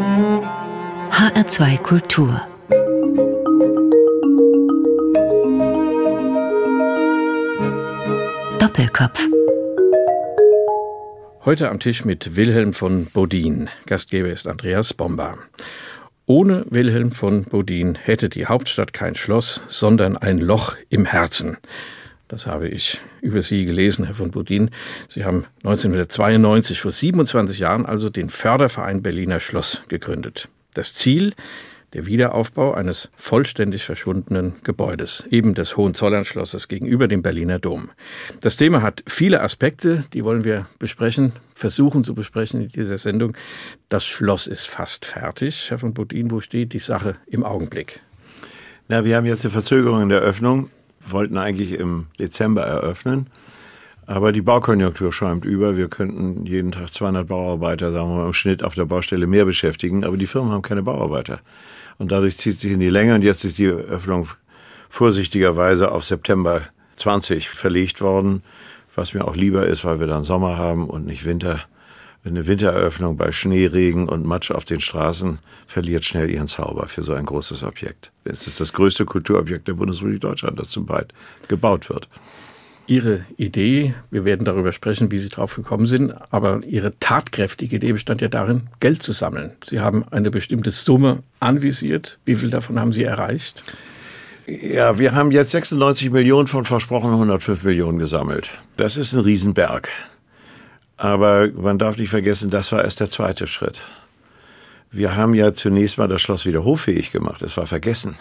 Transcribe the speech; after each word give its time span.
HR2 0.00 1.76
Kultur 1.82 2.40
Doppelkopf 8.58 9.28
Heute 11.44 11.68
am 11.68 11.80
Tisch 11.80 12.06
mit 12.06 12.34
Wilhelm 12.34 12.72
von 12.72 13.08
Bodin. 13.12 13.68
Gastgeber 13.84 14.30
ist 14.30 14.48
Andreas 14.48 14.94
Bomba. 14.94 15.36
Ohne 16.24 16.64
Wilhelm 16.70 17.12
von 17.12 17.44
Bodin 17.44 17.94
hätte 17.96 18.30
die 18.30 18.46
Hauptstadt 18.46 18.94
kein 18.94 19.16
Schloss, 19.16 19.60
sondern 19.68 20.16
ein 20.16 20.38
Loch 20.38 20.76
im 20.88 21.04
Herzen. 21.04 21.58
Das 22.30 22.46
habe 22.46 22.68
ich 22.68 23.00
über 23.22 23.42
Sie 23.42 23.64
gelesen, 23.64 24.04
Herr 24.04 24.14
von 24.14 24.30
Bodin. 24.30 24.70
Sie 25.08 25.24
haben 25.24 25.46
1992, 25.64 26.80
vor 26.80 26.92
27 26.92 27.58
Jahren, 27.58 27.84
also 27.84 28.08
den 28.08 28.30
Förderverein 28.30 29.02
Berliner 29.02 29.40
Schloss 29.40 29.82
gegründet. 29.88 30.48
Das 30.72 30.94
Ziel, 30.94 31.34
der 31.92 32.06
Wiederaufbau 32.06 32.72
eines 32.72 33.08
vollständig 33.16 33.82
verschwundenen 33.82 34.54
Gebäudes, 34.62 35.24
eben 35.28 35.54
des 35.54 35.76
Hohenzollernschlosses 35.76 36.68
gegenüber 36.68 37.08
dem 37.08 37.20
Berliner 37.20 37.58
Dom. 37.58 37.90
Das 38.40 38.56
Thema 38.56 38.80
hat 38.80 39.02
viele 39.08 39.42
Aspekte, 39.42 40.04
die 40.12 40.22
wollen 40.22 40.44
wir 40.44 40.68
besprechen, 40.78 41.32
versuchen 41.56 42.04
zu 42.04 42.14
besprechen 42.14 42.62
in 42.62 42.68
dieser 42.68 42.98
Sendung. 42.98 43.36
Das 43.88 44.06
Schloss 44.06 44.46
ist 44.46 44.66
fast 44.66 45.04
fertig. 45.04 45.68
Herr 45.70 45.80
von 45.80 45.94
Bodin, 45.94 46.30
wo 46.30 46.40
steht 46.40 46.74
die 46.74 46.78
Sache 46.78 47.16
im 47.26 47.42
Augenblick? 47.42 47.98
Na, 48.86 49.04
wir 49.04 49.16
haben 49.16 49.26
jetzt 49.26 49.44
eine 49.44 49.50
Verzögerung 49.50 50.02
in 50.02 50.10
der 50.10 50.20
Öffnung 50.20 50.70
wollten 51.04 51.38
eigentlich 51.38 51.72
im 51.72 52.06
Dezember 52.18 52.62
eröffnen. 52.62 53.26
Aber 54.06 54.32
die 54.32 54.42
Baukonjunktur 54.42 55.12
schäumt 55.12 55.44
über. 55.44 55.76
Wir 55.76 55.88
könnten 55.88 56.44
jeden 56.44 56.72
Tag 56.72 56.92
200 56.92 57.28
Bauarbeiter, 57.28 57.92
sagen 57.92 58.08
wir 58.10 58.16
mal, 58.16 58.26
im 58.26 58.32
Schnitt 58.32 58.64
auf 58.64 58.74
der 58.74 58.84
Baustelle 58.84 59.26
mehr 59.26 59.44
beschäftigen. 59.44 60.04
Aber 60.04 60.16
die 60.16 60.26
Firmen 60.26 60.50
haben 60.50 60.62
keine 60.62 60.82
Bauarbeiter. 60.82 61.40
Und 61.98 62.10
dadurch 62.10 62.36
zieht 62.36 62.58
sich 62.58 62.72
in 62.72 62.80
die 62.80 62.90
Länge. 62.90 63.14
Und 63.14 63.22
jetzt 63.22 63.44
ist 63.44 63.58
die 63.58 63.68
Öffnung 63.68 64.28
vorsichtigerweise 64.88 65.92
auf 65.92 66.04
September 66.04 66.62
20 66.96 67.48
verlegt 67.50 68.00
worden. 68.00 68.42
Was 68.96 69.14
mir 69.14 69.28
auch 69.28 69.36
lieber 69.36 69.66
ist, 69.66 69.84
weil 69.84 70.00
wir 70.00 70.08
dann 70.08 70.24
Sommer 70.24 70.56
haben 70.56 70.88
und 70.88 71.06
nicht 71.06 71.24
Winter 71.24 71.60
eine 72.24 72.46
Wintereröffnung 72.46 73.16
bei 73.16 73.32
Schneeregen 73.32 74.08
und 74.08 74.26
Matsch 74.26 74.50
auf 74.50 74.64
den 74.64 74.80
Straßen 74.80 75.38
verliert 75.66 76.04
schnell 76.04 76.30
ihren 76.30 76.46
Zauber 76.46 76.86
für 76.88 77.02
so 77.02 77.14
ein 77.14 77.24
großes 77.24 77.62
Objekt. 77.62 78.12
Es 78.24 78.46
ist 78.46 78.60
das 78.60 78.72
größte 78.72 79.06
Kulturobjekt 79.06 79.68
der 79.68 79.74
Bundesrepublik 79.74 80.20
Deutschland, 80.20 80.58
das 80.58 80.68
zum 80.68 80.86
Teil 80.86 81.06
gebaut 81.48 81.88
wird. 81.88 82.08
Ihre 82.86 83.24
Idee, 83.36 83.94
wir 84.10 84.24
werden 84.24 84.44
darüber 84.44 84.72
sprechen, 84.72 85.12
wie 85.12 85.20
Sie 85.20 85.28
drauf 85.28 85.54
gekommen 85.54 85.86
sind, 85.86 86.12
aber 86.30 86.60
Ihre 86.66 86.98
tatkräftige 86.98 87.76
Idee 87.76 87.92
bestand 87.92 88.20
ja 88.20 88.28
darin, 88.28 88.62
Geld 88.80 89.02
zu 89.02 89.12
sammeln. 89.12 89.52
Sie 89.64 89.80
haben 89.80 90.04
eine 90.10 90.30
bestimmte 90.30 90.72
Summe 90.72 91.22
anvisiert. 91.38 92.18
Wie 92.24 92.34
viel 92.34 92.50
davon 92.50 92.80
haben 92.80 92.92
Sie 92.92 93.04
erreicht? 93.04 93.62
Ja, 94.46 94.98
wir 94.98 95.14
haben 95.14 95.30
jetzt 95.30 95.52
96 95.52 96.10
Millionen 96.10 96.48
von 96.48 96.64
versprochenen 96.64 97.14
105 97.14 97.62
Millionen 97.62 97.98
gesammelt. 97.98 98.50
Das 98.76 98.96
ist 98.96 99.12
ein 99.12 99.20
Riesenberg. 99.20 99.88
Aber 101.00 101.50
man 101.52 101.78
darf 101.78 101.96
nicht 101.96 102.10
vergessen, 102.10 102.50
das 102.50 102.72
war 102.72 102.84
erst 102.84 103.00
der 103.00 103.08
zweite 103.08 103.46
Schritt. 103.46 103.80
Wir 104.90 105.16
haben 105.16 105.32
ja 105.32 105.50
zunächst 105.50 105.96
mal 105.96 106.08
das 106.08 106.20
Schloss 106.20 106.44
wieder 106.44 106.62
hoffähig 106.62 107.10
gemacht. 107.10 107.40
Es 107.40 107.56
war 107.56 107.64
vergessen. 107.64 108.16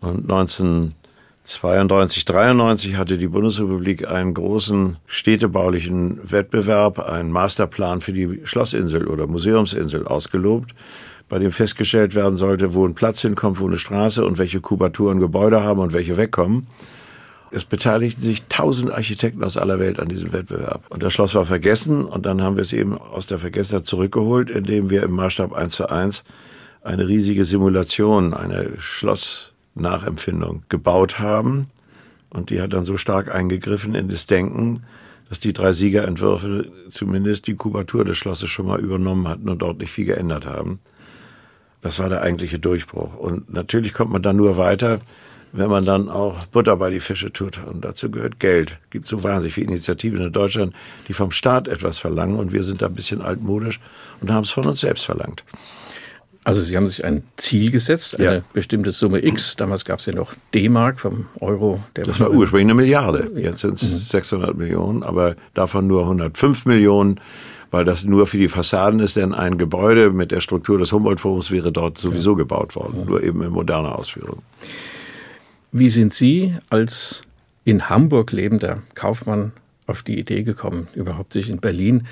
Und 0.00 0.30
1992, 0.30 2.26
93 2.26 2.96
hatte 2.96 3.16
die 3.16 3.28
Bundesrepublik 3.28 4.06
einen 4.06 4.34
großen 4.34 4.98
städtebaulichen 5.06 6.20
Wettbewerb, 6.30 6.98
einen 6.98 7.32
Masterplan 7.32 8.02
für 8.02 8.12
die 8.12 8.42
Schlossinsel 8.44 9.06
oder 9.08 9.26
Museumsinsel 9.26 10.06
ausgelobt, 10.06 10.74
bei 11.30 11.38
dem 11.38 11.52
festgestellt 11.52 12.14
werden 12.14 12.36
sollte, 12.36 12.74
wo 12.74 12.86
ein 12.86 12.94
Platz 12.94 13.22
hinkommt, 13.22 13.60
wo 13.60 13.66
eine 13.66 13.78
Straße 13.78 14.22
und 14.26 14.36
welche 14.36 14.60
Kubaturen 14.60 15.20
Gebäude 15.20 15.62
haben 15.62 15.80
und 15.80 15.94
welche 15.94 16.18
wegkommen. 16.18 16.66
Es 17.50 17.64
beteiligten 17.64 18.22
sich 18.22 18.44
tausend 18.44 18.92
Architekten 18.92 19.42
aus 19.42 19.56
aller 19.56 19.78
Welt 19.78 19.98
an 19.98 20.08
diesem 20.08 20.32
Wettbewerb. 20.32 20.84
Und 20.90 21.02
das 21.02 21.14
Schloss 21.14 21.34
war 21.34 21.44
vergessen 21.44 22.04
und 22.04 22.26
dann 22.26 22.42
haben 22.42 22.56
wir 22.56 22.62
es 22.62 22.72
eben 22.72 22.98
aus 22.98 23.26
der 23.26 23.38
Vergessenheit 23.38 23.86
zurückgeholt, 23.86 24.50
indem 24.50 24.90
wir 24.90 25.02
im 25.02 25.12
Maßstab 25.12 25.52
1 25.52 25.72
zu 25.72 25.88
1 25.88 26.24
eine 26.82 27.08
riesige 27.08 27.44
Simulation, 27.44 28.34
eine 28.34 28.72
Schlossnachempfindung 28.78 30.62
gebaut 30.68 31.18
haben. 31.18 31.66
Und 32.30 32.50
die 32.50 32.60
hat 32.60 32.74
dann 32.74 32.84
so 32.84 32.96
stark 32.96 33.34
eingegriffen 33.34 33.94
in 33.94 34.08
das 34.08 34.26
Denken, 34.26 34.82
dass 35.28 35.40
die 35.40 35.52
drei 35.52 35.72
Siegerentwürfe 35.72 36.70
zumindest 36.90 37.46
die 37.46 37.54
Kubatur 37.54 38.04
des 38.04 38.18
Schlosses 38.18 38.50
schon 38.50 38.66
mal 38.66 38.80
übernommen 38.80 39.28
hatten 39.28 39.48
und 39.48 39.60
dort 39.60 39.78
nicht 39.78 39.90
viel 39.90 40.06
geändert 40.06 40.46
haben. 40.46 40.80
Das 41.80 41.98
war 41.98 42.08
der 42.08 42.22
eigentliche 42.22 42.58
Durchbruch. 42.58 43.14
Und 43.14 43.52
natürlich 43.52 43.94
kommt 43.94 44.10
man 44.10 44.22
dann 44.22 44.36
nur 44.36 44.56
weiter, 44.56 44.98
wenn 45.52 45.70
man 45.70 45.84
dann 45.84 46.08
auch 46.08 46.44
Butter 46.46 46.76
bei 46.76 46.90
die 46.90 47.00
Fische 47.00 47.32
tut. 47.32 47.60
Und 47.66 47.84
dazu 47.84 48.10
gehört 48.10 48.40
Geld. 48.40 48.78
Es 48.84 48.90
gibt 48.90 49.08
so 49.08 49.22
wahnsinnig 49.22 49.54
viele 49.54 49.68
Initiativen 49.68 50.20
in 50.20 50.32
Deutschland, 50.32 50.74
die 51.08 51.12
vom 51.12 51.30
Staat 51.30 51.68
etwas 51.68 51.98
verlangen. 51.98 52.36
Und 52.36 52.52
wir 52.52 52.62
sind 52.62 52.82
da 52.82 52.86
ein 52.86 52.94
bisschen 52.94 53.22
altmodisch 53.22 53.80
und 54.20 54.30
haben 54.30 54.44
es 54.44 54.50
von 54.50 54.66
uns 54.66 54.80
selbst 54.80 55.04
verlangt. 55.04 55.44
Also 56.44 56.62
Sie 56.62 56.76
haben 56.76 56.86
sich 56.86 57.04
ein 57.04 57.24
Ziel 57.36 57.70
gesetzt, 57.70 58.18
eine 58.18 58.36
ja. 58.36 58.42
bestimmte 58.54 58.92
Summe 58.92 59.22
X. 59.22 59.56
Damals 59.56 59.84
gab 59.84 59.98
es 59.98 60.06
ja 60.06 60.14
noch 60.14 60.32
D-Mark 60.54 60.98
vom 60.98 61.26
Euro. 61.40 61.82
das 61.92 62.20
war 62.20 62.30
ursprünglich 62.30 62.66
eine 62.66 62.74
Milliarde. 62.74 63.30
Jetzt 63.36 63.60
sind 63.60 63.74
es 63.74 63.82
mhm. 63.82 63.98
600 63.98 64.56
Millionen, 64.56 65.02
aber 65.02 65.36
davon 65.52 65.86
nur 65.86 66.02
105 66.02 66.64
Millionen 66.64 67.20
weil 67.70 67.84
das 67.84 68.04
nur 68.04 68.26
für 68.26 68.38
die 68.38 68.48
Fassaden 68.48 69.00
ist, 69.00 69.16
denn 69.16 69.34
ein 69.34 69.58
Gebäude 69.58 70.10
mit 70.10 70.30
der 70.30 70.40
Struktur 70.40 70.78
des 70.78 70.92
Humboldt-Forums 70.92 71.50
wäre 71.50 71.72
dort 71.72 71.98
sowieso 71.98 72.34
gebaut 72.34 72.76
worden, 72.76 73.04
nur 73.06 73.22
eben 73.22 73.42
in 73.42 73.50
moderner 73.50 73.98
Ausführung. 73.98 74.42
Wie 75.72 75.90
sind 75.90 76.14
Sie 76.14 76.54
als 76.70 77.22
in 77.64 77.90
Hamburg 77.90 78.32
lebender 78.32 78.82
Kaufmann 78.94 79.52
auf 79.86 80.02
die 80.02 80.18
Idee 80.18 80.42
gekommen, 80.42 80.88
überhaupt 80.94 81.32
sich 81.32 81.50
in 81.50 81.58
Berlin 81.58 82.06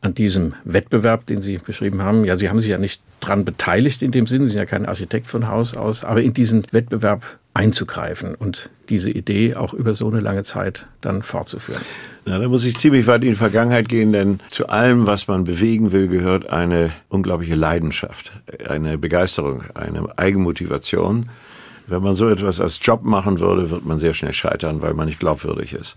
an 0.00 0.14
diesem 0.14 0.54
Wettbewerb, 0.64 1.26
den 1.26 1.40
Sie 1.40 1.58
beschrieben 1.58 2.02
haben, 2.02 2.24
ja, 2.24 2.36
Sie 2.36 2.48
haben 2.48 2.60
sich 2.60 2.70
ja 2.70 2.78
nicht 2.78 3.02
dran 3.20 3.44
beteiligt 3.44 4.02
in 4.02 4.10
dem 4.10 4.26
Sinne, 4.26 4.44
Sie 4.44 4.50
sind 4.50 4.58
ja 4.58 4.66
kein 4.66 4.86
Architekt 4.86 5.28
von 5.28 5.48
Haus 5.48 5.74
aus, 5.74 6.04
aber 6.04 6.22
in 6.22 6.32
diesen 6.32 6.64
Wettbewerb 6.72 7.38
einzugreifen 7.54 8.34
und 8.34 8.70
diese 8.88 9.10
Idee 9.10 9.54
auch 9.54 9.74
über 9.74 9.94
so 9.94 10.08
eine 10.08 10.20
lange 10.20 10.42
Zeit 10.42 10.86
dann 11.00 11.22
fortzuführen. 11.22 11.82
Na, 12.24 12.38
da 12.38 12.48
muss 12.48 12.64
ich 12.64 12.76
ziemlich 12.76 13.06
weit 13.06 13.22
in 13.24 13.30
die 13.30 13.36
Vergangenheit 13.36 13.88
gehen, 13.88 14.12
denn 14.12 14.40
zu 14.48 14.68
allem, 14.68 15.06
was 15.06 15.26
man 15.28 15.44
bewegen 15.44 15.92
will, 15.92 16.08
gehört 16.08 16.50
eine 16.50 16.90
unglaubliche 17.08 17.56
Leidenschaft, 17.56 18.32
eine 18.68 18.96
Begeisterung, 18.96 19.64
eine 19.74 20.18
Eigenmotivation. 20.18 21.28
Wenn 21.86 22.02
man 22.02 22.14
so 22.14 22.28
etwas 22.28 22.60
als 22.60 22.78
Job 22.82 23.02
machen 23.02 23.40
würde, 23.40 23.70
wird 23.70 23.84
man 23.84 23.98
sehr 23.98 24.14
schnell 24.14 24.32
scheitern, 24.32 24.82
weil 24.82 24.94
man 24.94 25.06
nicht 25.06 25.20
glaubwürdig 25.20 25.72
ist. 25.72 25.96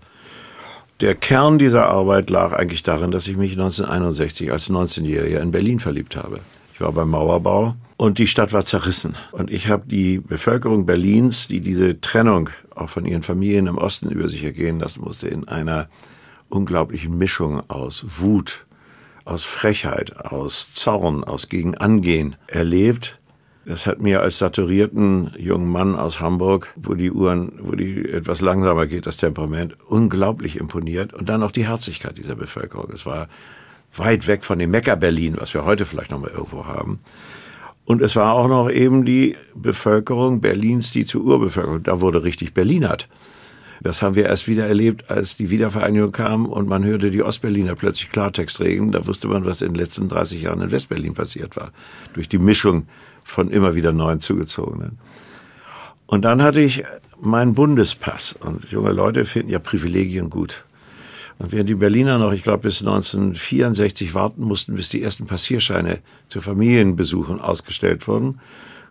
Der 1.01 1.13
Kern 1.13 1.59
dieser 1.59 1.87
Arbeit 1.87 2.29
lag 2.29 2.53
eigentlich 2.53 2.83
darin, 2.83 3.11
dass 3.11 3.27
ich 3.27 3.35
mich 3.35 3.51
1961 3.51 4.51
als 4.51 4.69
19-Jähriger 4.69 5.39
in 5.39 5.51
Berlin 5.51 5.79
verliebt 5.79 6.15
habe. 6.15 6.39
Ich 6.73 6.79
war 6.79 6.91
beim 6.93 7.09
Mauerbau 7.09 7.75
und 7.97 8.17
die 8.17 8.27
Stadt 8.27 8.53
war 8.53 8.65
zerrissen. 8.65 9.15
Und 9.31 9.51
ich 9.51 9.67
habe 9.67 9.85
die 9.87 10.19
Bevölkerung 10.19 10.85
Berlins, 10.85 11.47
die 11.47 11.61
diese 11.61 11.99
Trennung 11.99 12.49
auch 12.73 12.89
von 12.89 13.05
ihren 13.05 13.23
Familien 13.23 13.67
im 13.67 13.77
Osten 13.77 14.09
über 14.09 14.29
sich 14.29 14.43
ergehen 14.43 14.79
lassen 14.79 15.01
musste, 15.01 15.27
in 15.27 15.47
einer 15.47 15.89
unglaublichen 16.49 17.17
Mischung 17.17 17.61
aus 17.69 18.05
Wut, 18.19 18.65
aus 19.25 19.43
Frechheit, 19.43 20.15
aus 20.17 20.73
Zorn, 20.73 21.23
aus 21.23 21.49
Gegenangehen 21.49 22.35
erlebt 22.47 23.19
das 23.65 23.87
hat 23.87 23.99
mir 23.99 24.21
als 24.21 24.37
saturierten 24.37 25.31
jungen 25.37 25.69
Mann 25.69 25.95
aus 25.95 26.19
Hamburg, 26.19 26.71
wo 26.75 26.93
die 26.93 27.11
Uhren, 27.11 27.53
wo 27.59 27.71
die 27.71 28.07
etwas 28.07 28.41
langsamer 28.41 28.85
geht, 28.85 29.07
das 29.07 29.17
Temperament, 29.17 29.75
unglaublich 29.87 30.57
imponiert. 30.57 31.13
Und 31.13 31.29
dann 31.29 31.41
auch 31.41 31.51
die 31.51 31.67
Herzlichkeit 31.67 32.17
dieser 32.17 32.35
Bevölkerung. 32.35 32.91
Es 32.93 33.05
war 33.05 33.27
weit 33.95 34.27
weg 34.27 34.45
von 34.45 34.59
dem 34.59 34.71
Mecker 34.71 34.95
Berlin, 34.95 35.35
was 35.39 35.53
wir 35.53 35.65
heute 35.65 35.85
vielleicht 35.85 36.11
noch 36.11 36.19
mal 36.19 36.29
irgendwo 36.29 36.65
haben. 36.65 36.99
Und 37.85 38.01
es 38.01 38.15
war 38.15 38.33
auch 38.33 38.47
noch 38.47 38.69
eben 38.69 39.05
die 39.05 39.35
Bevölkerung 39.55 40.41
Berlins, 40.41 40.91
die 40.91 41.05
zur 41.05 41.23
Urbevölkerung, 41.23 41.83
da 41.83 42.01
wurde 42.01 42.23
richtig 42.23 42.53
Berlinert. 42.53 43.07
Das 43.81 44.01
haben 44.01 44.15
wir 44.15 44.25
erst 44.25 44.47
wieder 44.47 44.67
erlebt, 44.67 45.09
als 45.09 45.37
die 45.37 45.49
Wiedervereinigung 45.49 46.11
kam 46.11 46.45
und 46.45 46.67
man 46.67 46.83
hörte 46.83 47.11
die 47.11 47.21
Ostberliner 47.21 47.75
plötzlich 47.75 48.09
Klartext 48.09 48.59
reden. 48.59 48.91
Da 48.91 49.05
wusste 49.05 49.27
man, 49.27 49.45
was 49.45 49.61
in 49.61 49.73
den 49.73 49.75
letzten 49.75 50.09
30 50.09 50.41
Jahren 50.41 50.61
in 50.61 50.71
Westberlin 50.71 51.13
passiert 51.13 51.55
war. 51.55 51.71
Durch 52.13 52.29
die 52.29 52.39
Mischung 52.39 52.87
von 53.25 53.49
immer 53.49 53.75
wieder 53.75 53.91
neuen 53.91 54.21
Zugezogenen. 54.21 54.99
Und 56.07 56.21
dann 56.21 56.41
hatte 56.41 56.61
ich 56.61 56.83
meinen 57.19 57.53
Bundespass. 57.53 58.33
Und 58.33 58.71
junge 58.71 58.91
Leute 58.91 59.25
finden 59.25 59.49
ja 59.49 59.59
Privilegien 59.59 60.29
gut. 60.29 60.63
Und 61.39 61.51
während 61.51 61.67
die 61.67 61.75
Berliner 61.75 62.17
noch, 62.17 62.31
ich 62.31 62.43
glaube, 62.43 62.63
bis 62.63 62.79
1964 62.79 64.13
warten 64.13 64.43
mussten, 64.43 64.75
bis 64.75 64.89
die 64.89 65.03
ersten 65.03 65.25
Passierscheine 65.25 65.99
zu 66.29 66.39
Familienbesuchen 66.39 67.41
ausgestellt 67.41 68.07
wurden, 68.07 68.39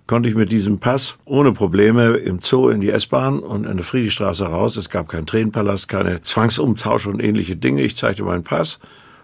konnte 0.06 0.28
ich 0.28 0.34
mit 0.34 0.52
diesem 0.52 0.78
Pass 0.78 1.16
ohne 1.24 1.52
Probleme 1.52 2.16
im 2.16 2.40
Zoo 2.40 2.68
in 2.68 2.82
die 2.82 2.90
S-Bahn 2.90 3.38
und 3.38 3.64
in 3.64 3.76
der 3.76 3.86
Friedrichstraße 3.86 4.44
raus. 4.44 4.76
Es 4.76 4.90
gab 4.90 5.08
keinen 5.08 5.26
Tränenpalast, 5.26 5.88
keine 5.88 6.20
Zwangsumtausch 6.20 7.06
und 7.06 7.22
ähnliche 7.22 7.56
Dinge. 7.56 7.82
Ich 7.82 7.96
zeigte 7.96 8.24
meinen 8.24 8.44
Pass 8.44 8.80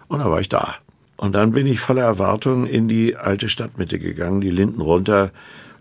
und 0.07 0.19
dann 0.19 0.31
war 0.31 0.39
ich 0.39 0.49
da. 0.49 0.75
Und 1.21 1.33
dann 1.33 1.51
bin 1.51 1.67
ich 1.67 1.79
voller 1.79 2.01
Erwartung 2.01 2.65
in 2.65 2.87
die 2.87 3.15
alte 3.15 3.47
Stadtmitte 3.47 3.99
gegangen, 3.99 4.41
die 4.41 4.49
Linden 4.49 4.81
runter 4.81 5.31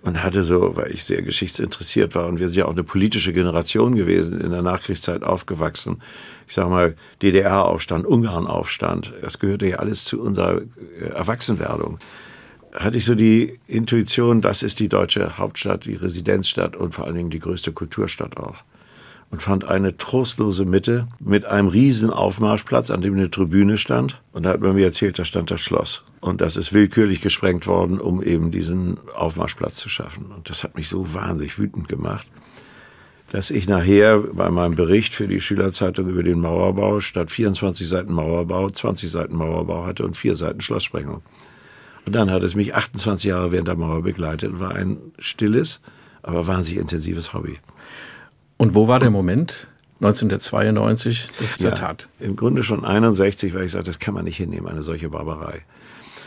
und 0.03 0.23
hatte 0.23 0.43
so, 0.43 0.77
weil 0.77 0.93
ich 0.93 1.05
sehr 1.05 1.23
geschichtsinteressiert 1.23 2.15
war 2.15 2.27
und 2.27 2.41
wir 2.41 2.49
sind 2.49 2.59
ja 2.59 2.67
auch 2.67 2.73
eine 2.73 2.85
politische 2.85 3.33
Generation 3.33 3.95
gewesen, 3.95 4.39
in 4.39 4.51
der 4.51 4.61
Nachkriegszeit 4.61 5.23
aufgewachsen. 5.23 6.03
Ich 6.47 6.53
sag 6.53 6.69
mal, 6.69 6.95
DDR-Aufstand, 7.23 8.05
Ungarn-Aufstand, 8.05 9.15
das 9.23 9.39
gehörte 9.39 9.67
ja 9.67 9.77
alles 9.77 10.05
zu 10.05 10.21
unserer 10.21 10.61
äh, 10.61 11.07
Erwachsenwerdung. 11.07 11.99
Hatte 12.75 12.99
ich 12.99 13.07
so 13.07 13.15
die 13.15 13.59
Intuition, 13.67 14.43
das 14.43 14.63
ist 14.63 14.79
die 14.79 14.91
deutsche 14.91 15.39
Hauptstadt, 15.39 15.87
die 15.87 15.95
Residenzstadt 15.95 16.77
und 16.77 16.95
vor 16.95 17.07
allen 17.07 17.17
Dingen 17.17 17.31
die 17.31 17.41
größte 17.41 17.73
Kulturstadt 17.73 18.37
auch 18.37 18.57
und 19.31 19.43
fand 19.43 19.65
eine 19.65 19.97
trostlose 19.97 20.65
Mitte 20.65 21.07
mit 21.21 21.45
einem 21.45 21.69
riesen 21.69 22.11
Aufmarschplatz, 22.11 22.91
an 22.91 23.01
dem 23.01 23.15
eine 23.15 23.31
Tribüne 23.31 23.79
stand. 23.79 24.21
Und 24.33 24.45
da 24.45 24.51
hat 24.51 24.61
man 24.61 24.75
mir 24.75 24.87
erzählt, 24.87 25.19
da 25.19 25.25
stand 25.25 25.51
das 25.51 25.61
Schloss. 25.61 26.03
Und 26.21 26.41
das 26.41 26.57
ist 26.57 26.73
willkürlich 26.73 27.21
gesprengt 27.21 27.67
worden, 27.67 28.01
um 28.01 28.23
eben 28.23 28.51
diesen 28.51 28.99
Aufmarschplatz 29.15 29.77
zu 29.77 29.89
schaffen. 29.89 30.27
Und 30.35 30.51
das 30.51 30.65
hat 30.65 30.75
mich 30.75 30.89
so 30.89 31.15
wahnsinnig 31.15 31.59
wütend 31.59 31.89
gemacht, 31.89 32.27
dass 33.31 33.51
ich 33.51 33.69
nachher 33.69 34.19
bei 34.19 34.51
meinem 34.51 34.75
Bericht 34.75 35.15
für 35.15 35.29
die 35.29 35.41
Schülerzeitung 35.41 36.09
über 36.09 36.25
den 36.25 36.41
Mauerbau 36.41 36.99
statt 36.99 37.31
24 37.31 37.89
Seiten 37.89 38.13
Mauerbau 38.13 38.69
20 38.69 39.09
Seiten 39.09 39.37
Mauerbau 39.37 39.87
hatte 39.87 40.05
und 40.05 40.17
vier 40.17 40.35
Seiten 40.35 40.61
Schlosssprengung. 40.61 41.23
Und 42.05 42.17
dann 42.17 42.31
hat 42.31 42.43
es 42.43 42.57
mich 42.57 42.75
28 42.75 43.29
Jahre 43.29 43.53
während 43.53 43.69
der 43.69 43.77
Mauer 43.77 44.03
begleitet 44.03 44.53
und 44.53 44.61
war 44.61 44.75
ein 44.75 44.99
stilles, 45.21 45.81
aber 46.23 46.49
wahnsinnig 46.49 46.81
intensives 46.81 47.33
Hobby. 47.33 47.61
Und 48.61 48.75
wo 48.75 48.89
war 48.89 49.01
der 49.01 49.09
Moment 49.09 49.69
1992 50.01 51.29
das 51.39 51.57
ja, 51.61 51.71
Tat? 51.71 52.11
Im 52.19 52.37
Grunde 52.37 52.63
schon 52.63 52.85
61, 52.85 53.55
weil 53.55 53.65
ich 53.65 53.73
sagte, 53.73 53.87
das 53.87 53.99
kann 53.99 54.13
man 54.13 54.25
nicht 54.27 54.37
hinnehmen, 54.37 54.69
eine 54.69 54.83
solche 54.83 55.09
Barbarei. 55.09 55.63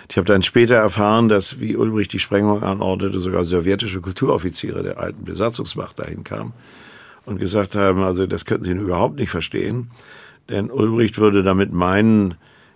Ich 0.10 0.18
habe 0.18 0.26
dann 0.26 0.42
später 0.42 0.74
erfahren, 0.74 1.30
dass, 1.30 1.60
wie 1.60 1.78
Ulbricht 1.78 2.12
die 2.12 2.18
Sprengung 2.18 2.64
anordnete, 2.64 3.20
sogar 3.20 3.44
sowjetische 3.44 4.02
Kulturoffiziere 4.02 4.82
der 4.82 4.98
alten 4.98 5.26
Besatzungsmacht 5.26 6.00
dahin 6.00 6.24
kamen 6.24 6.54
und 7.28 7.38
gesagt 7.38 7.76
haben, 7.76 8.02
also 8.02 8.26
das 8.26 8.46
könnten 8.46 8.64
sie 8.64 8.72
überhaupt 8.72 9.18
nicht 9.18 9.30
verstehen, 9.30 9.92
denn 10.50 10.72
Ulbricht 10.72 11.20
würde 11.20 11.44
damit 11.44 11.72
meinen, 11.72 12.34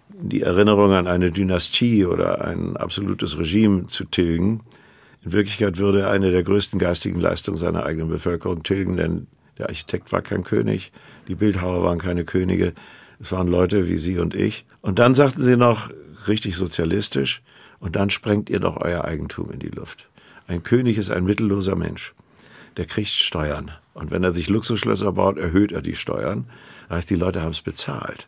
die 0.10 0.44
Erinnerung 0.44 0.92
an 0.92 1.08
eine 1.08 1.32
Dynastie 1.32 2.06
oder 2.06 2.46
ein 2.46 2.78
absolutes 2.78 3.40
Regime 3.40 3.88
zu 3.88 4.06
tilgen. 4.06 4.62
In 5.26 5.34
Wirklichkeit 5.34 5.80
würde 5.80 6.02
er 6.02 6.12
eine 6.12 6.30
der 6.30 6.44
größten 6.44 6.78
geistigen 6.78 7.20
Leistungen 7.20 7.58
seiner 7.58 7.88
eigenen 7.88 8.10
Bevölkerung 8.10 8.62
tilgen, 8.62 8.98
denn 8.98 9.26
der 9.58 9.70
Architekt 9.70 10.12
war 10.12 10.22
kein 10.22 10.44
König, 10.44 10.92
die 11.28 11.36
Bildhauer 11.36 11.84
waren 11.84 12.00
keine 12.00 12.26
Könige, 12.26 12.74
es 13.20 13.32
waren 13.32 13.48
Leute 13.48 13.88
wie 13.88 13.98
Sie 13.98 14.20
und 14.20 14.36
ich. 14.36 14.66
Und 14.82 15.00
dann 15.00 15.14
sagten 15.14 15.44
sie 15.44 15.58
noch, 15.58 15.90
richtig 16.28 16.56
sozialistisch, 16.56 17.42
und 17.80 17.96
dann 17.96 18.10
sprengt 18.10 18.50
ihr 18.50 18.60
doch 18.60 18.78
euer 18.78 19.06
Eigentum 19.06 19.52
in 19.52 19.60
die 19.60 19.70
Luft. 19.70 20.10
Ein 20.48 20.64
König 20.64 20.98
ist 20.98 21.12
ein 21.12 21.26
mittelloser 21.26 21.76
Mensch. 21.76 22.14
Der 22.78 22.86
kriegt 22.86 23.10
Steuern. 23.10 23.72
Und 23.94 24.12
wenn 24.12 24.24
er 24.24 24.32
sich 24.32 24.50
Luxusschlösser 24.50 25.12
baut, 25.12 25.38
erhöht 25.38 25.72
er 25.72 25.82
die 25.82 25.96
Steuern. 25.96 26.46
Das 26.88 26.98
heißt, 26.98 27.10
die 27.10 27.16
Leute 27.16 27.42
haben 27.42 27.52
es 27.52 27.62
bezahlt. 27.62 28.28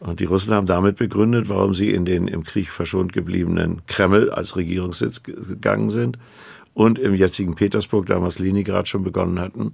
Und 0.00 0.20
die 0.20 0.24
Russen 0.24 0.54
haben 0.54 0.66
damit 0.66 0.96
begründet, 0.96 1.48
warum 1.48 1.74
sie 1.74 1.90
in 1.90 2.04
den 2.04 2.28
im 2.28 2.44
Krieg 2.44 2.70
verschont 2.70 3.12
gebliebenen 3.12 3.82
Kreml 3.86 4.30
als 4.30 4.56
Regierungssitz 4.56 5.22
gegangen 5.22 5.90
sind 5.90 6.18
und 6.72 6.98
im 6.98 7.14
jetzigen 7.14 7.56
Petersburg, 7.56 8.06
damals 8.06 8.38
Leningrad, 8.38 8.88
schon 8.88 9.02
begonnen 9.02 9.40
hatten, 9.40 9.72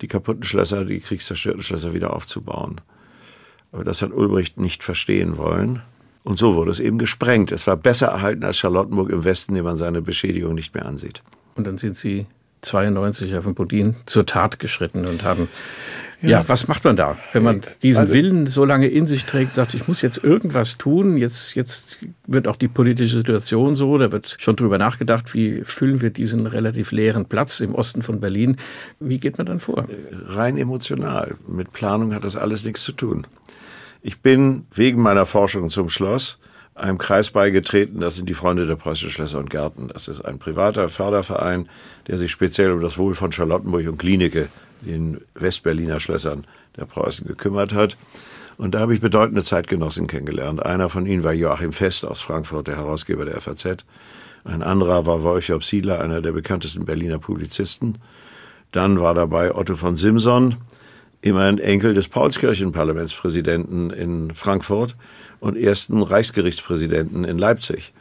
die 0.00 0.08
kaputten 0.08 0.44
Schlösser, 0.44 0.84
die 0.84 1.00
kriegszerstörten 1.00 1.62
Schlösser 1.62 1.94
wieder 1.94 2.14
aufzubauen. 2.14 2.80
Aber 3.72 3.84
das 3.84 4.02
hat 4.02 4.12
Ulbricht 4.12 4.58
nicht 4.58 4.84
verstehen 4.84 5.36
wollen. 5.36 5.82
Und 6.22 6.38
so 6.38 6.54
wurde 6.54 6.70
es 6.70 6.80
eben 6.80 6.98
gesprengt. 6.98 7.52
Es 7.52 7.66
war 7.66 7.76
besser 7.76 8.06
erhalten 8.06 8.44
als 8.44 8.58
Charlottenburg 8.58 9.10
im 9.10 9.24
Westen, 9.24 9.54
dem 9.54 9.64
man 9.64 9.76
seine 9.76 10.00
Beschädigung 10.00 10.54
nicht 10.54 10.74
mehr 10.74 10.86
ansieht. 10.86 11.22
Und 11.54 11.66
dann 11.66 11.76
sind 11.76 11.96
Sie 11.96 12.26
92 12.62 13.36
auf 13.36 13.44
dem 13.44 13.54
Bodin 13.54 13.96
zur 14.06 14.24
Tat 14.24 14.58
geschritten 14.58 15.06
und 15.06 15.22
haben 15.22 15.48
ja, 16.30 16.48
was 16.48 16.68
macht 16.68 16.84
man 16.84 16.96
da, 16.96 17.16
wenn 17.32 17.42
man 17.42 17.60
diesen 17.82 18.02
also, 18.02 18.12
Willen 18.12 18.46
so 18.46 18.64
lange 18.64 18.88
in 18.88 19.06
sich 19.06 19.24
trägt, 19.24 19.54
sagt, 19.54 19.74
ich 19.74 19.88
muss 19.88 20.02
jetzt 20.02 20.22
irgendwas 20.22 20.78
tun, 20.78 21.16
jetzt, 21.16 21.54
jetzt 21.54 21.98
wird 22.26 22.48
auch 22.48 22.56
die 22.56 22.68
politische 22.68 23.18
Situation 23.18 23.76
so, 23.76 23.98
da 23.98 24.12
wird 24.12 24.36
schon 24.38 24.56
drüber 24.56 24.78
nachgedacht, 24.78 25.34
wie 25.34 25.62
füllen 25.64 26.00
wir 26.00 26.10
diesen 26.10 26.46
relativ 26.46 26.92
leeren 26.92 27.26
Platz 27.26 27.60
im 27.60 27.74
Osten 27.74 28.02
von 28.02 28.20
Berlin. 28.20 28.56
Wie 29.00 29.18
geht 29.18 29.38
man 29.38 29.46
dann 29.46 29.60
vor? 29.60 29.86
Rein 30.26 30.56
emotional. 30.56 31.34
Mit 31.46 31.72
Planung 31.72 32.14
hat 32.14 32.24
das 32.24 32.36
alles 32.36 32.64
nichts 32.64 32.82
zu 32.82 32.92
tun. 32.92 33.26
Ich 34.02 34.20
bin 34.20 34.66
wegen 34.74 35.00
meiner 35.00 35.26
Forschung 35.26 35.70
zum 35.70 35.88
Schloss 35.88 36.38
einem 36.74 36.98
Kreis 36.98 37.30
beigetreten, 37.30 38.00
das 38.00 38.16
sind 38.16 38.28
die 38.28 38.34
Freunde 38.34 38.66
der 38.66 38.74
Preußischen 38.74 39.10
Schlösser 39.10 39.38
und 39.38 39.48
Gärten. 39.48 39.88
Das 39.92 40.08
ist 40.08 40.20
ein 40.20 40.38
privater 40.38 40.88
Förderverein, 40.88 41.68
der 42.08 42.18
sich 42.18 42.32
speziell 42.32 42.72
um 42.72 42.80
das 42.80 42.98
Wohl 42.98 43.14
von 43.14 43.30
Charlottenburg 43.30 43.86
und 43.88 43.98
Klinike 43.98 44.48
den 44.84 45.20
Westberliner 45.34 46.00
Schlössern 46.00 46.46
der 46.76 46.84
Preußen 46.84 47.26
gekümmert 47.26 47.72
hat. 47.72 47.96
Und 48.56 48.74
da 48.74 48.80
habe 48.80 48.94
ich 48.94 49.00
bedeutende 49.00 49.42
Zeitgenossen 49.42 50.06
kennengelernt. 50.06 50.64
Einer 50.64 50.88
von 50.88 51.06
ihnen 51.06 51.24
war 51.24 51.32
Joachim 51.32 51.72
Fest 51.72 52.04
aus 52.04 52.20
Frankfurt, 52.20 52.68
der 52.68 52.76
Herausgeber 52.76 53.24
der 53.24 53.40
FAZ. 53.40 53.84
Ein 54.44 54.62
anderer 54.62 55.06
war 55.06 55.22
Wolfjob 55.22 55.64
Siedler, 55.64 56.00
einer 56.00 56.20
der 56.20 56.32
bekanntesten 56.32 56.84
Berliner 56.84 57.18
Publizisten. 57.18 57.98
Dann 58.72 59.00
war 59.00 59.14
dabei 59.14 59.54
Otto 59.54 59.74
von 59.74 59.96
Simson, 59.96 60.56
immerhin 61.22 61.58
Enkel 61.58 61.94
des 61.94 62.08
Paulskirchenparlamentspräsidenten 62.08 63.90
in 63.90 64.34
Frankfurt 64.34 64.94
und 65.40 65.56
ersten 65.56 66.02
Reichsgerichtspräsidenten 66.02 67.24
in 67.24 67.38
Leipzig. 67.38 67.92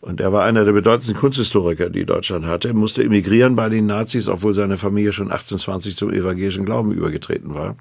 Und 0.00 0.20
er 0.20 0.32
war 0.32 0.44
einer 0.44 0.64
der 0.64 0.72
bedeutendsten 0.72 1.16
Kunsthistoriker, 1.16 1.90
die 1.90 2.04
Deutschland 2.04 2.46
hatte, 2.46 2.72
musste 2.74 3.02
emigrieren 3.02 3.56
bei 3.56 3.68
den 3.68 3.86
Nazis, 3.86 4.28
obwohl 4.28 4.52
seine 4.52 4.76
Familie 4.76 5.12
schon 5.12 5.30
1820 5.30 5.96
zum 5.96 6.12
evangelischen 6.12 6.64
Glauben 6.64 6.92
übergetreten 6.92 7.54
war. 7.54 7.76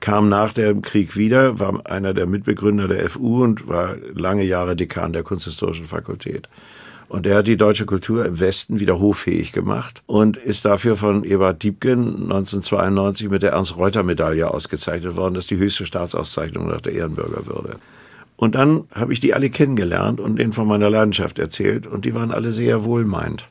Kam 0.00 0.28
nach 0.28 0.52
dem 0.52 0.82
Krieg 0.82 1.16
wieder, 1.16 1.60
war 1.60 1.86
einer 1.86 2.14
der 2.14 2.26
Mitbegründer 2.26 2.88
der 2.88 3.08
FU 3.08 3.44
und 3.44 3.68
war 3.68 3.96
lange 4.14 4.42
Jahre 4.42 4.74
Dekan 4.74 5.12
der 5.12 5.22
Kunsthistorischen 5.22 5.86
Fakultät. 5.86 6.48
Und 7.08 7.26
er 7.26 7.36
hat 7.36 7.46
die 7.46 7.58
deutsche 7.58 7.84
Kultur 7.84 8.24
im 8.24 8.40
Westen 8.40 8.80
wieder 8.80 8.98
hoffähig 8.98 9.52
gemacht 9.52 10.02
und 10.06 10.38
ist 10.38 10.64
dafür 10.64 10.96
von 10.96 11.24
Ebert 11.24 11.62
Diebken 11.62 12.22
1992 12.22 13.28
mit 13.28 13.42
der 13.42 13.52
Ernst-Reuter-Medaille 13.52 14.50
ausgezeichnet 14.50 15.14
worden. 15.14 15.34
Das 15.34 15.44
ist 15.44 15.50
die 15.50 15.58
höchste 15.58 15.84
Staatsauszeichnung 15.84 16.68
nach 16.68 16.80
der 16.80 16.94
Ehrenbürgerwürde. 16.94 17.76
Und 18.42 18.56
dann 18.56 18.88
habe 18.92 19.12
ich 19.12 19.20
die 19.20 19.34
alle 19.34 19.50
kennengelernt 19.50 20.18
und 20.18 20.34
denen 20.34 20.52
von 20.52 20.66
meiner 20.66 20.90
Leidenschaft 20.90 21.38
erzählt 21.38 21.86
und 21.86 22.04
die 22.04 22.12
waren 22.12 22.32
alle 22.32 22.50
sehr 22.50 22.84
wohlmeint. 22.84 23.48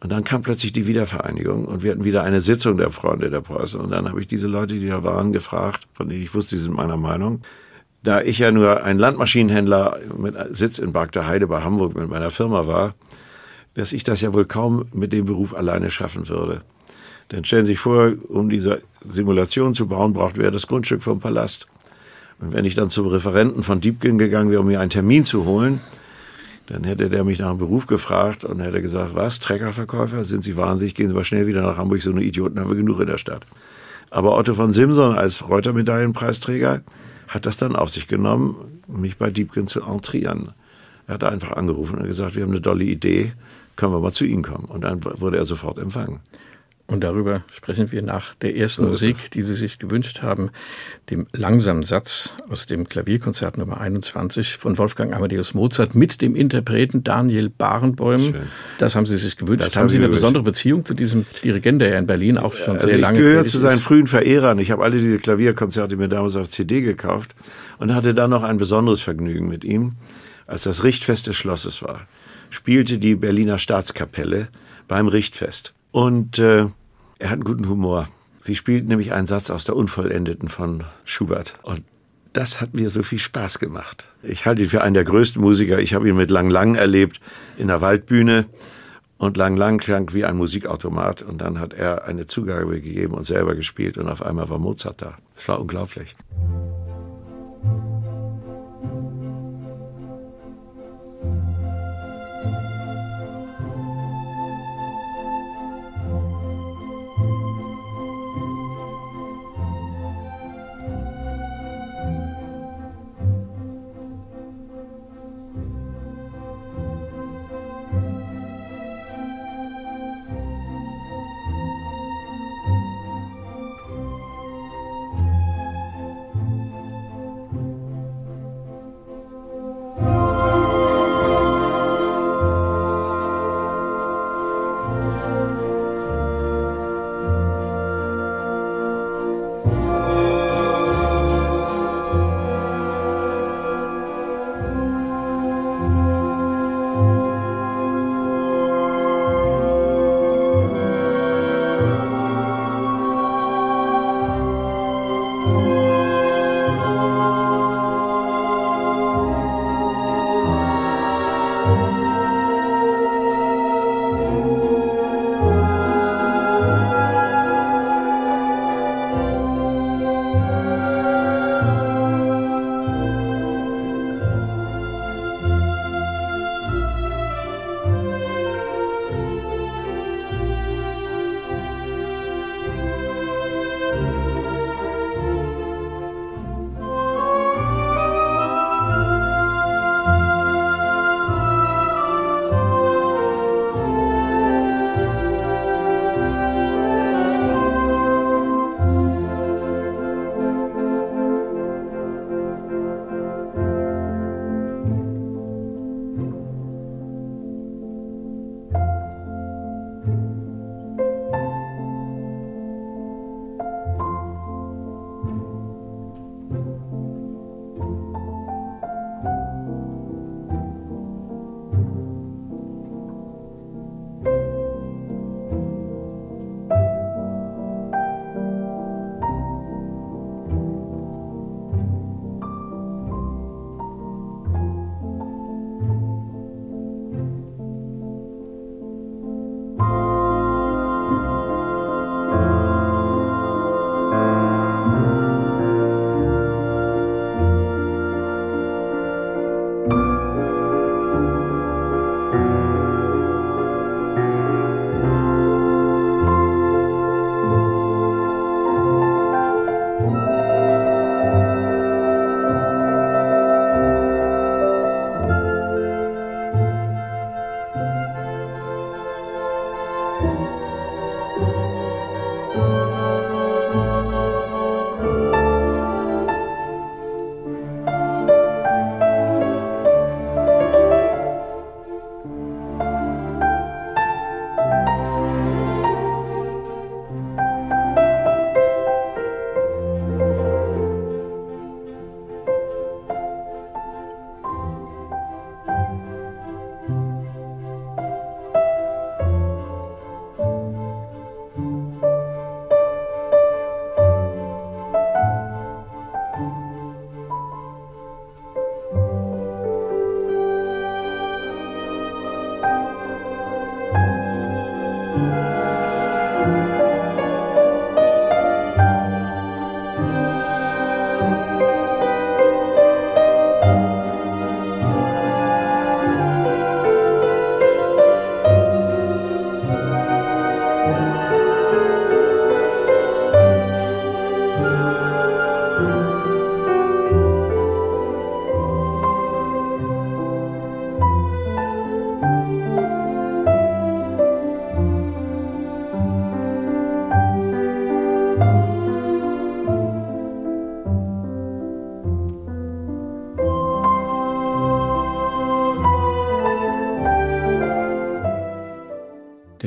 Und 0.00 0.10
dann 0.10 0.24
kam 0.24 0.40
plötzlich 0.40 0.72
die 0.72 0.86
Wiedervereinigung 0.86 1.66
und 1.66 1.82
wir 1.82 1.90
hatten 1.90 2.02
wieder 2.02 2.22
eine 2.22 2.40
Sitzung 2.40 2.78
der 2.78 2.88
Freunde 2.88 3.28
der 3.28 3.42
Preuße. 3.42 3.78
Und 3.78 3.90
dann 3.90 4.08
habe 4.08 4.18
ich 4.18 4.26
diese 4.26 4.48
Leute, 4.48 4.72
die 4.78 4.88
da 4.88 5.04
waren, 5.04 5.32
gefragt, 5.32 5.86
von 5.92 6.08
denen 6.08 6.22
ich 6.22 6.34
wusste, 6.34 6.56
sie 6.56 6.62
sind 6.62 6.76
meiner 6.76 6.96
Meinung. 6.96 7.42
Da 8.02 8.22
ich 8.22 8.38
ja 8.38 8.50
nur 8.50 8.84
ein 8.84 8.98
Landmaschinenhändler 8.98 9.98
mit 10.16 10.34
Sitz 10.56 10.78
in 10.78 10.94
Barkter 10.94 11.26
Heide 11.26 11.46
bei 11.46 11.60
Hamburg 11.60 11.94
mit 11.94 12.08
meiner 12.08 12.30
Firma 12.30 12.66
war, 12.66 12.94
dass 13.74 13.92
ich 13.92 14.02
das 14.02 14.22
ja 14.22 14.32
wohl 14.32 14.46
kaum 14.46 14.86
mit 14.94 15.12
dem 15.12 15.26
Beruf 15.26 15.54
alleine 15.54 15.90
schaffen 15.90 16.26
würde. 16.26 16.62
Denn 17.32 17.44
stellen 17.44 17.66
Sie 17.66 17.72
sich 17.72 17.80
vor, 17.80 18.14
um 18.30 18.48
diese 18.48 18.80
Simulation 19.04 19.74
zu 19.74 19.88
bauen, 19.88 20.14
braucht 20.14 20.38
wir 20.38 20.50
das 20.50 20.68
Grundstück 20.68 21.02
vom 21.02 21.20
Palast. 21.20 21.66
Und 22.40 22.52
wenn 22.52 22.64
ich 22.64 22.74
dann 22.74 22.90
zum 22.90 23.06
Referenten 23.06 23.62
von 23.62 23.80
Diebken 23.80 24.18
gegangen 24.18 24.50
wäre, 24.50 24.60
um 24.60 24.66
mir 24.66 24.80
einen 24.80 24.90
Termin 24.90 25.24
zu 25.24 25.44
holen, 25.44 25.80
dann 26.66 26.84
hätte 26.84 27.10
der 27.10 27.24
mich 27.24 27.38
nach 27.38 27.50
einem 27.50 27.58
Beruf 27.58 27.86
gefragt 27.86 28.44
und 28.44 28.60
hätte 28.60 28.80
gesagt, 28.80 29.14
was, 29.14 29.40
Treckerverkäufer, 29.40 30.24
sind 30.24 30.44
Sie 30.44 30.56
wahnsinnig, 30.56 30.94
gehen 30.94 31.08
Sie 31.08 31.14
mal 31.14 31.24
schnell 31.24 31.46
wieder 31.46 31.62
nach 31.62 31.76
Hamburg, 31.76 32.00
so 32.00 32.12
eine 32.12 32.22
Idioten 32.22 32.58
haben 32.60 32.70
wir 32.70 32.76
genug 32.76 33.00
in 33.00 33.08
der 33.08 33.18
Stadt. 33.18 33.44
Aber 34.10 34.36
Otto 34.36 34.54
von 34.54 34.72
Simson 34.72 35.14
als 35.14 35.48
Reuter-Medaillenpreisträger 35.48 36.82
hat 37.28 37.46
das 37.46 37.56
dann 37.56 37.76
auf 37.76 37.90
sich 37.90 38.08
genommen, 38.08 38.82
mich 38.88 39.16
bei 39.16 39.30
Diebken 39.30 39.66
zu 39.66 39.82
entrieren. 39.82 40.52
Er 41.06 41.14
hat 41.14 41.24
einfach 41.24 41.52
angerufen 41.52 41.98
und 41.98 42.06
gesagt, 42.06 42.36
wir 42.36 42.42
haben 42.42 42.50
eine 42.50 42.62
tolle 42.62 42.84
Idee, 42.84 43.32
können 43.76 43.92
wir 43.92 44.00
mal 44.00 44.12
zu 44.12 44.24
Ihnen 44.24 44.42
kommen. 44.42 44.66
Und 44.66 44.82
dann 44.82 45.04
wurde 45.04 45.38
er 45.38 45.44
sofort 45.44 45.78
empfangen. 45.78 46.20
Und 46.90 47.04
darüber 47.04 47.44
sprechen 47.52 47.92
wir 47.92 48.02
nach 48.02 48.34
der 48.34 48.56
ersten 48.56 48.82
so 48.82 48.90
Musik, 48.90 49.30
die 49.30 49.42
Sie 49.42 49.54
sich 49.54 49.78
gewünscht 49.78 50.22
haben, 50.22 50.50
dem 51.08 51.28
langsamen 51.32 51.84
Satz 51.84 52.34
aus 52.48 52.66
dem 52.66 52.88
Klavierkonzert 52.88 53.58
Nummer 53.58 53.80
21 53.80 54.56
von 54.56 54.76
Wolfgang 54.76 55.14
Amadeus 55.14 55.54
Mozart 55.54 55.94
mit 55.94 56.20
dem 56.20 56.34
Interpreten 56.34 57.04
Daniel 57.04 57.48
Barenbäum. 57.48 58.34
Schön. 58.34 58.42
Das 58.78 58.96
haben 58.96 59.06
Sie 59.06 59.18
sich 59.18 59.36
gewünscht. 59.36 59.64
Das 59.64 59.76
haben 59.76 59.88
Sie 59.88 59.98
eine 59.98 60.08
besondere 60.08 60.42
Beziehung 60.42 60.84
zu 60.84 60.94
diesem 60.94 61.26
Dirigenten, 61.44 61.78
der 61.78 61.90
ja 61.90 61.98
in 61.98 62.08
Berlin 62.08 62.38
auch 62.38 62.54
schon 62.54 62.74
also 62.74 62.88
sehr 62.88 62.98
lange 62.98 63.18
Ich 63.20 63.24
gehöre 63.24 63.44
zu 63.44 63.58
seinen 63.58 63.78
ist. 63.78 63.84
frühen 63.84 64.08
Verehrern. 64.08 64.58
Ich 64.58 64.72
habe 64.72 64.82
alle 64.82 64.96
diese 64.96 65.18
Klavierkonzerte 65.18 65.96
mir 65.96 66.08
damals 66.08 66.34
auf 66.34 66.50
CD 66.50 66.80
gekauft 66.80 67.36
und 67.78 67.94
hatte 67.94 68.14
dann 68.14 68.30
noch 68.30 68.42
ein 68.42 68.56
besonderes 68.56 69.00
Vergnügen 69.00 69.46
mit 69.46 69.62
ihm. 69.62 69.92
Als 70.48 70.64
das 70.64 70.82
Richtfest 70.82 71.28
des 71.28 71.36
Schlosses 71.36 71.84
war, 71.84 72.08
spielte 72.50 72.98
die 72.98 73.14
Berliner 73.14 73.58
Staatskapelle 73.58 74.48
beim 74.88 75.06
Richtfest. 75.06 75.72
Und 75.92 76.40
äh, 76.40 76.66
er 77.20 77.28
hat 77.28 77.34
einen 77.34 77.44
guten 77.44 77.68
Humor. 77.68 78.08
Sie 78.42 78.56
spielt 78.56 78.88
nämlich 78.88 79.12
einen 79.12 79.26
Satz 79.26 79.50
aus 79.50 79.64
der 79.64 79.76
Unvollendeten 79.76 80.48
von 80.48 80.84
Schubert. 81.04 81.54
Und 81.62 81.84
das 82.32 82.60
hat 82.60 82.74
mir 82.74 82.90
so 82.90 83.02
viel 83.02 83.18
Spaß 83.18 83.58
gemacht. 83.58 84.06
Ich 84.22 84.46
halte 84.46 84.62
ihn 84.62 84.68
für 84.68 84.82
einen 84.82 84.94
der 84.94 85.04
größten 85.04 85.40
Musiker. 85.40 85.78
Ich 85.78 85.94
habe 85.94 86.08
ihn 86.08 86.16
mit 86.16 86.30
Lang 86.30 86.48
Lang 86.48 86.74
erlebt 86.74 87.20
in 87.58 87.68
der 87.68 87.80
Waldbühne. 87.82 88.46
Und 89.18 89.36
Lang 89.36 89.56
Lang 89.56 89.78
klang 89.78 90.14
wie 90.14 90.24
ein 90.24 90.36
Musikautomat. 90.36 91.20
Und 91.20 91.42
dann 91.42 91.60
hat 91.60 91.74
er 91.74 92.04
eine 92.04 92.26
Zugabe 92.26 92.80
gegeben 92.80 93.14
und 93.14 93.24
selber 93.24 93.54
gespielt. 93.54 93.98
Und 93.98 94.08
auf 94.08 94.22
einmal 94.22 94.48
war 94.48 94.58
Mozart 94.58 95.02
da. 95.02 95.18
Es 95.36 95.46
war 95.46 95.60
unglaublich. 95.60 96.16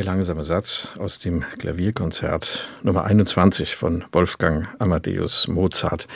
Langsame 0.03 0.43
Satz 0.43 0.89
aus 1.00 1.19
dem 1.19 1.43
Klavierkonzert 1.57 2.69
Nummer 2.83 3.05
21 3.05 3.75
von 3.75 4.03
Wolfgang 4.12 4.67
Amadeus 4.77 5.48
Mozart 5.48 6.07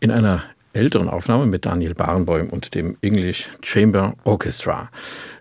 in 0.00 0.10
einer 0.10 0.42
älteren 0.72 1.08
Aufnahme 1.08 1.46
mit 1.46 1.64
Daniel 1.64 1.94
Barenboim 1.94 2.50
und 2.50 2.74
dem 2.74 2.96
English 3.00 3.48
Chamber 3.62 4.14
Orchestra. 4.24 4.90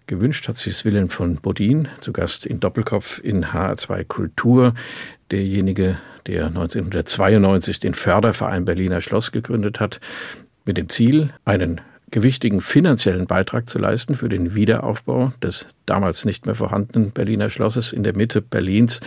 Gewünscht 0.05 0.47
hat 0.47 0.57
sich 0.57 0.85
Wilhelm 0.85 1.09
von 1.09 1.37
Bodin, 1.37 1.87
zu 2.01 2.13
Gast 2.13 2.45
in 2.45 2.59
Doppelkopf 2.59 3.19
in 3.23 3.45
HR2 3.45 4.03
Kultur. 4.05 4.73
derjenige, 5.31 5.97
der 6.27 6.47
1992 6.47 7.79
den 7.79 7.95
Förderverein 7.95 8.65
Berliner 8.65 9.01
Schloss 9.01 9.31
gegründet 9.31 9.79
hat, 9.79 9.99
mit 10.65 10.77
dem 10.77 10.89
Ziel, 10.89 11.33
einen 11.45 11.81
gewichtigen 12.11 12.61
finanziellen 12.61 13.25
Beitrag 13.25 13.69
zu 13.69 13.79
leisten 13.79 14.15
für 14.15 14.29
den 14.29 14.53
Wiederaufbau 14.53 15.33
des 15.41 15.67
damals 15.85 16.25
nicht 16.25 16.45
mehr 16.45 16.55
vorhandenen 16.55 17.11
Berliner 17.11 17.49
Schlosses 17.49 17.93
in 17.93 18.03
der 18.03 18.15
Mitte 18.15 18.41
Berlins. 18.41 18.99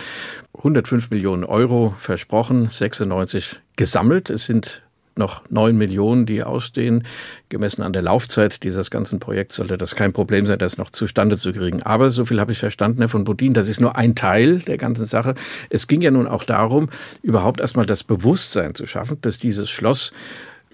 105 0.57 1.11
Millionen 1.11 1.43
Euro 1.43 1.95
versprochen, 1.97 2.69
96 2.69 3.61
gesammelt. 3.75 4.29
Es 4.29 4.45
sind 4.45 4.81
noch 5.17 5.49
neun 5.49 5.77
Millionen, 5.77 6.25
die 6.25 6.43
ausstehen. 6.43 7.03
Gemessen 7.49 7.83
an 7.83 7.93
der 7.93 8.01
Laufzeit 8.01 8.63
dieses 8.63 8.91
ganzen 8.91 9.19
Projekts 9.19 9.55
sollte 9.55 9.77
das 9.77 9.95
kein 9.95 10.11
Problem 10.11 10.45
sein, 10.45 10.59
das 10.59 10.77
noch 10.77 10.89
zustande 10.89 11.37
zu 11.37 11.53
kriegen. 11.53 11.83
Aber 11.83 12.11
so 12.11 12.25
viel 12.25 12.39
habe 12.39 12.51
ich 12.51 12.59
verstanden, 12.59 12.99
Herr 12.99 13.09
von 13.09 13.23
Bodin, 13.23 13.53
das 13.53 13.67
ist 13.67 13.79
nur 13.79 13.95
ein 13.95 14.15
Teil 14.15 14.59
der 14.59 14.77
ganzen 14.77 15.05
Sache. 15.05 15.35
Es 15.69 15.87
ging 15.87 16.01
ja 16.01 16.11
nun 16.11 16.27
auch 16.27 16.43
darum, 16.43 16.89
überhaupt 17.21 17.61
erstmal 17.61 17.85
das 17.85 18.03
Bewusstsein 18.03 18.75
zu 18.75 18.85
schaffen, 18.85 19.17
dass 19.21 19.39
dieses 19.39 19.69
Schloss 19.69 20.11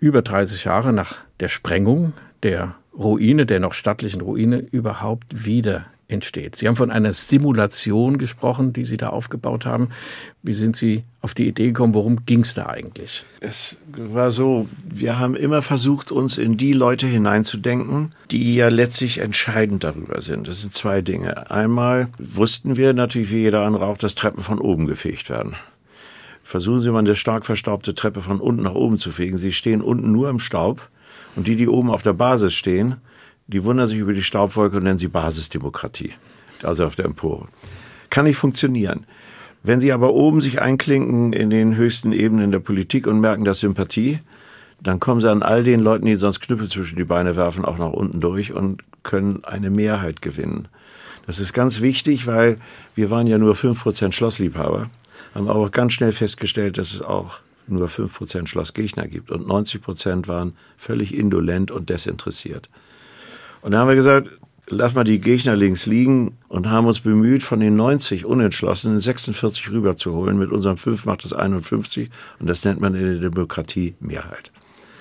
über 0.02 0.22
30 0.22 0.66
Jahre 0.66 0.92
nach 0.92 1.16
der 1.40 1.48
Sprengung 1.48 2.12
der 2.44 2.76
Ruine, 2.98 3.46
der 3.46 3.62
noch 3.62 3.74
stattlichen 3.74 4.20
Ruine, 4.20 4.58
überhaupt 4.58 5.46
wieder 5.46 5.86
entsteht. 6.12 6.58
Sie 6.58 6.68
haben 6.68 6.76
von 6.76 6.92
einer 6.92 7.14
Simulation 7.14 8.18
gesprochen, 8.18 8.74
die 8.74 8.84
Sie 8.84 8.98
da 8.98 9.10
aufgebaut 9.10 9.66
haben. 9.66 9.90
Wie 10.44 10.54
sind 10.54 10.76
Sie 10.76 11.04
auf 11.22 11.34
die 11.34 11.48
Idee 11.48 11.68
gekommen? 11.68 11.94
Worum 11.94 12.26
ging 12.26 12.42
es 12.42 12.54
da 12.54 12.66
eigentlich? 12.66 13.26
Es 13.40 13.80
war 13.96 14.32
so, 14.32 14.68
wir 14.84 15.20
haben 15.20 15.36
immer 15.36 15.62
versucht, 15.62 16.12
uns 16.12 16.38
in 16.38 16.58
die 16.58 16.74
Leute 16.74 17.08
hineinzudenken, 17.08 18.10
die 18.30 18.56
ja 18.56 18.68
letztlich 18.68 19.20
entscheidend 19.20 19.84
darüber 19.84 20.22
sind. 20.22 20.48
Das 20.48 20.62
sind 20.62 20.74
zwei 20.74 21.02
Dinge. 21.02 21.50
Einmal 21.50 22.10
wussten 22.18 22.76
wir 22.76 22.94
natürlich, 22.94 23.32
wie 23.32 23.44
jeder 23.44 23.62
andere 23.62 23.86
auch, 23.86 23.98
dass 23.98 24.16
Treppen 24.16 24.44
von 24.44 24.60
oben 24.60 24.88
gefegt 24.88 25.30
werden. 25.30 25.56
Versuchen 26.52 26.82
Sie 26.82 26.92
mal 26.92 27.00
eine 27.00 27.16
stark 27.16 27.46
verstaubte 27.46 27.94
Treppe 27.94 28.20
von 28.20 28.42
unten 28.42 28.64
nach 28.64 28.76
oben 28.76 28.98
zu 28.98 29.10
fegen. 29.12 29.38
Sie 29.38 29.54
stehen 29.54 29.82
unten 29.82 30.12
nur 30.12 30.30
im 30.30 30.40
Staub 30.40 30.90
und 31.38 31.48
die, 31.48 31.56
die 31.56 31.70
oben 31.70 31.90
auf 31.90 32.02
der 32.02 32.12
Basis 32.12 32.54
stehen, 32.54 32.98
die 33.48 33.64
wundern 33.64 33.88
sich 33.88 34.00
über 34.00 34.12
die 34.12 34.22
Staubwolke 34.22 34.76
und 34.76 34.84
nennen 34.84 34.98
sie 34.98 35.08
Basisdemokratie. 35.08 36.12
Also 36.62 36.86
auf 36.86 36.96
der 36.96 37.06
Empore. 37.06 37.48
Kann 38.10 38.26
nicht 38.26 38.36
funktionieren. 38.36 39.06
Wenn 39.64 39.80
Sie 39.80 39.94
aber 39.94 40.14
oben 40.14 40.42
sich 40.42 40.62
einklinken 40.62 41.32
in 41.32 41.52
den 41.52 41.78
höchsten 41.78 42.12
Ebenen 42.12 42.52
der 42.52 42.60
Politik 42.60 43.08
und 43.08 43.22
merken 43.22 43.46
das 43.46 43.60
Sympathie, 43.60 44.20
dann 44.84 45.00
kommen 45.00 45.22
Sie 45.22 45.32
an 45.32 45.44
all 45.44 45.64
den 45.64 45.80
Leuten, 45.80 46.06
die 46.06 46.18
sonst 46.18 46.42
Knüppel 46.42 46.68
zwischen 46.68 46.98
die 46.98 47.06
Beine 47.06 47.38
werfen, 47.38 47.64
auch 47.64 47.78
nach 47.78 47.94
unten 47.94 48.20
durch 48.20 48.52
und 48.52 48.82
können 49.04 49.46
eine 49.46 49.70
Mehrheit 49.70 50.22
gewinnen. 50.22 50.68
Das 51.26 51.40
ist 51.40 51.54
ganz 51.54 51.80
wichtig, 51.80 52.28
weil 52.28 52.58
wir 52.94 53.10
waren 53.10 53.28
ja 53.28 53.38
nur 53.38 53.56
5% 53.56 54.12
Schlossliebhaber, 54.12 54.90
haben 55.34 55.48
aber 55.48 55.60
auch 55.60 55.72
ganz 55.72 55.94
schnell 55.94 56.12
festgestellt, 56.12 56.78
dass 56.78 56.94
es 56.94 57.02
auch 57.02 57.40
nur 57.68 57.88
5% 57.88 58.48
Schlossgegner 58.48 59.08
gibt 59.08 59.32
und 59.32 59.48
90% 59.48 60.28
waren 60.28 60.54
völlig 60.78 61.16
indolent 61.16 61.72
und 61.72 61.90
desinteressiert. 61.90 62.70
Und 63.62 63.72
da 63.72 63.80
haben 63.80 63.88
wir 63.88 63.96
gesagt, 63.96 64.30
lass 64.68 64.94
mal 64.94 65.04
die 65.04 65.20
Gegner 65.20 65.56
links 65.56 65.86
liegen 65.86 66.38
und 66.48 66.70
haben 66.70 66.88
uns 66.88 67.02
bemüht, 67.02 67.44
von 67.44 67.60
den 67.60 67.76
90 67.76 68.26
Unentschlossenen 68.26 69.00
46 69.00 69.72
rüberzuholen. 69.72 70.38
Mit 70.38 70.52
unserem 70.52 70.78
5 70.78 71.06
macht 71.06 71.24
es 71.26 71.34
51 71.34 72.10
und 72.40 72.50
das 72.50 72.64
nennt 72.64 72.82
man 72.82 72.96
in 72.96 73.04
der 73.04 73.30
Demokratie 73.30 73.96
Mehrheit. 74.00 74.52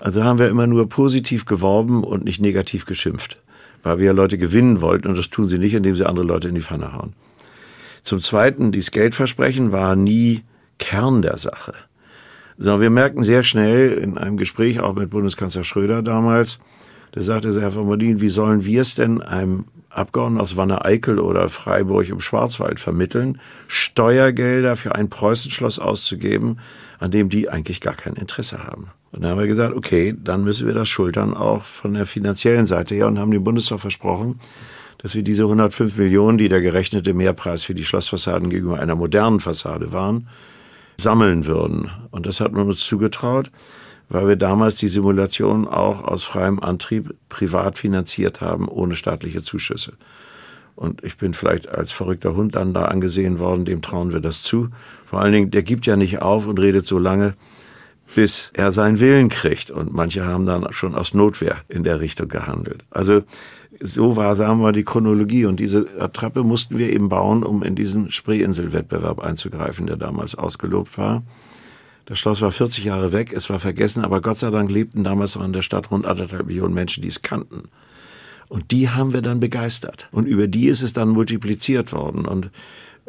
Also 0.01 0.25
haben 0.25 0.39
wir 0.39 0.49
immer 0.49 0.67
nur 0.67 0.89
positiv 0.89 1.45
geworben 1.45 2.05
und 2.05 2.25
nicht 2.25 2.41
negativ 2.41 2.87
geschimpft, 2.87 3.41
weil 3.83 3.99
wir 3.99 4.13
Leute 4.13 4.39
gewinnen 4.39 4.81
wollten 4.81 5.09
und 5.09 5.19
das 5.19 5.31
tun 5.31 5.49
sie 5.49 5.59
nicht, 5.59 5.75
indem 5.75 5.95
sie 5.95 6.07
andere 6.07 6.27
Leute 6.27 6.49
in 6.49 6.55
die 6.55 6.63
Pfanne 6.63 6.93
hauen. 6.93 7.13
Zum 8.03 8.21
Zweiten, 8.21 8.73
dieses 8.73 8.91
Geldversprechen 8.91 9.73
war 9.73 9.97
nie 9.97 10.43
Kern 10.79 11.23
der 11.23 11.39
Sache. 11.39 11.75
Sondern 12.59 12.81
wir 12.81 12.91
merken 12.91 13.23
sehr 13.23 13.43
schnell 13.43 13.93
in 13.93 14.19
einem 14.19 14.37
Gespräch 14.37 14.81
auch 14.81 14.95
mit 14.95 15.11
Bundeskanzler 15.11 15.65
Schröder 15.65 16.03
damals, 16.03 16.61
da 17.13 17.23
sagte 17.23 17.61
Herr 17.61 17.73
von 17.73 17.87
Modin, 17.87 18.21
wie 18.21 18.29
sollen 18.29 18.65
wir 18.65 18.83
es 18.83 18.95
denn 18.95 19.21
einem 19.21 19.65
Abgeordneten 19.89 20.41
aus 20.41 20.57
Wanne-Eickel 20.57 21.19
oder 21.19 21.49
Freiburg 21.49 22.09
im 22.09 22.21
Schwarzwald 22.21 22.79
vermitteln, 22.79 23.41
Steuergelder 23.67 24.77
für 24.77 24.95
ein 24.95 25.09
Preußenschloss 25.09 25.81
auszugeben, 25.81 26.61
an 27.01 27.11
dem 27.11 27.29
die 27.29 27.49
eigentlich 27.49 27.81
gar 27.81 27.95
kein 27.95 28.15
Interesse 28.15 28.63
haben. 28.63 28.91
Und 29.11 29.23
dann 29.23 29.33
haben 29.33 29.41
wir 29.41 29.49
gesagt, 29.49 29.75
okay, 29.75 30.15
dann 30.17 30.45
müssen 30.45 30.69
wir 30.69 30.75
das 30.75 30.89
schultern 30.89 31.35
auch 31.35 31.65
von 31.65 31.95
der 31.95 32.07
finanziellen 32.07 32.67
Seite 32.67 32.95
her 32.95 33.09
und 33.09 33.19
haben 33.19 33.33
dem 33.33 33.43
Bundestag 33.43 33.81
versprochen, 33.81 34.39
dass 35.03 35.15
wir 35.15 35.23
diese 35.23 35.45
105 35.45 35.97
Millionen, 35.97 36.39
die 36.39 36.49
der 36.49 36.61
gerechnete 36.61 37.15
Mehrpreis 37.15 37.63
für 37.63 37.75
die 37.75 37.85
Schlossfassaden 37.85 38.51
gegenüber 38.51 38.79
einer 38.79 38.95
modernen 38.95 39.41
Fassade 39.41 39.93
waren, 39.93 40.29
sammeln 40.97 41.47
würden. 41.47 41.91
Und 42.11 42.27
das 42.27 42.41
hat 42.41 42.53
man 42.53 42.67
uns 42.67 42.87
zugetraut 42.87 43.51
weil 44.11 44.27
wir 44.27 44.37
damals 44.37 44.75
die 44.75 44.89
Simulation 44.89 45.67
auch 45.67 46.03
aus 46.03 46.25
freiem 46.25 46.59
Antrieb 46.59 47.15
privat 47.29 47.79
finanziert 47.79 48.41
haben, 48.41 48.69
ohne 48.69 48.97
staatliche 48.97 49.43
Zuschüsse. 49.43 49.93
Und 50.75 51.05
ich 51.05 51.17
bin 51.17 51.33
vielleicht 51.33 51.69
als 51.69 51.93
verrückter 51.93 52.35
Hund 52.35 52.57
dann 52.57 52.75
da 52.75 52.87
angesehen 52.87 53.39
worden, 53.39 53.65
dem 53.65 53.83
trauen 53.83 54.13
wir 54.13 54.21
das 54.21 54.43
zu. 54.43 54.71
Vor 55.07 55.21
allen 55.21 55.33
Dingen, 55.33 55.51
der 55.51 55.63
gibt 55.63 55.87
ja 55.87 55.97
nicht 55.97 56.21
auf 56.23 56.47
und 56.47 56.59
redet 56.59 56.87
so 56.87 56.99
lange, 56.99 57.35
bis 58.15 58.51
er 58.55 58.73
seinen 58.73 58.99
Willen 58.99 59.29
kriegt. 59.29 59.71
Und 59.71 59.93
manche 59.93 60.25
haben 60.25 60.45
dann 60.45 60.73
schon 60.73 60.97
aus 60.97 61.15
Notwehr 61.15 61.59
in 61.69 61.85
der 61.85 62.01
Richtung 62.01 62.29
gehandelt. 62.29 62.83
Also 62.91 63.23
so 63.81 64.17
war, 64.17 64.37
sagen 64.37 64.61
wir, 64.61 64.73
die 64.73 64.85
Chronologie. 64.85 65.47
Und 65.47 65.59
diese 65.59 65.87
Attrappe 65.99 66.45
mussten 66.45 66.79
wir 66.79 66.93
eben 66.93 67.09
bauen, 67.09 67.43
um 67.43 67.63
in 67.63 67.75
diesen 67.75 68.11
Spreeinsel-Wettbewerb 68.11 69.21
einzugreifen, 69.21 69.87
der 69.87 69.97
damals 69.97 70.35
ausgelobt 70.35 70.97
war. 70.99 71.23
Das 72.07 72.19
Schloss 72.19 72.43
war 72.43 72.51
40 72.51 72.85
Jahre 72.85 73.13
weg, 73.13 73.33
es 73.33 73.49
war 73.51 73.61
vergessen, 73.61 74.05
aber 74.05 74.21
Gott 74.21 74.39
sei 74.39 74.51
Dank 74.51 74.71
lebten 74.71 75.05
damals 75.05 75.37
noch 75.37 75.45
in 75.45 75.53
der 75.53 75.63
Stadt 75.63 75.91
rund 75.91 76.07
anderthalb 76.07 76.47
Millionen 76.47 76.75
Menschen, 76.75 77.03
die 77.03 77.09
es 77.09 77.23
kannten. 77.23 77.69
Und 78.49 78.73
die 78.73 78.91
haben 78.91 79.13
wir 79.13 79.23
dann 79.23 79.39
begeistert. 79.39 80.09
Und 80.11 80.27
über 80.27 80.49
die 80.49 80.67
ist 80.67 80.83
es 80.83 80.93
dann 80.93 81.09
multipliziert 81.09 81.93
worden. 81.93 82.25
Und 82.27 82.51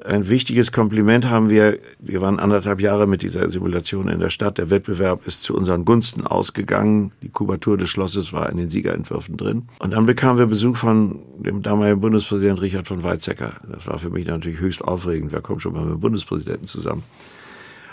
ein 0.06 0.30
wichtiges 0.30 0.72
Kompliment 0.72 1.30
haben 1.30 1.50
wir, 1.50 1.78
wir 2.00 2.22
waren 2.22 2.40
anderthalb 2.40 2.82
Jahre 2.82 3.08
mit 3.08 3.22
dieser 3.22 3.50
Simulation 3.50 4.08
in 4.08 4.20
der 4.20 4.30
Stadt. 4.30 4.58
Der 4.58 4.70
Wettbewerb 4.70 5.26
ist 5.28 5.44
zu 5.44 5.56
unseren 5.56 5.86
Gunsten 5.86 6.26
ausgegangen. 6.26 7.12
Die 7.22 7.30
Kubatur 7.30 7.78
des 7.78 7.90
Schlosses 7.90 8.34
war 8.34 8.50
in 8.50 8.58
den 8.58 8.70
Siegerentwürfen 8.70 9.38
drin. 9.38 9.64
Und 9.80 9.94
dann 9.94 10.06
bekamen 10.06 10.40
wir 10.40 10.48
Besuch 10.48 10.78
von 10.78 11.20
dem 11.38 11.62
damaligen 11.62 12.02
Bundespräsident 12.02 12.62
Richard 12.62 12.88
von 12.88 13.04
Weizsäcker. 13.04 13.54
Das 13.72 13.88
war 13.88 14.00
für 14.00 14.10
mich 14.10 14.26
natürlich 14.26 14.60
höchst 14.60 14.84
aufregend. 14.84 15.32
Wer 15.32 15.42
kommt 15.42 15.62
schon 15.62 15.74
mal 15.74 15.84
mit 15.84 15.94
dem 15.94 16.00
Bundespräsidenten 16.00 16.66
zusammen? 16.66 17.04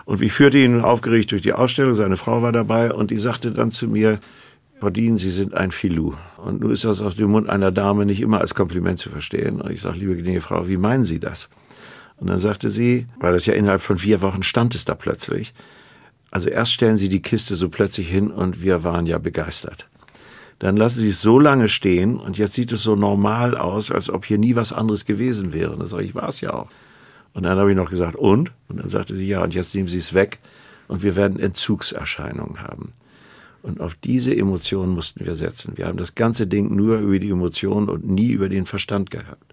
Und 0.04 0.22
ich 0.22 0.32
führte 0.32 0.58
ihn 0.58 0.80
aufgeregt 0.80 1.32
durch 1.32 1.42
die 1.42 1.52
Ausstellung, 1.52 1.92
seine 1.92 2.16
Frau 2.16 2.40
war 2.40 2.52
dabei 2.52 2.94
und 2.94 3.10
die 3.10 3.18
sagte 3.18 3.50
dann 3.52 3.70
zu 3.70 3.88
mir, 3.88 4.20
Bordin, 4.80 5.18
Sie 5.18 5.30
sind 5.30 5.54
ein 5.54 5.70
Filou. 5.72 6.14
Und 6.38 6.60
nun 6.60 6.70
ist 6.70 6.84
das 6.84 7.02
aus 7.02 7.16
dem 7.16 7.30
Mund 7.30 7.48
einer 7.50 7.72
Dame 7.72 8.06
nicht 8.06 8.20
immer 8.20 8.40
als 8.40 8.54
Kompliment 8.54 8.98
zu 8.98 9.10
verstehen. 9.10 9.60
Und 9.60 9.70
ich 9.70 9.80
sage, 9.80 9.98
liebe 9.98 10.14
gnädige 10.14 10.40
Frau, 10.40 10.68
wie 10.68 10.76
meinen 10.76 11.04
Sie 11.04 11.18
das? 11.18 11.50
Und 12.20 12.28
dann 12.28 12.38
sagte 12.38 12.70
sie, 12.70 13.06
weil 13.20 13.32
das 13.32 13.46
ja 13.46 13.54
innerhalb 13.54 13.80
von 13.80 13.98
vier 13.98 14.22
Wochen 14.22 14.42
stand 14.42 14.74
es 14.74 14.84
da 14.84 14.94
plötzlich. 14.94 15.54
Also 16.30 16.50
erst 16.50 16.72
stellen 16.72 16.96
Sie 16.96 17.08
die 17.08 17.22
Kiste 17.22 17.56
so 17.56 17.68
plötzlich 17.68 18.10
hin 18.10 18.30
und 18.30 18.62
wir 18.62 18.84
waren 18.84 19.06
ja 19.06 19.18
begeistert. 19.18 19.88
Dann 20.58 20.76
lassen 20.76 21.00
Sie 21.00 21.08
es 21.08 21.22
so 21.22 21.38
lange 21.38 21.68
stehen 21.68 22.18
und 22.18 22.36
jetzt 22.36 22.54
sieht 22.54 22.72
es 22.72 22.82
so 22.82 22.96
normal 22.96 23.56
aus, 23.56 23.90
als 23.90 24.10
ob 24.10 24.24
hier 24.24 24.38
nie 24.38 24.56
was 24.56 24.72
anderes 24.72 25.04
gewesen 25.04 25.52
wäre. 25.52 25.72
Und 25.72 25.78
das 25.80 25.90
sage 25.90 26.02
ich, 26.02 26.14
war 26.14 26.28
es 26.28 26.40
ja 26.40 26.52
auch. 26.52 26.68
Und 27.32 27.44
dann 27.44 27.58
habe 27.58 27.70
ich 27.70 27.76
noch 27.76 27.90
gesagt, 27.90 28.16
und? 28.16 28.52
Und 28.68 28.80
dann 28.80 28.88
sagte 28.88 29.14
sie, 29.14 29.28
ja, 29.28 29.42
und 29.42 29.54
jetzt 29.54 29.74
nehmen 29.74 29.88
Sie 29.88 29.98
es 29.98 30.12
weg 30.12 30.40
und 30.88 31.02
wir 31.02 31.14
werden 31.14 31.38
Entzugserscheinungen 31.38 32.62
haben. 32.62 32.92
Und 33.62 33.80
auf 33.80 33.94
diese 33.94 34.34
Emotionen 34.36 34.92
mussten 34.92 35.24
wir 35.24 35.34
setzen. 35.34 35.74
Wir 35.76 35.86
haben 35.86 35.98
das 35.98 36.14
ganze 36.14 36.46
Ding 36.46 36.74
nur 36.74 36.98
über 36.98 37.18
die 37.18 37.30
Emotionen 37.30 37.88
und 37.88 38.08
nie 38.08 38.30
über 38.30 38.48
den 38.48 38.66
Verstand 38.66 39.10
gehabt. 39.10 39.47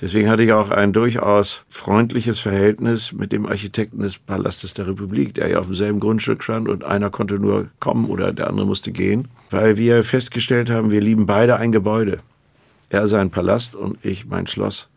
Deswegen 0.00 0.28
hatte 0.28 0.42
ich 0.42 0.52
auch 0.52 0.70
ein 0.70 0.92
durchaus 0.92 1.64
freundliches 1.70 2.38
Verhältnis 2.38 3.14
mit 3.14 3.32
dem 3.32 3.46
Architekten 3.46 4.00
des 4.00 4.18
Palastes 4.18 4.74
der 4.74 4.86
Republik, 4.86 5.32
der 5.34 5.48
ja 5.48 5.58
auf 5.58 5.66
demselben 5.66 6.00
Grundstück 6.00 6.42
stand 6.42 6.68
und 6.68 6.84
einer 6.84 7.08
konnte 7.08 7.38
nur 7.38 7.70
kommen 7.80 8.06
oder 8.06 8.34
der 8.34 8.48
andere 8.48 8.66
musste 8.66 8.92
gehen, 8.92 9.28
weil 9.50 9.78
wir 9.78 10.04
festgestellt 10.04 10.68
haben, 10.68 10.90
wir 10.90 11.00
lieben 11.00 11.24
beide 11.24 11.56
ein 11.56 11.72
Gebäude. 11.72 12.18
Er 12.90 13.08
sein 13.08 13.30
Palast 13.30 13.74
und 13.74 13.98
ich 14.04 14.26
mein 14.26 14.46
Schloss. 14.46 14.90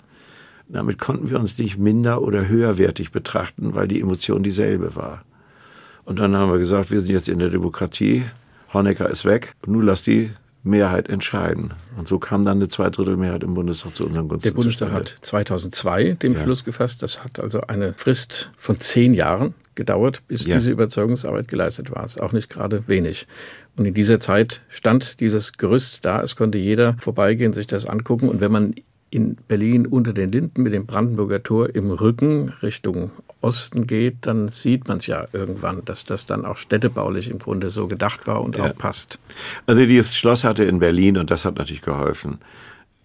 Damit 0.68 1.00
konnten 1.00 1.30
wir 1.30 1.40
uns 1.40 1.58
nicht 1.58 1.80
minder 1.80 2.22
oder 2.22 2.48
höherwertig 2.48 3.12
betrachten, 3.12 3.74
weil 3.76 3.88
die 3.88 4.02
Emotion 4.02 4.44
dieselbe 4.44 4.96
war. 4.96 5.24
Und 6.04 6.20
dann 6.20 6.36
haben 6.36 6.52
wir 6.52 6.60
gesagt, 6.60 6.92
wir 6.92 7.00
sind 7.00 7.12
jetzt 7.12 7.30
in 7.30 7.40
der 7.40 7.50
Demokratie, 7.50 8.26
Honecker 8.74 9.10
ist 9.10 9.26
weg, 9.26 9.56
nun 9.66 9.86
lass 9.86 10.04
die 10.04 10.32
Mehrheit 10.64 11.10
entscheiden. 11.10 11.74
Und 11.98 12.08
so 12.08 12.20
kam 12.20 12.44
dann 12.46 12.58
eine 12.58 12.68
Zweidrittelmehrheit 12.68 13.44
im 13.44 13.54
Bundestag 13.54 13.96
zu 13.96 14.06
unserem 14.06 14.28
Gunsten. 14.28 14.50
Der 14.50 14.56
Bundestag 14.56 14.92
hat 14.92 15.18
2002 15.22 16.18
den 16.22 16.34
ja. 16.34 16.40
Beschluss 16.40 16.66
gefasst. 16.66 17.02
Das 17.02 17.24
hat 17.24 17.40
also 17.40 17.62
eine 17.62 17.94
Frist 17.94 18.52
von 18.58 18.80
zehn 18.80 19.14
Jahren 19.14 19.54
gedauert, 19.76 20.22
bis 20.28 20.46
ja. 20.46 20.56
diese 20.56 20.72
Überzeugungsarbeit 20.72 21.48
geleistet 21.48 21.92
war. 21.92 22.02
Das 22.02 22.18
ist 22.18 22.22
auch 22.22 22.34
nicht 22.34 22.50
gerade 22.50 22.84
wenig. 22.88 23.28
Und 23.78 23.86
in 23.86 23.94
dieser 23.94 24.20
Zeit 24.20 24.62
stand 24.68 25.22
dieses 25.22 25.54
Gerüst 25.54 26.04
da. 26.04 26.22
Es 26.22 26.36
konnte 26.36 26.58
jeder 26.58 26.98
vorbeigehen, 27.00 27.54
sich 27.54 27.68
das 27.68 27.86
angucken. 27.86 28.28
Und 28.28 28.42
wenn 28.42 28.52
man 28.52 28.76
in 29.12 29.38
Berlin 29.48 29.86
unter 29.88 30.14
den 30.14 30.32
Linden 30.32 30.64
mit 30.64 30.74
dem 30.74 30.86
Brandenburger 30.86 31.42
Tor 31.42 31.74
im 31.74 31.92
Rücken 31.92 32.50
Richtung 32.62 33.12
Osten 33.42 33.88
geht, 33.88 34.18
dann 34.22 34.50
sieht 34.50 34.88
man 34.88 34.98
es 34.98 35.08
ja 35.08 35.26
irgendwann, 35.32 35.84
dass 35.86 36.06
das 36.06 36.26
dann 36.26 36.46
auch 36.46 36.58
städtebaulich 36.58 37.30
im 37.30 37.40
Grunde 37.40 37.70
so 37.70 37.88
gedacht 37.88 38.28
war 38.28 38.42
und 38.42 38.58
ja. 38.58 38.66
auch 38.66 38.76
passt. 38.76 39.20
Also 39.66 39.86
dieses 39.86 40.16
Schloss 40.16 40.44
hatte 40.44 40.66
in 40.66 40.80
Berlin, 40.80 41.18
und 41.18 41.32
das 41.32 41.46
hat 41.46 41.58
natürlich 41.58 41.82
geholfen, 41.82 42.40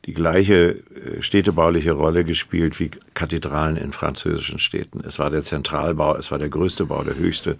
die 0.07 0.13
gleiche 0.13 0.71
äh, 0.73 1.23
städtebauliche 1.23 1.93
Rolle 1.93 2.25
gespielt 2.25 2.79
wie 2.81 2.91
Kathedralen 3.15 3.77
in 3.77 3.93
französischen 3.93 4.59
Städten. 4.59 5.01
Es 5.07 5.19
war 5.19 5.31
der 5.31 5.43
Zentralbau, 5.43 6.17
es 6.17 6.31
war 6.31 6.39
der 6.39 6.49
größte 6.49 6.87
Bau, 6.87 7.03
der 7.05 7.17
höchste. 7.17 7.57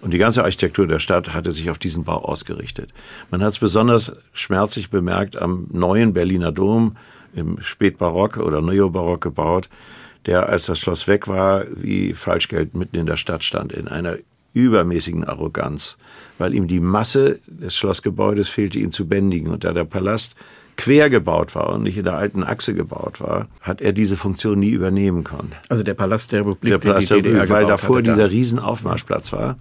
Und 0.00 0.12
die 0.12 0.18
ganze 0.18 0.44
Architektur 0.44 0.86
der 0.86 0.98
Stadt 0.98 1.32
hatte 1.34 1.50
sich 1.50 1.70
auf 1.70 1.78
diesen 1.78 2.04
Bau 2.04 2.24
ausgerichtet. 2.24 2.90
Man 3.30 3.42
hat 3.42 3.52
es 3.52 3.58
besonders 3.58 4.12
schmerzlich 4.32 4.90
bemerkt 4.90 5.36
am 5.36 5.66
neuen 5.72 6.12
Berliner 6.12 6.52
Dom 6.52 6.96
im 7.34 7.58
Spätbarock 7.60 8.38
oder 8.38 8.60
Neobarock 8.60 9.20
gebaut, 9.20 9.68
der, 10.26 10.48
als 10.48 10.66
das 10.66 10.78
Schloss 10.78 11.08
weg 11.08 11.28
war, 11.28 11.64
wie 11.74 12.14
Falschgeld 12.14 12.74
mitten 12.74 12.96
in 12.96 13.06
der 13.06 13.16
Stadt 13.16 13.44
stand, 13.44 13.72
in 13.72 13.88
einer 13.88 14.16
übermäßigen 14.54 15.24
Arroganz, 15.24 15.98
weil 16.38 16.54
ihm 16.54 16.68
die 16.68 16.80
Masse 16.80 17.38
des 17.46 17.76
Schlossgebäudes 17.76 18.48
fehlte, 18.48 18.78
ihn 18.78 18.90
zu 18.90 19.06
bändigen. 19.06 19.52
Und 19.52 19.64
da 19.64 19.72
der 19.72 19.84
Palast 19.84 20.34
quer 20.76 21.10
gebaut 21.10 21.54
war 21.54 21.70
und 21.70 21.82
nicht 21.82 21.98
in 21.98 22.04
der 22.04 22.16
alten 22.16 22.44
Achse 22.44 22.74
gebaut 22.74 23.20
war, 23.20 23.48
hat 23.60 23.80
er 23.80 23.92
diese 23.92 24.16
Funktion 24.16 24.58
nie 24.58 24.70
übernehmen 24.70 25.24
können. 25.24 25.52
Also 25.68 25.82
der 25.82 25.94
Palast 25.94 26.32
der 26.32 26.40
Republik, 26.40 26.72
der 26.72 26.78
Palast 26.78 27.10
der 27.10 27.18
Republik, 27.18 27.50
weil 27.50 27.66
davor 27.66 28.00
dieser 28.00 28.16
da. 28.16 28.26
Riesenaufmarschplatz 28.26 29.32
war, 29.32 29.56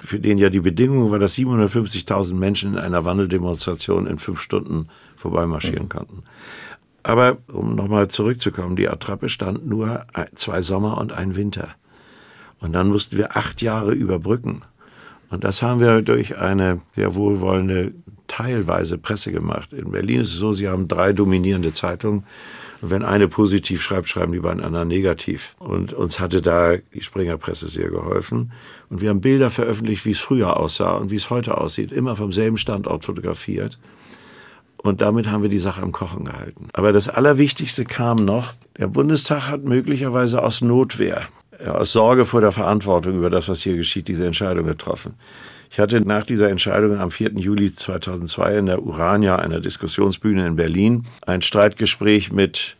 für 0.00 0.18
den 0.18 0.38
ja 0.38 0.50
die 0.50 0.60
Bedingung 0.60 1.10
war, 1.10 1.18
dass 1.18 1.36
750.000 1.36 2.34
Menschen 2.34 2.74
in 2.74 2.78
einer 2.78 3.04
Wandeldemonstration 3.04 4.06
in 4.06 4.18
fünf 4.18 4.40
Stunden 4.40 4.88
vorbeimarschieren 5.16 5.84
mhm. 5.84 5.88
konnten. 5.88 6.22
Aber 7.02 7.38
um 7.52 7.74
nochmal 7.74 8.08
zurückzukommen, 8.08 8.76
die 8.76 8.88
Attrappe 8.88 9.28
stand 9.28 9.66
nur 9.66 10.06
zwei 10.34 10.62
Sommer 10.62 10.98
und 10.98 11.12
ein 11.12 11.36
Winter. 11.36 11.68
Und 12.60 12.72
dann 12.72 12.88
mussten 12.88 13.16
wir 13.16 13.36
acht 13.36 13.60
Jahre 13.60 13.92
überbrücken. 13.92 14.60
Und 15.30 15.44
das 15.44 15.62
haben 15.62 15.80
wir 15.80 16.02
durch 16.02 16.38
eine 16.38 16.80
sehr 16.94 17.14
wohlwollende 17.14 17.92
teilweise 18.28 18.98
Presse 18.98 19.32
gemacht. 19.32 19.72
In 19.72 19.90
Berlin 19.90 20.20
ist 20.20 20.32
es 20.32 20.38
so, 20.38 20.52
sie 20.52 20.68
haben 20.68 20.88
drei 20.88 21.12
dominierende 21.12 21.72
Zeitungen. 21.72 22.24
Und 22.80 22.90
wenn 22.90 23.02
eine 23.02 23.28
positiv 23.28 23.82
schreibt, 23.82 24.08
schreiben 24.08 24.32
die 24.32 24.40
beiden 24.40 24.62
anderen 24.62 24.88
negativ. 24.88 25.54
Und 25.58 25.92
uns 25.92 26.20
hatte 26.20 26.42
da 26.42 26.76
die 26.76 27.00
Springerpresse 27.00 27.68
sehr 27.68 27.90
geholfen. 27.90 28.52
Und 28.90 29.00
wir 29.00 29.10
haben 29.10 29.20
Bilder 29.20 29.50
veröffentlicht, 29.50 30.04
wie 30.04 30.10
es 30.10 30.20
früher 30.20 30.56
aussah 30.56 30.92
und 30.92 31.10
wie 31.10 31.16
es 31.16 31.30
heute 31.30 31.58
aussieht. 31.58 31.92
Immer 31.92 32.14
vom 32.14 32.32
selben 32.32 32.58
Standort 32.58 33.04
fotografiert. 33.04 33.78
Und 34.82 35.00
damit 35.00 35.28
haben 35.28 35.42
wir 35.42 35.50
die 35.50 35.58
Sache 35.58 35.82
am 35.82 35.92
Kochen 35.92 36.24
gehalten. 36.24 36.68
Aber 36.72 36.92
das 36.92 37.08
Allerwichtigste 37.08 37.84
kam 37.84 38.16
noch. 38.16 38.54
Der 38.78 38.88
Bundestag 38.88 39.48
hat 39.48 39.64
möglicherweise 39.64 40.42
aus 40.42 40.60
Notwehr, 40.60 41.22
aus 41.64 41.92
Sorge 41.92 42.24
vor 42.24 42.40
der 42.40 42.52
Verantwortung 42.52 43.14
über 43.14 43.30
das, 43.30 43.48
was 43.48 43.62
hier 43.62 43.76
geschieht, 43.76 44.08
diese 44.08 44.26
Entscheidung 44.26 44.66
getroffen. 44.66 45.14
Ich 45.70 45.78
hatte 45.78 46.00
nach 46.00 46.26
dieser 46.26 46.50
Entscheidung 46.50 46.98
am 46.98 47.10
4. 47.10 47.32
Juli 47.36 47.72
2002 47.74 48.58
in 48.58 48.66
der 48.66 48.82
Urania, 48.82 49.36
einer 49.36 49.60
Diskussionsbühne 49.60 50.46
in 50.46 50.56
Berlin, 50.56 51.06
ein 51.26 51.42
Streitgespräch 51.42 52.32
mit 52.32 52.76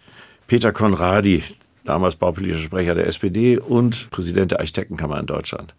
Peter 0.46 0.72
Konradi, 0.72 1.42
damals 1.84 2.16
baupolitischer 2.16 2.64
Sprecher 2.64 2.94
der 2.94 3.06
SPD 3.06 3.58
und 3.58 4.10
Präsident 4.10 4.50
der 4.50 4.60
Architektenkammer 4.60 5.18
in 5.20 5.26
Deutschland. 5.26 5.74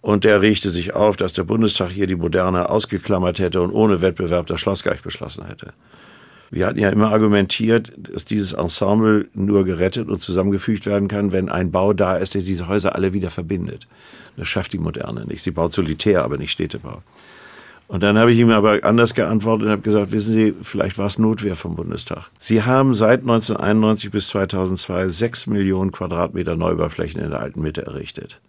Und 0.00 0.24
der 0.24 0.40
regte 0.40 0.70
sich 0.70 0.94
auf, 0.94 1.16
dass 1.16 1.32
der 1.32 1.44
Bundestag 1.44 1.90
hier 1.90 2.06
die 2.06 2.16
Moderne 2.16 2.68
ausgeklammert 2.68 3.38
hätte 3.38 3.60
und 3.60 3.72
ohne 3.72 4.00
Wettbewerb 4.00 4.46
das 4.46 4.60
Schloss 4.60 4.82
gleich 4.82 5.02
beschlossen 5.02 5.46
hätte. 5.46 5.72
Wir 6.50 6.66
hatten 6.66 6.78
ja 6.78 6.88
immer 6.88 7.12
argumentiert, 7.12 7.92
dass 7.96 8.24
dieses 8.24 8.52
Ensemble 8.54 9.28
nur 9.34 9.64
gerettet 9.64 10.08
und 10.08 10.20
zusammengefügt 10.20 10.86
werden 10.86 11.08
kann, 11.08 11.32
wenn 11.32 11.50
ein 11.50 11.70
Bau 11.70 11.92
da 11.92 12.16
ist, 12.16 12.34
der 12.34 12.42
diese 12.42 12.68
Häuser 12.68 12.94
alle 12.94 13.12
wieder 13.12 13.30
verbindet. 13.30 13.86
Das 14.36 14.48
schafft 14.48 14.72
die 14.72 14.78
Moderne 14.78 15.26
nicht. 15.26 15.42
Sie 15.42 15.50
baut 15.50 15.74
solitär, 15.74 16.24
aber 16.24 16.38
nicht 16.38 16.52
Städtebau. 16.52 17.02
Und 17.88 18.02
dann 18.02 18.18
habe 18.18 18.32
ich 18.32 18.38
ihm 18.38 18.50
aber 18.50 18.84
anders 18.84 19.14
geantwortet 19.14 19.66
und 19.66 19.72
habe 19.72 19.82
gesagt, 19.82 20.12
wissen 20.12 20.34
Sie, 20.34 20.54
vielleicht 20.60 20.98
war 20.98 21.06
es 21.06 21.18
Notwehr 21.18 21.56
vom 21.56 21.74
Bundestag. 21.74 22.30
Sie 22.38 22.62
haben 22.62 22.92
seit 22.92 23.20
1991 23.20 24.10
bis 24.10 24.28
2002 24.28 25.08
sechs 25.08 25.46
Millionen 25.46 25.90
Quadratmeter 25.90 26.54
Neubauflächen 26.54 27.20
in 27.20 27.30
der 27.30 27.40
alten 27.40 27.62
Mitte 27.62 27.86
errichtet. 27.86 28.40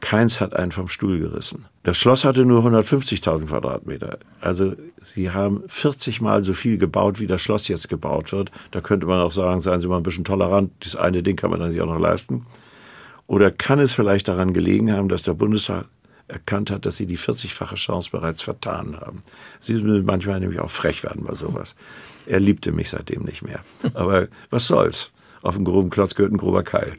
Keins 0.00 0.40
hat 0.40 0.54
einen 0.54 0.72
vom 0.72 0.88
Stuhl 0.88 1.18
gerissen. 1.18 1.66
Das 1.82 1.98
Schloss 1.98 2.24
hatte 2.24 2.44
nur 2.44 2.64
150.000 2.64 3.46
Quadratmeter. 3.46 4.18
Also 4.40 4.74
sie 5.02 5.30
haben 5.30 5.62
40 5.66 6.20
Mal 6.20 6.44
so 6.44 6.52
viel 6.52 6.78
gebaut, 6.78 7.20
wie 7.20 7.26
das 7.26 7.42
Schloss 7.42 7.68
jetzt 7.68 7.88
gebaut 7.88 8.32
wird. 8.32 8.50
Da 8.70 8.80
könnte 8.80 9.06
man 9.06 9.20
auch 9.20 9.32
sagen, 9.32 9.60
seien 9.60 9.80
Sie 9.80 9.88
mal 9.88 9.96
ein 9.96 10.02
bisschen 10.02 10.24
tolerant. 10.24 10.72
Das 10.80 10.96
eine 10.96 11.22
Ding 11.22 11.36
kann 11.36 11.50
man 11.50 11.60
dann 11.60 11.72
sich 11.72 11.80
auch 11.80 11.86
noch 11.86 12.00
leisten. 12.00 12.46
Oder 13.26 13.50
kann 13.50 13.78
es 13.78 13.92
vielleicht 13.92 14.28
daran 14.28 14.52
gelegen 14.52 14.90
haben, 14.92 15.08
dass 15.08 15.22
der 15.22 15.34
Bundestag 15.34 15.86
erkannt 16.30 16.70
hat, 16.70 16.86
dass 16.86 16.96
sie 16.96 17.06
die 17.06 17.18
40-fache 17.18 17.74
Chance 17.74 18.10
bereits 18.10 18.42
vertan 18.42 18.96
haben. 19.00 19.22
Sie 19.58 19.74
müssen 19.74 20.04
manchmal 20.04 20.40
nämlich 20.40 20.60
auch 20.60 20.70
frech 20.70 21.02
werden 21.02 21.24
bei 21.24 21.34
sowas. 21.34 21.74
Er 22.26 22.40
liebte 22.40 22.72
mich 22.72 22.90
seitdem 22.90 23.22
nicht 23.22 23.42
mehr. 23.42 23.60
Aber 23.94 24.28
was 24.50 24.66
soll's? 24.66 25.10
Auf 25.42 25.54
dem 25.54 25.64
groben 25.64 25.90
Klotz 25.90 26.14
gehört 26.14 26.32
ein 26.32 26.38
grober 26.38 26.62
Keil. 26.62 26.92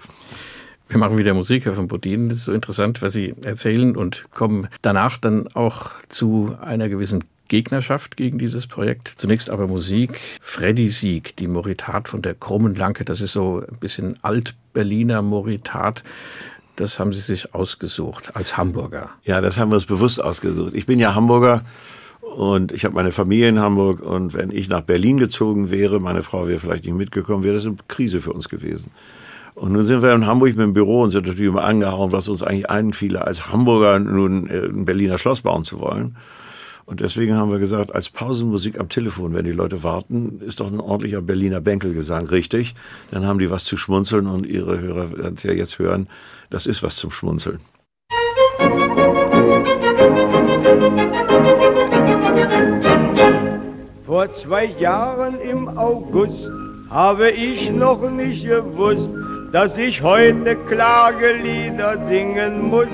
Wir 0.92 0.98
machen 0.98 1.18
wieder 1.18 1.34
Musik, 1.34 1.64
Herr 1.64 1.74
von 1.74 1.88
Bodin. 1.88 2.28
Das 2.28 2.40
ist 2.40 2.44
so 2.44 2.52
interessant, 2.52 3.02
was 3.02 3.14
Sie 3.14 3.34
erzählen 3.44 3.96
und 3.96 4.26
kommen 4.34 4.68
danach 4.82 5.18
dann 5.18 5.48
auch 5.54 5.92
zu 6.10 6.58
einer 6.60 6.90
gewissen 6.90 7.24
Gegnerschaft 7.48 8.18
gegen 8.18 8.38
dieses 8.38 8.68
Projekt. 8.68 9.08
Zunächst 9.16 9.50
aber 9.50 9.68
Musik. 9.68 10.20
Freddy 10.42 10.90
Sieg, 10.90 11.38
die 11.38 11.48
Moritat 11.48 12.10
von 12.10 12.22
der 12.22 12.36
krummen 12.36 12.76
Lanke. 12.76 13.06
Das 13.06 13.22
ist 13.22 13.32
so 13.32 13.64
ein 13.66 13.78
bisschen 13.80 14.20
Alt-Berliner 14.22 15.22
Moritat. 15.22 16.04
Das 16.76 17.00
haben 17.00 17.14
Sie 17.14 17.22
sich 17.22 17.56
ausgesucht 17.56 18.36
als 18.36 18.58
Hamburger. 18.58 19.12
Ja, 19.24 19.40
das 19.40 19.58
haben 19.58 19.72
wir 19.72 19.76
uns 19.76 19.86
bewusst 19.86 20.22
ausgesucht. 20.22 20.74
Ich 20.76 20.88
bin 20.88 21.00
ja 21.00 21.16
Hamburger 21.16 21.64
und 22.20 22.74
ich 22.74 22.84
habe 22.84 22.96
meine 22.96 23.12
Familie 23.12 23.48
in 23.48 23.60
Hamburg. 23.60 24.02
Und 24.02 24.34
wenn 24.34 24.52
ich 24.52 24.68
nach 24.68 24.82
Berlin 24.82 25.20
gezogen 25.20 25.72
wäre, 25.72 26.02
meine 26.02 26.22
Frau 26.22 26.50
wäre 26.50 26.60
vielleicht 26.60 26.84
nicht 26.84 26.96
mitgekommen, 26.96 27.46
wäre 27.46 27.56
das 27.56 27.66
eine 27.66 27.78
Krise 27.88 28.20
für 28.20 28.34
uns 28.34 28.50
gewesen. 28.50 28.92
Und 29.54 29.74
nun 29.74 29.84
sind 29.84 30.02
wir 30.02 30.14
in 30.14 30.28
Hamburg 30.28 30.50
mit 30.52 30.60
dem 30.60 30.74
Büro 30.74 31.02
und 31.02 31.12
sind 31.12 31.28
natürlich 31.28 31.50
immer 31.50 31.64
angehauen, 31.64 32.12
was 32.12 32.30
uns 32.30 32.42
eigentlich 32.42 32.70
einfiel, 32.70 33.18
als 33.18 33.52
Hamburger 33.52 34.00
nun 34.00 34.48
äh, 34.48 34.66
ein 34.66 34.86
Berliner 34.86 35.18
Schloss 35.18 35.42
bauen 35.42 35.64
zu 35.64 35.80
wollen. 35.80 36.16
Und 36.86 37.00
deswegen 37.00 37.36
haben 37.36 37.52
wir 37.52 37.60
gesagt, 37.60 37.94
als 37.94 38.10
Pausenmusik 38.10 38.80
am 38.80 38.90
Telefon, 38.90 39.34
wenn 39.34 39.46
die 39.46 39.52
Leute 39.52 39.84
warten, 39.84 40.42
ist 40.46 40.60
doch 40.60 40.72
ein 40.72 40.80
ordentlicher 40.80 41.22
Berliner 41.22 41.62
Bänkelgesang 41.62 42.28
richtig. 42.28 42.74
Dann 43.12 43.26
haben 43.26 43.40
die 43.40 43.52
was 43.52 43.66
zu 43.66 43.78
schmunzeln 43.78 44.28
und 44.28 44.46
ihre 44.46 44.80
Hörer 44.80 45.18
werden 45.18 45.36
es 45.36 45.44
ja 45.44 45.54
jetzt 45.54 45.80
hören. 45.80 46.08
Das 46.50 46.66
ist 46.66 46.82
was 46.84 46.96
zum 46.96 47.12
Schmunzeln. 47.12 47.60
Vor 54.06 54.34
zwei 54.34 54.66
Jahren 54.66 55.40
im 55.40 55.68
August 55.78 56.52
habe 56.90 57.32
ich 57.32 57.72
noch 57.72 58.10
nicht 58.12 58.44
gewusst, 58.44 59.10
dass 59.52 59.76
ich 59.76 60.02
heute 60.02 60.56
Klagelieder 60.68 61.98
singen 62.08 62.70
muss. 62.70 62.88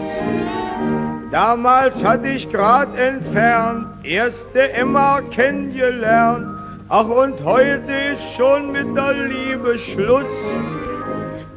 Damals 1.32 2.04
hatte 2.04 2.30
ich 2.30 2.52
grad 2.52 2.96
entfernt, 2.98 3.86
erste 4.04 4.72
Emma 4.74 5.22
kennengelernt. 5.22 6.48
Ach, 6.90 7.08
und 7.08 7.44
heute 7.44 7.92
ist 8.14 8.34
schon 8.36 8.72
mit 8.72 8.96
der 8.96 9.14
Liebe 9.14 9.78
Schluss. 9.78 10.26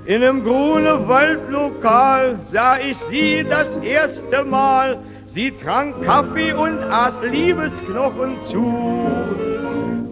In 0.04 0.22
einem 0.22 0.42
Grunewaldlokal 0.42 2.38
sah 2.52 2.78
ich 2.78 2.98
sie 3.10 3.46
das 3.48 3.68
erste 3.78 4.44
Mal. 4.44 4.98
Sie 5.32 5.52
trank 5.52 6.02
Kaffee 6.04 6.52
und 6.52 6.82
aß 6.82 7.22
Liebesknochen 7.22 8.42
zu. 8.42 8.66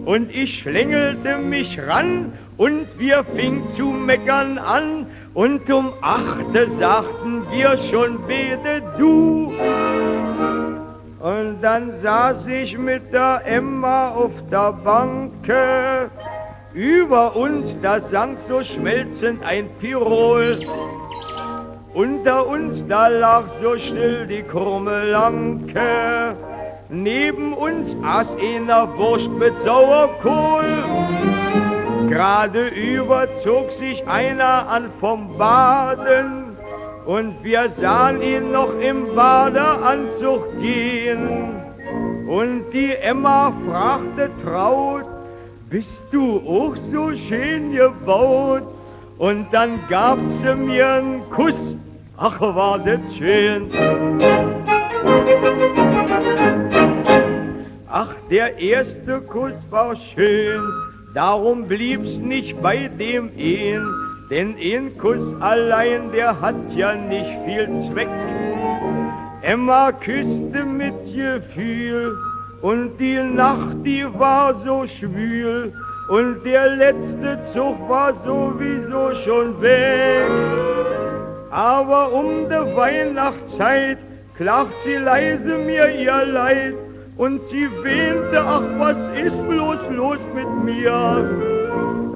Und 0.05 0.33
ich 0.33 0.59
schlängelte 0.59 1.37
mich 1.37 1.77
ran 1.85 2.31
und 2.59 2.87
wir 2.97 3.23
fing 3.23 3.69
zu 3.69 3.85
meckern 3.85 4.57
an 4.57 5.07
und 5.33 5.71
um 5.71 5.93
achte 6.01 6.69
sagten 6.69 7.49
wir 7.49 7.77
schon 7.77 8.19
bete 8.27 8.83
du. 8.97 9.53
Und 11.21 11.61
dann 11.61 12.01
saß 12.01 12.47
ich 12.47 12.77
mit 12.77 13.13
der 13.13 13.41
Emma 13.45 14.09
auf 14.09 14.31
der 14.51 14.73
Banke, 14.73 16.11
über 16.73 17.33
uns 17.35 17.77
da 17.81 18.01
sang 18.01 18.35
so 18.49 18.61
schmelzend 18.61 19.41
ein 19.43 19.69
Pirol. 19.79 20.59
Unter 21.93 22.45
uns 22.45 22.85
da 22.87 23.07
lag 23.07 23.43
so 23.61 23.77
still 23.77 24.27
die 24.27 24.43
krumme 24.43 25.05
Lanke, 25.05 26.35
neben 26.89 27.53
uns 27.53 27.95
aß 28.03 28.27
einer 28.37 28.97
Wurst 28.97 29.31
mit 29.31 29.53
Sauerkohl. 29.63 31.38
Gerade 32.09 32.69
überzog 32.69 33.71
sich 33.71 34.07
einer 34.07 34.67
an 34.67 34.89
vom 34.99 35.37
Baden 35.37 36.57
und 37.05 37.43
wir 37.43 37.69
sahen 37.79 38.21
ihn 38.21 38.51
noch 38.51 38.73
im 38.79 39.15
Badeanzug 39.15 40.59
gehen. 40.59 41.29
Und 42.27 42.71
die 42.73 42.95
Emma 42.95 43.53
fragte 43.67 44.31
traut, 44.43 45.05
bist 45.69 46.03
du 46.11 46.37
auch 46.39 46.75
so 46.75 47.15
schön 47.15 47.73
gebaut? 47.73 48.63
Und 49.19 49.47
dann 49.51 49.79
gab 49.87 50.17
sie 50.41 50.55
mir 50.55 50.87
einen 50.87 51.29
Kuss, 51.29 51.75
ach 52.17 52.41
war 52.41 52.79
das 52.79 52.99
schön. 53.15 53.69
Ach, 57.87 58.15
der 58.31 58.57
erste 58.57 59.21
Kuss 59.21 59.55
war 59.69 59.95
schön, 59.95 60.61
darum 61.13 61.67
blieb's 61.67 62.17
nicht 62.17 62.61
bei 62.61 62.87
dem 62.87 63.37
Ehen, 63.37 63.85
denn 64.29 64.55
ein 64.57 64.97
Kuss 64.97 65.23
allein, 65.39 66.11
der 66.11 66.39
hat 66.39 66.55
ja 66.75 66.95
nicht 66.95 67.31
viel 67.45 67.67
Zweck. 67.81 68.09
Emma 69.41 69.91
küsste 69.91 70.63
mit 70.65 70.93
Gefühl 71.05 72.17
und 72.61 72.97
die 72.97 73.17
Nacht, 73.17 73.77
die 73.85 74.05
war 74.17 74.53
so 74.65 74.85
schwül 74.85 75.73
und 76.09 76.43
der 76.43 76.75
letzte 76.75 77.39
Zug 77.53 77.77
war 77.87 78.13
sowieso 78.25 79.15
schon 79.23 79.61
weg. 79.61 80.29
Aber 81.51 82.11
um 82.11 82.47
die 82.49 82.75
Weihnachtszeit 82.75 83.97
klagt 84.35 84.73
sie 84.83 84.95
leise 84.95 85.57
mir 85.57 85.89
ihr 85.89 86.25
Leid 86.25 86.75
und 87.19 87.41
sie 87.49 87.69
wehnte, 87.83 88.41
ach 88.41 88.63
was 88.77 88.97
ist 89.13 89.47
bloß 89.49 89.79
los 89.91 90.19
mit 90.33 90.63
mir? 90.63 91.29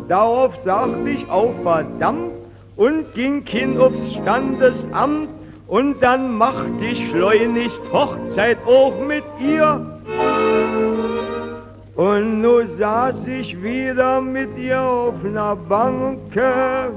Darauf 0.08 0.54
sagte 0.64 1.10
ich 1.10 1.30
auch 1.30 1.54
verdammt 1.62 2.32
und 2.78 3.14
ging 3.14 3.46
hin 3.46 3.78
aufs 3.78 4.14
Standesamt 4.14 5.28
und 5.68 6.02
dann 6.02 6.38
machte 6.38 6.86
ich 6.90 7.10
schleunigst 7.10 7.82
Hochzeit 7.92 8.58
auch 8.66 8.94
mit 9.06 9.26
ihr. 9.42 9.86
Und 11.96 12.42
nun 12.42 12.78
saß 12.78 13.28
ich 13.28 13.62
wieder 13.62 14.22
mit 14.22 14.58
ihr 14.58 14.82
auf 14.82 15.22
ner 15.22 15.58
Banke 15.68 16.94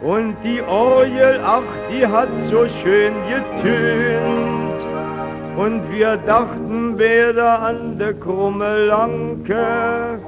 und 0.00 0.36
die 0.42 0.62
Orgel, 0.62 1.40
ach, 1.44 1.62
die 1.90 2.06
hat 2.06 2.28
so 2.50 2.66
schön 2.66 3.12
getönt. 3.28 4.45
Und 5.56 5.90
wir 5.90 6.18
dachten 6.18 6.98
weder 6.98 7.62
an 7.62 7.98
de 7.98 8.12
krumme 8.12 8.86
Lanke 8.86 10.18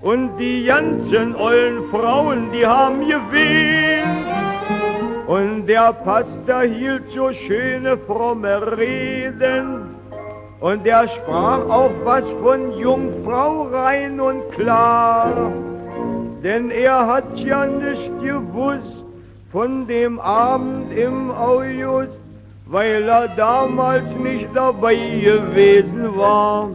und 0.00 0.36
die 0.38 0.64
ganzen 0.64 1.36
ollen 1.36 1.88
Frauen, 1.90 2.50
die 2.52 2.66
haben 2.66 3.00
gewählt. 3.06 4.02
Und 5.28 5.66
der 5.66 5.92
Pastor 5.92 6.62
hielt 6.62 7.08
so 7.10 7.32
schöne 7.32 7.96
fromme 7.96 8.76
Reden 8.76 9.94
und 10.58 10.86
er 10.86 11.08
sprach 11.08 11.68
auch 11.68 11.92
was 12.04 12.24
von 12.42 12.72
Jungfrau 12.78 13.68
rein 13.72 14.20
und 14.20 14.50
klar. 14.50 15.52
Denn 16.42 16.70
er 16.70 17.06
hat 17.06 17.38
ja 17.38 17.66
nicht 17.66 18.10
gewusst 18.20 19.04
von 19.52 19.86
dem 19.86 20.18
Abend 20.18 20.92
im 20.92 21.30
Aujus, 21.30 22.08
weil 22.72 23.06
er 23.06 23.28
damals 23.28 24.18
nicht 24.18 24.48
dabei 24.54 24.94
gewesen 24.94 26.16
war. 26.16 26.72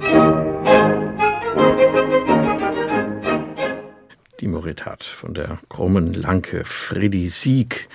Die 4.40 4.48
Moritat 4.48 5.04
von 5.04 5.34
der 5.34 5.58
krummen 5.70 6.14
Lanke 6.14 6.64
Freddy 6.66 7.30
Sieg. 7.30 7.90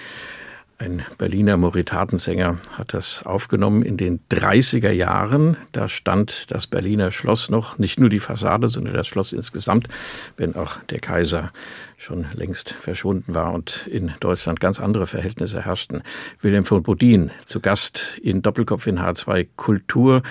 Ein 0.79 1.05
Berliner 1.17 1.57
Moritatensänger 1.57 2.59
hat 2.73 2.93
das 2.93 3.25
aufgenommen 3.25 3.85
in 3.85 3.97
den 3.97 4.19
30er 4.33 4.91
Jahren. 4.91 5.57
Da 5.71 5.87
stand 5.87 6.51
das 6.51 6.67
Berliner 6.67 7.13
Schloss 7.13 7.51
noch, 7.51 7.79
nicht 7.79 8.01
nur 8.01 8.09
die 8.09 8.19
Fassade, 8.19 8.67
sondern 8.67 8.95
das 8.95 9.07
Schloss 9.07 9.33
insgesamt, 9.33 9.87
wenn 10.37 10.57
auch 10.57 10.79
der 10.91 10.99
Kaiser 10.99 11.53
schon 12.03 12.27
längst 12.35 12.71
verschwunden 12.71 13.35
war 13.35 13.53
und 13.53 13.87
in 13.87 14.13
Deutschland 14.19 14.61
ganz 14.61 14.81
andere 14.81 15.07
Verhältnisse 15.07 15.65
herrschten. 15.65 16.03
Wilhelm 16.41 16.65
von 16.65 16.83
Bodin 16.83 17.31
zu 17.45 17.61
Gast 17.61 18.19
in 18.23 18.43
Doppelkopf 18.43 18.87
in 18.89 18.99
H2 18.99 19.47
Kultur 19.57 20.23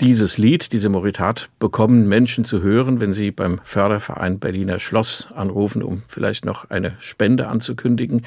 dieses 0.00 0.38
Lied, 0.38 0.72
diese 0.72 0.88
Moritat, 0.88 1.50
bekommen 1.58 2.08
Menschen 2.08 2.44
zu 2.44 2.62
hören, 2.62 3.00
wenn 3.00 3.12
sie 3.12 3.30
beim 3.32 3.60
Förderverein 3.64 4.38
Berliner 4.38 4.78
Schloss 4.78 5.28
anrufen, 5.34 5.82
um 5.82 6.02
vielleicht 6.06 6.44
noch 6.44 6.70
eine 6.70 6.96
Spende 7.00 7.48
anzukündigen. 7.48 8.24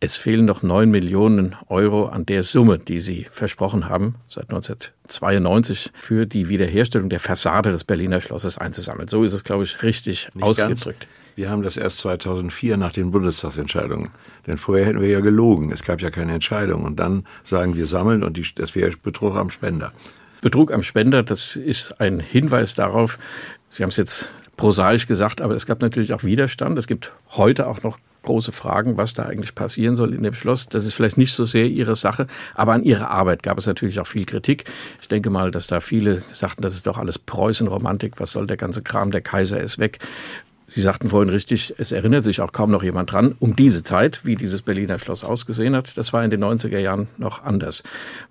Es 0.00 0.16
fehlen 0.16 0.44
noch 0.44 0.62
neun 0.62 0.90
Millionen 0.90 1.56
Euro 1.66 2.06
an 2.06 2.24
der 2.24 2.44
Summe, 2.44 2.78
die 2.78 3.00
sie 3.00 3.26
versprochen 3.32 3.88
haben, 3.88 4.14
seit 4.28 4.44
1992 4.44 5.90
für 6.00 6.24
die 6.24 6.48
Wiederherstellung 6.48 7.08
der 7.08 7.20
Fassade 7.20 7.72
des 7.72 7.82
Berliner 7.82 8.20
Schlosses 8.20 8.56
einzusammeln. 8.56 9.08
So 9.08 9.24
ist 9.24 9.32
es, 9.32 9.42
glaube 9.42 9.64
ich, 9.64 9.82
richtig 9.82 10.28
Nicht 10.34 10.44
ausgedrückt. 10.44 11.00
Ganz. 11.00 11.17
Wir 11.38 11.50
haben 11.50 11.62
das 11.62 11.76
erst 11.76 11.98
2004 11.98 12.76
nach 12.78 12.90
den 12.90 13.12
Bundestagsentscheidungen. 13.12 14.08
Denn 14.48 14.58
vorher 14.58 14.86
hätten 14.86 15.00
wir 15.00 15.06
ja 15.06 15.20
gelogen. 15.20 15.70
Es 15.70 15.84
gab 15.84 16.00
ja 16.00 16.10
keine 16.10 16.34
Entscheidung. 16.34 16.82
Und 16.82 16.96
dann 16.96 17.22
sagen 17.44 17.76
wir 17.76 17.86
sammeln 17.86 18.24
und 18.24 18.36
die, 18.36 18.44
das 18.56 18.74
wäre 18.74 18.90
Betrug 19.00 19.36
am 19.36 19.48
Spender. 19.50 19.92
Betrug 20.40 20.72
am 20.72 20.82
Spender, 20.82 21.22
das 21.22 21.54
ist 21.54 22.00
ein 22.00 22.18
Hinweis 22.18 22.74
darauf, 22.74 23.18
Sie 23.68 23.84
haben 23.84 23.90
es 23.90 23.96
jetzt 23.96 24.32
prosaisch 24.56 25.06
gesagt, 25.06 25.40
aber 25.40 25.54
es 25.54 25.64
gab 25.64 25.80
natürlich 25.80 26.12
auch 26.12 26.24
Widerstand. 26.24 26.76
Es 26.76 26.88
gibt 26.88 27.12
heute 27.30 27.68
auch 27.68 27.84
noch 27.84 27.98
große 28.22 28.50
Fragen, 28.50 28.96
was 28.96 29.14
da 29.14 29.22
eigentlich 29.22 29.54
passieren 29.54 29.94
soll 29.94 30.14
in 30.14 30.22
dem 30.24 30.34
Schloss. 30.34 30.68
Das 30.68 30.84
ist 30.84 30.94
vielleicht 30.94 31.18
nicht 31.18 31.32
so 31.32 31.44
sehr 31.44 31.66
Ihre 31.66 31.94
Sache, 31.94 32.26
aber 32.54 32.72
an 32.72 32.82
Ihrer 32.82 33.10
Arbeit 33.10 33.42
gab 33.42 33.58
es 33.58 33.66
natürlich 33.66 34.00
auch 34.00 34.06
viel 34.06 34.24
Kritik. 34.24 34.64
Ich 35.00 35.08
denke 35.08 35.30
mal, 35.30 35.50
dass 35.50 35.68
da 35.68 35.80
viele 35.80 36.22
sagten, 36.32 36.62
das 36.62 36.74
ist 36.74 36.86
doch 36.86 36.98
alles 36.98 37.18
Preußenromantik, 37.18 38.14
was 38.18 38.32
soll 38.32 38.46
der 38.46 38.56
ganze 38.56 38.82
Kram, 38.82 39.12
der 39.12 39.20
Kaiser 39.20 39.60
ist 39.60 39.78
weg. 39.78 40.00
Sie 40.70 40.82
sagten 40.82 41.08
vorhin 41.08 41.30
richtig, 41.30 41.74
es 41.78 41.92
erinnert 41.92 42.24
sich 42.24 42.42
auch 42.42 42.52
kaum 42.52 42.70
noch 42.70 42.82
jemand 42.82 43.10
dran, 43.10 43.34
um 43.38 43.56
diese 43.56 43.82
Zeit, 43.82 44.26
wie 44.26 44.34
dieses 44.34 44.60
Berliner 44.60 44.98
Schloss 44.98 45.24
ausgesehen 45.24 45.74
hat. 45.74 45.96
Das 45.96 46.12
war 46.12 46.22
in 46.22 46.28
den 46.28 46.44
90er 46.44 46.78
Jahren 46.78 47.08
noch 47.16 47.42
anders. 47.42 47.82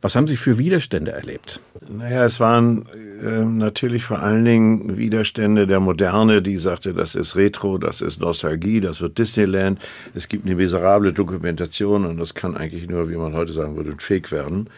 Was 0.03 0.15
haben 0.15 0.27
Sie 0.27 0.37
für 0.37 0.59
Widerstände 0.59 1.13
erlebt? 1.13 1.59
Naja, 1.89 2.25
es 2.25 2.39
waren 2.39 2.85
äh, 3.23 3.43
natürlich 3.43 4.03
vor 4.03 4.19
allen 4.19 4.45
Dingen 4.45 4.97
Widerstände 4.97 5.65
der 5.65 5.79
Moderne, 5.79 6.43
die 6.43 6.57
sagte, 6.57 6.93
das 6.93 7.15
ist 7.15 7.35
Retro, 7.35 7.79
das 7.79 8.01
ist 8.01 8.21
Nostalgie, 8.21 8.81
das 8.81 9.01
wird 9.01 9.17
Disneyland. 9.17 9.79
Es 10.13 10.27
gibt 10.27 10.45
eine 10.45 10.53
miserable 10.53 11.13
Dokumentation 11.13 12.05
und 12.05 12.17
das 12.17 12.35
kann 12.35 12.55
eigentlich 12.55 12.87
nur, 12.87 13.09
wie 13.09 13.15
man 13.15 13.33
heute 13.33 13.51
sagen 13.51 13.75
würde, 13.77 13.89
ein 13.89 13.99
Fake 13.99 14.31
werden. 14.31 14.69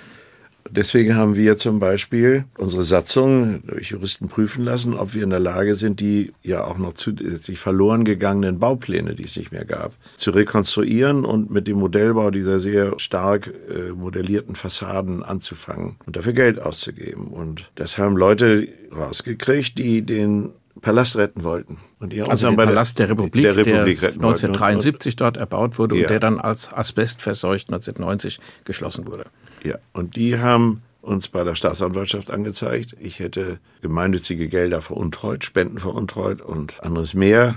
Deswegen 0.71 1.15
haben 1.15 1.35
wir 1.35 1.57
zum 1.57 1.79
Beispiel 1.79 2.45
unsere 2.57 2.83
Satzung 2.83 3.63
durch 3.65 3.89
Juristen 3.89 4.27
prüfen 4.27 4.63
lassen, 4.63 4.93
ob 4.93 5.15
wir 5.15 5.23
in 5.23 5.31
der 5.31 5.39
Lage 5.39 5.75
sind, 5.75 5.99
die 5.99 6.31
ja 6.43 6.63
auch 6.63 6.77
noch 6.77 6.93
zusätzlich 6.93 7.59
verloren 7.59 8.05
gegangenen 8.05 8.59
Baupläne, 8.59 9.15
die 9.15 9.23
es 9.23 9.35
nicht 9.35 9.51
mehr 9.51 9.65
gab, 9.65 9.93
zu 10.15 10.31
rekonstruieren 10.31 11.25
und 11.25 11.49
mit 11.49 11.67
dem 11.67 11.79
Modellbau 11.79 12.29
dieser 12.29 12.59
sehr 12.59 12.99
stark 12.99 13.51
äh, 13.69 13.91
modellierten 13.91 14.55
Fassaden 14.55 15.23
anzufangen 15.23 15.95
und 16.05 16.15
dafür 16.15 16.33
Geld 16.33 16.61
auszugeben. 16.61 17.27
Und 17.27 17.71
das 17.75 17.97
haben 17.97 18.15
Leute 18.15 18.67
rausgekriegt, 18.95 19.77
die 19.77 20.03
den 20.03 20.51
Palast 20.81 21.17
retten 21.17 21.43
wollten. 21.43 21.77
Und 21.99 22.13
die 22.13 22.21
also 22.21 22.47
den 22.47 22.55
Palast 22.55 22.99
der 22.99 23.09
Republik, 23.09 23.43
der, 23.43 23.57
Republik 23.57 23.99
der 23.99 24.09
1973 24.09 25.15
dort 25.15 25.37
erbaut 25.37 25.77
wurde 25.77 25.95
ja. 25.95 26.03
und 26.03 26.09
der 26.09 26.19
dann 26.19 26.39
als 26.39 26.73
Asbest 26.73 27.21
verseucht 27.21 27.69
1990 27.69 28.39
geschlossen 28.63 29.07
wurde. 29.07 29.25
Ja, 29.63 29.77
und 29.93 30.15
die 30.15 30.39
haben 30.39 30.81
uns 31.01 31.27
bei 31.27 31.43
der 31.43 31.55
Staatsanwaltschaft 31.55 32.29
angezeigt. 32.31 32.95
Ich 32.99 33.19
hätte 33.19 33.59
gemeinnützige 33.81 34.47
Gelder 34.47 34.81
veruntreut, 34.81 35.43
Spenden 35.43 35.79
veruntreut 35.79 36.41
und 36.41 36.83
anderes 36.83 37.13
mehr. 37.13 37.55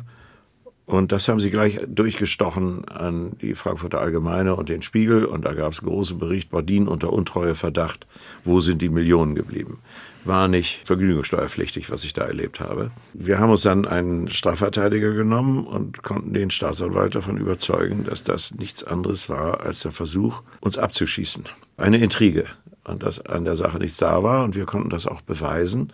Und 0.85 1.13
das 1.13 1.29
haben 1.29 1.41
sie 1.41 1.51
gleich 1.51 1.81
durchgestochen 1.87 2.87
an 2.89 3.37
die 3.41 3.55
Frankfurter 3.55 4.01
Allgemeine 4.01 4.57
und 4.57 4.69
den 4.69 4.83
Spiegel. 4.83 5.25
Und 5.25 5.45
da 5.45 5.55
gab 5.55 5.73
es 5.73 5.81
einen 5.81 5.89
großen 5.89 6.19
Bericht, 6.19 6.51
Bordin 6.51 6.89
unter 6.89 7.13
Untreueverdacht. 7.13 8.07
Wo 8.45 8.61
sind 8.61 8.83
die 8.83 8.89
Millionen 8.89 9.35
geblieben? 9.35 9.79
War 10.25 10.47
nicht 10.47 10.87
vergnügungssteuerpflichtig, 10.87 11.91
was 11.91 12.05
ich 12.05 12.13
da 12.13 12.23
erlebt 12.23 12.61
habe. 12.61 12.93
Wir 13.13 13.41
haben 13.41 13.51
uns 13.51 13.63
dann 13.63 13.87
einen 13.87 14.29
Strafverteidiger 14.29 15.13
genommen 15.13 15.67
und 15.67 16.03
konnten 16.03 16.33
den 16.33 16.51
Staatsanwalt 16.51 17.15
davon 17.17 17.39
überzeugen, 17.39 18.05
dass 18.05 18.23
das 18.23 18.55
nichts 18.55 18.85
anderes 18.85 19.29
war 19.29 19.63
als 19.63 19.81
der 19.81 19.91
Versuch, 19.91 20.43
uns 20.61 20.79
abzuschießen. 20.79 21.45
Eine 21.77 21.99
Intrige. 21.99 22.45
Und 22.85 23.03
dass 23.03 23.25
an 23.25 23.45
der 23.45 23.57
Sache 23.57 23.79
nichts 23.79 23.97
da 23.97 24.23
war. 24.23 24.45
Und 24.45 24.55
wir 24.55 24.65
konnten 24.65 24.91
das 24.91 25.07
auch 25.07 25.21
beweisen. 25.21 25.93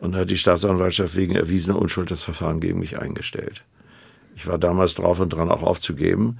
Und 0.00 0.12
da 0.12 0.18
hat 0.20 0.30
die 0.30 0.36
Staatsanwaltschaft 0.36 1.16
wegen 1.16 1.34
erwiesener 1.34 1.78
Unschuld 1.78 2.10
das 2.10 2.22
Verfahren 2.22 2.60
gegen 2.60 2.78
mich 2.78 2.98
eingestellt. 2.98 3.62
Ich 4.36 4.46
war 4.46 4.58
damals 4.58 4.94
drauf 4.94 5.20
und 5.20 5.30
dran, 5.30 5.50
auch 5.50 5.62
aufzugeben. 5.62 6.38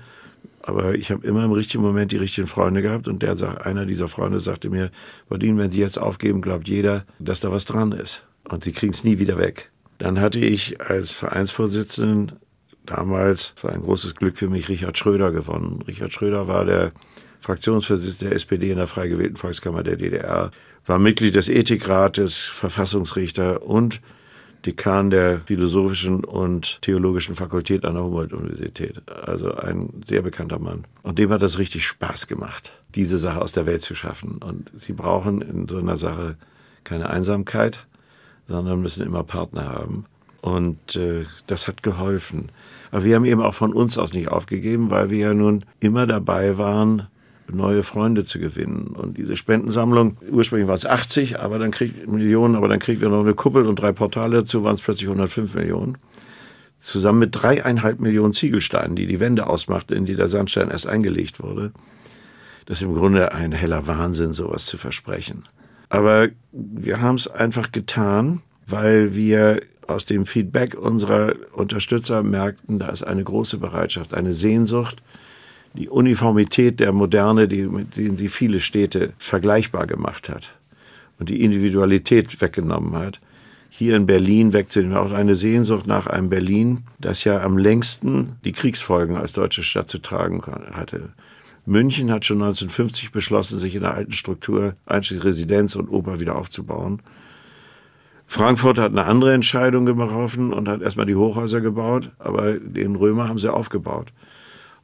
Aber 0.62 0.94
ich 0.94 1.10
habe 1.10 1.26
immer 1.26 1.44
im 1.44 1.52
richtigen 1.52 1.82
Moment 1.82 2.12
die 2.12 2.16
richtigen 2.16 2.46
Freunde 2.46 2.82
gehabt. 2.82 3.08
Und 3.08 3.22
der 3.22 3.36
einer 3.66 3.86
dieser 3.86 4.08
Freunde 4.08 4.38
sagte 4.38 4.70
mir, 4.70 4.90
Bodin, 5.28 5.58
wenn 5.58 5.70
Sie 5.70 5.80
jetzt 5.80 5.98
aufgeben, 5.98 6.40
glaubt 6.40 6.68
jeder, 6.68 7.04
dass 7.18 7.40
da 7.40 7.52
was 7.52 7.64
dran 7.64 7.92
ist. 7.92 8.24
Und 8.48 8.64
Sie 8.64 8.72
kriegen 8.72 8.92
es 8.92 9.04
nie 9.04 9.18
wieder 9.18 9.38
weg. 9.38 9.70
Dann 9.98 10.20
hatte 10.20 10.40
ich 10.40 10.80
als 10.80 11.12
Vereinsvorsitzenden 11.12 12.32
damals, 12.86 13.54
war 13.62 13.72
ein 13.72 13.82
großes 13.82 14.14
Glück 14.14 14.38
für 14.38 14.48
mich, 14.48 14.68
Richard 14.68 14.98
Schröder 14.98 15.32
gewonnen. 15.32 15.82
Richard 15.86 16.12
Schröder 16.12 16.48
war 16.48 16.64
der 16.64 16.92
Fraktionsvorsitzender 17.40 18.30
der 18.30 18.36
SPD 18.36 18.70
in 18.70 18.78
der 18.78 18.86
frei 18.86 19.08
gewählten 19.08 19.36
Volkskammer 19.36 19.82
der 19.82 19.96
DDR, 19.96 20.50
war 20.86 20.98
Mitglied 20.98 21.34
des 21.34 21.48
Ethikrates, 21.48 22.38
Verfassungsrichter 22.38 23.62
und 23.62 24.00
Dekan 24.66 25.10
der 25.10 25.40
Philosophischen 25.40 26.24
und 26.24 26.80
Theologischen 26.82 27.34
Fakultät 27.34 27.84
an 27.84 27.94
der 27.94 28.04
Humboldt-Universität. 28.04 29.02
Also 29.08 29.54
ein 29.54 30.02
sehr 30.06 30.22
bekannter 30.22 30.58
Mann. 30.58 30.84
Und 31.02 31.18
dem 31.18 31.30
hat 31.30 31.42
das 31.42 31.58
richtig 31.58 31.86
Spaß 31.86 32.26
gemacht, 32.26 32.72
diese 32.94 33.18
Sache 33.18 33.42
aus 33.42 33.52
der 33.52 33.66
Welt 33.66 33.82
zu 33.82 33.94
schaffen. 33.94 34.38
Und 34.38 34.70
sie 34.76 34.92
brauchen 34.92 35.42
in 35.42 35.68
so 35.68 35.78
einer 35.78 35.96
Sache 35.96 36.36
keine 36.82 37.10
Einsamkeit, 37.10 37.86
sondern 38.48 38.80
müssen 38.80 39.04
immer 39.04 39.24
Partner 39.24 39.68
haben. 39.68 40.06
Und 40.40 40.96
äh, 40.96 41.24
das 41.46 41.68
hat 41.68 41.82
geholfen. 41.82 42.50
Aber 42.90 43.04
wir 43.04 43.16
haben 43.16 43.24
eben 43.24 43.40
auch 43.40 43.54
von 43.54 43.72
uns 43.72 43.96
aus 43.98 44.12
nicht 44.12 44.28
aufgegeben, 44.28 44.90
weil 44.90 45.10
wir 45.10 45.18
ja 45.18 45.34
nun 45.34 45.64
immer 45.80 46.06
dabei 46.06 46.58
waren, 46.58 47.08
neue 47.50 47.82
Freunde 47.82 48.24
zu 48.24 48.38
gewinnen. 48.38 48.88
Und 48.88 49.18
diese 49.18 49.36
Spendensammlung, 49.36 50.16
ursprünglich 50.30 50.68
waren 50.68 50.76
es 50.76 50.86
80, 50.86 51.40
aber 51.40 51.58
dann 51.58 51.70
kriegt 51.70 52.10
Millionen, 52.10 52.56
aber 52.56 52.68
dann 52.68 52.78
kriegen 52.78 53.00
wir 53.00 53.08
noch 53.08 53.20
eine 53.20 53.34
Kuppel 53.34 53.66
und 53.66 53.76
drei 53.76 53.92
Portale 53.92 54.38
dazu, 54.38 54.64
waren 54.64 54.74
es 54.74 54.82
plötzlich 54.82 55.08
105 55.08 55.54
Millionen. 55.54 55.98
Zusammen 56.78 57.20
mit 57.20 57.30
dreieinhalb 57.32 58.00
Millionen 58.00 58.32
Ziegelsteinen, 58.32 58.96
die 58.96 59.06
die 59.06 59.20
Wände 59.20 59.46
ausmachten, 59.46 59.94
in 59.94 60.04
die 60.04 60.16
der 60.16 60.28
Sandstein 60.28 60.70
erst 60.70 60.86
eingelegt 60.86 61.42
wurde. 61.42 61.72
Das 62.66 62.78
ist 62.78 62.86
im 62.86 62.94
Grunde 62.94 63.32
ein 63.32 63.52
heller 63.52 63.86
Wahnsinn, 63.86 64.32
sowas 64.32 64.66
zu 64.66 64.78
versprechen. 64.78 65.44
Aber 65.88 66.28
wir 66.52 67.00
haben 67.00 67.16
es 67.16 67.28
einfach 67.28 67.72
getan, 67.72 68.42
weil 68.66 69.14
wir 69.14 69.60
aus 69.86 70.06
dem 70.06 70.26
Feedback 70.26 70.74
unserer 70.74 71.34
Unterstützer 71.52 72.22
merkten, 72.22 72.78
da 72.78 72.88
ist 72.88 73.02
eine 73.02 73.22
große 73.22 73.58
Bereitschaft, 73.58 74.14
eine 74.14 74.32
Sehnsucht, 74.32 75.02
die 75.74 75.88
Uniformität 75.88 76.80
der 76.80 76.92
Moderne, 76.92 77.48
die, 77.48 77.68
denen 77.96 78.16
sie 78.16 78.28
viele 78.28 78.60
Städte 78.60 79.12
vergleichbar 79.18 79.86
gemacht 79.86 80.28
hat 80.28 80.54
und 81.18 81.28
die 81.28 81.42
Individualität 81.42 82.40
weggenommen 82.40 82.94
hat, 82.94 83.20
hier 83.70 83.96
in 83.96 84.06
Berlin 84.06 84.52
wegzunehmen. 84.52 84.96
Auch 84.96 85.12
eine 85.12 85.34
Sehnsucht 85.34 85.86
nach 85.86 86.06
einem 86.06 86.28
Berlin, 86.28 86.84
das 87.00 87.24
ja 87.24 87.42
am 87.42 87.58
längsten 87.58 88.36
die 88.44 88.52
Kriegsfolgen 88.52 89.16
als 89.16 89.32
deutsche 89.32 89.64
Stadt 89.64 89.88
zu 89.88 89.98
tragen 89.98 90.40
hatte. 90.72 91.10
München 91.66 92.12
hat 92.12 92.24
schon 92.24 92.42
1950 92.42 93.10
beschlossen, 93.10 93.58
sich 93.58 93.74
in 93.74 93.80
der 93.80 93.94
alten 93.94 94.12
Struktur, 94.12 94.74
einschließlich 94.86 95.24
Residenz 95.24 95.76
und 95.76 95.88
Oper, 95.88 96.20
wieder 96.20 96.36
aufzubauen. 96.36 97.00
Frankfurt 98.26 98.78
hat 98.78 98.92
eine 98.92 99.06
andere 99.06 99.32
Entscheidung 99.32 99.86
getroffen 99.86 100.52
und 100.52 100.68
hat 100.68 100.82
erstmal 100.82 101.06
die 101.06 101.16
Hochhäuser 101.16 101.60
gebaut, 101.60 102.10
aber 102.18 102.54
den 102.54 102.96
Römer 102.96 103.28
haben 103.28 103.38
sie 103.38 103.52
aufgebaut. 103.52 104.12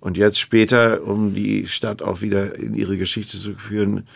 Und 0.00 0.16
jetzt 0.16 0.40
später, 0.40 1.04
um 1.04 1.34
die 1.34 1.66
Stadt 1.66 2.02
auch 2.02 2.22
wieder 2.22 2.58
in 2.58 2.74
ihre 2.74 2.96
Geschichte 2.96 3.38
zu 3.38 3.54
führen, 3.54 4.06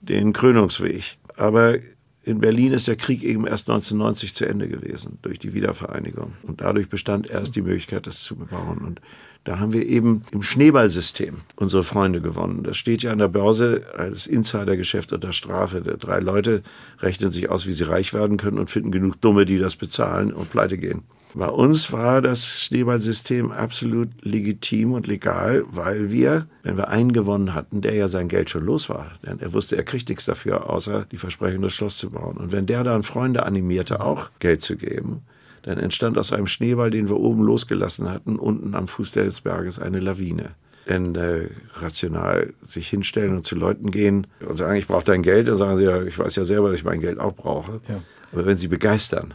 den 0.00 0.32
Krönungsweg. 0.32 1.18
Aber 1.36 1.78
in 2.22 2.40
Berlin 2.40 2.72
ist 2.72 2.88
der 2.88 2.96
Krieg 2.96 3.22
eben 3.22 3.46
erst 3.46 3.70
1990 3.70 4.34
zu 4.34 4.46
Ende 4.46 4.68
gewesen 4.68 5.18
durch 5.22 5.38
die 5.38 5.54
Wiedervereinigung. 5.54 6.32
Und 6.42 6.60
dadurch 6.60 6.88
bestand 6.88 7.30
erst 7.30 7.54
die 7.54 7.62
Möglichkeit, 7.62 8.06
das 8.06 8.20
zu 8.22 8.34
bebauen. 8.34 8.78
Und 8.78 9.00
da 9.44 9.60
haben 9.60 9.72
wir 9.72 9.86
eben 9.86 10.22
im 10.32 10.42
Schneeballsystem 10.42 11.36
unsere 11.54 11.84
Freunde 11.84 12.20
gewonnen. 12.20 12.64
Das 12.64 12.78
steht 12.78 13.02
ja 13.02 13.12
an 13.12 13.18
der 13.18 13.28
Börse 13.28 13.86
als 13.96 14.26
Insidergeschäft 14.26 15.12
unter 15.12 15.32
Strafe. 15.32 15.82
Drei 15.82 16.18
Leute 16.18 16.64
rechnen 16.98 17.30
sich 17.30 17.48
aus, 17.48 17.64
wie 17.66 17.72
sie 17.72 17.84
reich 17.84 18.12
werden 18.12 18.38
können 18.38 18.58
und 18.58 18.72
finden 18.72 18.90
genug 18.90 19.20
Dumme, 19.20 19.44
die 19.44 19.58
das 19.58 19.76
bezahlen 19.76 20.32
und 20.32 20.50
pleite 20.50 20.78
gehen. 20.78 21.04
Bei 21.36 21.48
uns 21.50 21.92
war 21.92 22.22
das 22.22 22.46
Schneeballsystem 22.62 23.52
absolut 23.52 24.08
legitim 24.22 24.94
und 24.94 25.06
legal, 25.06 25.64
weil 25.68 26.10
wir, 26.10 26.46
wenn 26.62 26.78
wir 26.78 26.88
einen 26.88 27.12
gewonnen 27.12 27.52
hatten, 27.52 27.82
der 27.82 27.92
ja 27.92 28.08
sein 28.08 28.28
Geld 28.28 28.48
schon 28.48 28.64
los 28.64 28.88
war, 28.88 29.12
denn 29.22 29.38
er 29.40 29.52
wusste, 29.52 29.76
er 29.76 29.82
kriegt 29.84 30.08
nichts 30.08 30.24
dafür, 30.24 30.70
außer 30.70 31.04
die 31.12 31.18
Versprechung, 31.18 31.60
das 31.60 31.74
Schloss 31.74 31.98
zu 31.98 32.08
bauen. 32.08 32.38
Und 32.38 32.52
wenn 32.52 32.64
der 32.64 32.84
dann 32.84 33.02
Freunde 33.02 33.44
animierte, 33.44 34.00
auch 34.00 34.30
Geld 34.38 34.62
zu 34.62 34.78
geben, 34.78 35.24
dann 35.60 35.76
entstand 35.76 36.16
aus 36.16 36.32
einem 36.32 36.46
Schneeball, 36.46 36.90
den 36.90 37.10
wir 37.10 37.18
oben 37.18 37.42
losgelassen 37.42 38.08
hatten, 38.08 38.36
unten 38.36 38.74
am 38.74 38.88
Fuß 38.88 39.12
des 39.12 39.42
Berges 39.42 39.78
eine 39.78 40.00
Lawine. 40.00 40.54
Denn 40.88 41.14
äh, 41.16 41.50
rational 41.74 42.54
sich 42.60 42.88
hinstellen 42.88 43.36
und 43.36 43.44
zu 43.44 43.56
Leuten 43.56 43.90
gehen 43.90 44.26
und 44.40 44.56
sagen, 44.56 44.76
ich 44.76 44.86
brauche 44.86 45.04
dein 45.04 45.20
Geld, 45.20 45.48
dann 45.48 45.56
sagen 45.56 45.76
sie 45.76 45.84
ja, 45.84 46.02
ich 46.02 46.18
weiß 46.18 46.34
ja 46.34 46.46
selber, 46.46 46.70
dass 46.70 46.78
ich 46.78 46.84
mein 46.84 47.00
Geld 47.02 47.20
auch 47.20 47.34
brauche. 47.34 47.82
Ja. 47.88 48.00
Aber 48.32 48.46
wenn 48.46 48.56
sie 48.56 48.68
begeistern, 48.68 49.34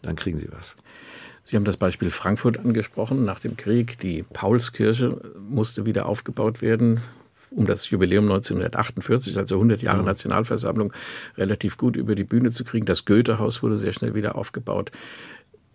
dann 0.00 0.16
kriegen 0.16 0.38
sie 0.38 0.48
was. 0.50 0.74
Sie 1.44 1.56
haben 1.56 1.64
das 1.64 1.76
Beispiel 1.76 2.10
Frankfurt 2.10 2.58
angesprochen. 2.58 3.24
Nach 3.24 3.38
dem 3.38 3.56
Krieg, 3.56 3.98
die 3.98 4.22
Paulskirche 4.22 5.20
musste 5.38 5.84
wieder 5.84 6.06
aufgebaut 6.06 6.62
werden, 6.62 7.02
um 7.50 7.66
das 7.66 7.88
Jubiläum 7.90 8.24
1948, 8.24 9.36
also 9.36 9.56
100 9.56 9.82
Jahre 9.82 9.98
ja. 9.98 10.04
Nationalversammlung, 10.04 10.92
relativ 11.36 11.76
gut 11.76 11.96
über 11.96 12.14
die 12.14 12.24
Bühne 12.24 12.50
zu 12.50 12.64
kriegen. 12.64 12.86
Das 12.86 13.04
Goethehaus 13.04 13.62
wurde 13.62 13.76
sehr 13.76 13.92
schnell 13.92 14.14
wieder 14.14 14.36
aufgebaut. 14.36 14.90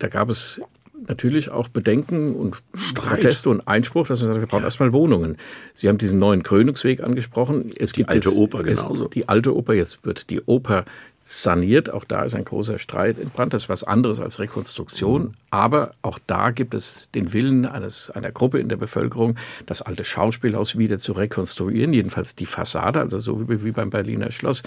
Da 0.00 0.08
gab 0.08 0.28
es 0.28 0.60
natürlich 1.06 1.50
auch 1.50 1.68
Bedenken 1.68 2.34
und 2.34 2.56
Streit. 2.74 3.20
Proteste 3.20 3.48
und 3.48 3.66
Einspruch, 3.66 4.08
dass 4.08 4.20
man 4.20 4.28
sagt, 4.28 4.40
wir 4.40 4.46
brauchen 4.46 4.62
ja. 4.62 4.66
erstmal 4.66 4.92
Wohnungen. 4.92 5.36
Sie 5.72 5.88
haben 5.88 5.98
diesen 5.98 6.18
neuen 6.18 6.42
Krönungsweg 6.42 7.00
angesprochen. 7.00 7.70
Es 7.78 7.92
die 7.92 7.98
gibt 7.98 8.10
alte 8.10 8.28
jetzt, 8.28 8.38
Oper 8.38 8.62
genauso. 8.62 9.04
Es, 9.04 9.10
die 9.10 9.28
alte 9.28 9.56
Oper, 9.56 9.74
jetzt 9.74 10.04
wird 10.04 10.30
die 10.30 10.40
Oper 10.42 10.84
saniert. 11.32 11.90
Auch 11.90 12.04
da 12.04 12.24
ist 12.24 12.34
ein 12.34 12.44
großer 12.44 12.80
Streit 12.80 13.20
entbrannt. 13.20 13.54
Das 13.54 13.64
ist 13.64 13.68
was 13.68 13.84
anderes 13.84 14.18
als 14.18 14.40
Rekonstruktion. 14.40 15.36
Aber 15.50 15.92
auch 16.02 16.18
da 16.26 16.50
gibt 16.50 16.74
es 16.74 17.06
den 17.14 17.32
Willen 17.32 17.66
eines, 17.66 18.10
einer 18.10 18.32
Gruppe 18.32 18.58
in 18.58 18.68
der 18.68 18.76
Bevölkerung, 18.76 19.36
das 19.66 19.80
alte 19.80 20.02
Schauspielhaus 20.02 20.76
wieder 20.76 20.98
zu 20.98 21.12
rekonstruieren, 21.12 21.92
jedenfalls 21.92 22.34
die 22.34 22.46
Fassade, 22.46 23.00
also 23.00 23.20
so 23.20 23.48
wie, 23.48 23.64
wie 23.64 23.70
beim 23.70 23.90
Berliner 23.90 24.32
Schloss. 24.32 24.64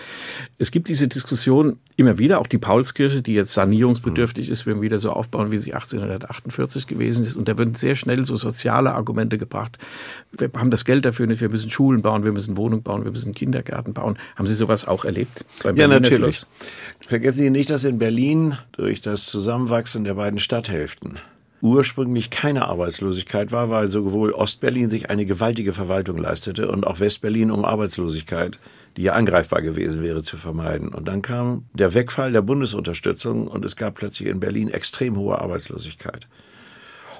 Es 0.57 0.71
gibt 0.71 0.87
diese 0.87 1.09
Diskussion 1.09 1.79
immer 1.97 2.17
wieder, 2.17 2.39
auch 2.39 2.47
die 2.47 2.57
Paulskirche, 2.57 3.21
die 3.21 3.33
jetzt 3.33 3.53
sanierungsbedürftig 3.53 4.49
ist, 4.49 4.65
wir 4.65 4.81
wieder 4.81 4.99
so 4.99 5.11
aufbauen, 5.11 5.51
wie 5.51 5.57
sie 5.57 5.73
1848 5.73 6.87
gewesen 6.87 7.25
ist. 7.25 7.35
Und 7.35 7.49
da 7.49 7.57
werden 7.57 7.75
sehr 7.75 7.95
schnell 7.95 8.23
so 8.23 8.37
soziale 8.37 8.93
Argumente 8.93 9.37
gebracht. 9.37 9.77
Wir 10.31 10.49
haben 10.55 10.71
das 10.71 10.85
Geld 10.85 11.03
dafür 11.03 11.27
nicht, 11.27 11.41
wir 11.41 11.49
müssen 11.49 11.69
Schulen 11.69 12.01
bauen, 12.01 12.23
wir 12.23 12.31
müssen 12.31 12.55
Wohnungen 12.55 12.83
bauen, 12.83 13.03
wir 13.03 13.11
müssen 13.11 13.33
Kindergärten 13.33 13.93
bauen. 13.93 14.17
Haben 14.37 14.47
Sie 14.47 14.55
sowas 14.55 14.87
auch 14.87 15.03
erlebt? 15.03 15.45
Beim 15.61 15.75
ja, 15.75 15.87
natürlich. 15.87 16.37
Schloss? 16.39 16.52
Vergessen 16.99 17.39
Sie 17.39 17.49
nicht, 17.49 17.69
dass 17.69 17.83
in 17.83 17.97
Berlin 17.97 18.57
durch 18.71 19.01
das 19.01 19.25
Zusammenwachsen 19.25 20.03
der 20.03 20.13
beiden 20.13 20.39
Stadthälften 20.39 21.19
ursprünglich 21.63 22.29
keine 22.29 22.67
Arbeitslosigkeit 22.67 23.53
war, 23.53 23.69
weil 23.69 23.87
sowohl 23.87 24.33
Ostberlin 24.33 24.89
sich 24.89 25.09
eine 25.09 25.25
gewaltige 25.25 25.71
Verwaltung 25.71 26.17
leistete 26.17 26.69
und 26.69 26.85
auch 26.85 26.99
Westberlin 26.99 27.51
um 27.51 27.63
Arbeitslosigkeit, 27.63 28.59
die 28.97 29.03
ja 29.03 29.13
angreifbar 29.13 29.61
gewesen 29.61 30.03
wäre, 30.03 30.23
zu 30.23 30.35
vermeiden. 30.35 30.89
Und 30.89 31.07
dann 31.07 31.21
kam 31.21 31.63
der 31.73 31.93
Wegfall 31.93 32.33
der 32.33 32.41
Bundesunterstützung 32.41 33.47
und 33.47 33.63
es 33.63 33.77
gab 33.77 33.95
plötzlich 33.95 34.27
in 34.27 34.41
Berlin 34.41 34.67
extrem 34.67 35.15
hohe 35.15 35.39
Arbeitslosigkeit. 35.39 36.27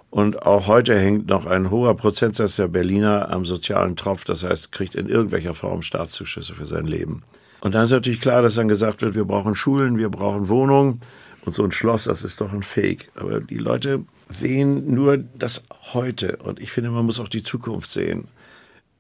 Und 0.10 0.46
auch 0.46 0.68
heute 0.68 1.00
hängt 1.00 1.28
noch 1.28 1.46
ein 1.46 1.72
hoher 1.72 1.96
Prozentsatz 1.96 2.58
der 2.58 2.68
Berliner 2.68 3.30
am 3.30 3.46
sozialen 3.46 3.96
Tropf, 3.96 4.26
das 4.26 4.44
heißt, 4.44 4.74
kriegt 4.74 4.94
in 4.94 5.08
irgendwelcher 5.08 5.54
Form 5.54 5.82
Staatszuschüsse 5.82 6.54
für 6.54 6.66
sein 6.66 6.86
Leben. 6.86 7.24
Und 7.64 7.76
dann 7.76 7.84
ist 7.84 7.92
natürlich 7.92 8.20
klar, 8.20 8.42
dass 8.42 8.56
dann 8.56 8.68
gesagt 8.68 9.04
wird, 9.04 9.16
wir 9.16 9.24
brauchen 9.24 9.56
Schulen, 9.56 9.98
wir 9.98 10.10
brauchen 10.10 10.50
Wohnungen 10.50 11.00
und 11.46 11.56
so 11.56 11.64
ein 11.64 11.72
Schloss, 11.72 12.04
das 12.04 12.22
ist 12.22 12.42
doch 12.42 12.52
ein 12.52 12.62
Fake. 12.62 13.10
Aber 13.16 13.40
die 13.40 13.58
Leute 13.58 14.04
sehen 14.28 14.94
nur 14.94 15.18
das 15.18 15.64
heute 15.94 16.36
und 16.44 16.60
ich 16.60 16.74
finde, 16.74 16.90
man 16.90 17.06
muss 17.06 17.22
auch 17.22 17.30
die 17.30 17.42
Zukunft 17.42 17.90
sehen. 17.90 18.26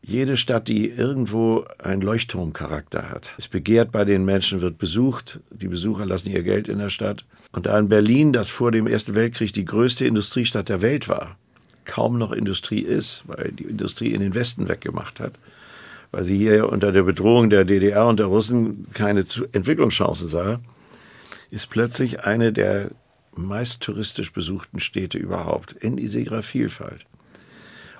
Jede 0.01 0.37
Stadt, 0.37 0.69
die 0.69 0.89
irgendwo 0.89 1.65
einen 1.77 2.01
Leuchtturmcharakter 2.01 3.09
hat, 3.09 3.33
ist 3.37 3.51
begehrt 3.51 3.91
bei 3.91 4.05
den 4.05 4.23
Menschen, 4.23 4.61
wird 4.61 4.77
besucht. 4.77 5.41
Die 5.49 5.67
Besucher 5.67 6.05
lassen 6.05 6.29
ihr 6.29 6.43
Geld 6.43 6.69
in 6.69 6.77
der 6.77 6.89
Stadt. 6.89 7.25
Und 7.51 7.65
da 7.65 7.77
in 7.77 7.89
Berlin, 7.89 8.31
das 8.31 8.49
vor 8.49 8.71
dem 8.71 8.87
Ersten 8.87 9.13
Weltkrieg 9.13 9.51
die 9.51 9.65
größte 9.65 10.05
Industriestadt 10.05 10.69
der 10.69 10.81
Welt 10.81 11.09
war, 11.09 11.35
kaum 11.83 12.17
noch 12.17 12.31
Industrie 12.31 12.81
ist, 12.81 13.23
weil 13.27 13.51
die 13.51 13.65
Industrie 13.65 14.13
in 14.13 14.21
den 14.21 14.35
Westen 14.35 14.69
weggemacht 14.69 15.19
hat, 15.19 15.33
weil 16.13 16.25
sie 16.25 16.37
hier 16.37 16.71
unter 16.71 16.91
der 16.91 17.01
Bedrohung 17.01 17.49
der 17.49 17.65
DDR 17.65 18.05
und 18.05 18.19
der 18.19 18.27
Russen 18.27 18.85
keine 18.93 19.25
Entwicklungschancen 19.51 20.27
sah, 20.27 20.59
ist 21.49 21.71
plötzlich 21.71 22.23
eine 22.23 22.53
der 22.53 22.91
meist 23.35 23.81
touristisch 23.81 24.31
besuchten 24.31 24.79
Städte 24.79 25.17
überhaupt 25.17 25.71
in 25.71 25.97
ihrer 25.97 26.43
Vielfalt. 26.43 27.07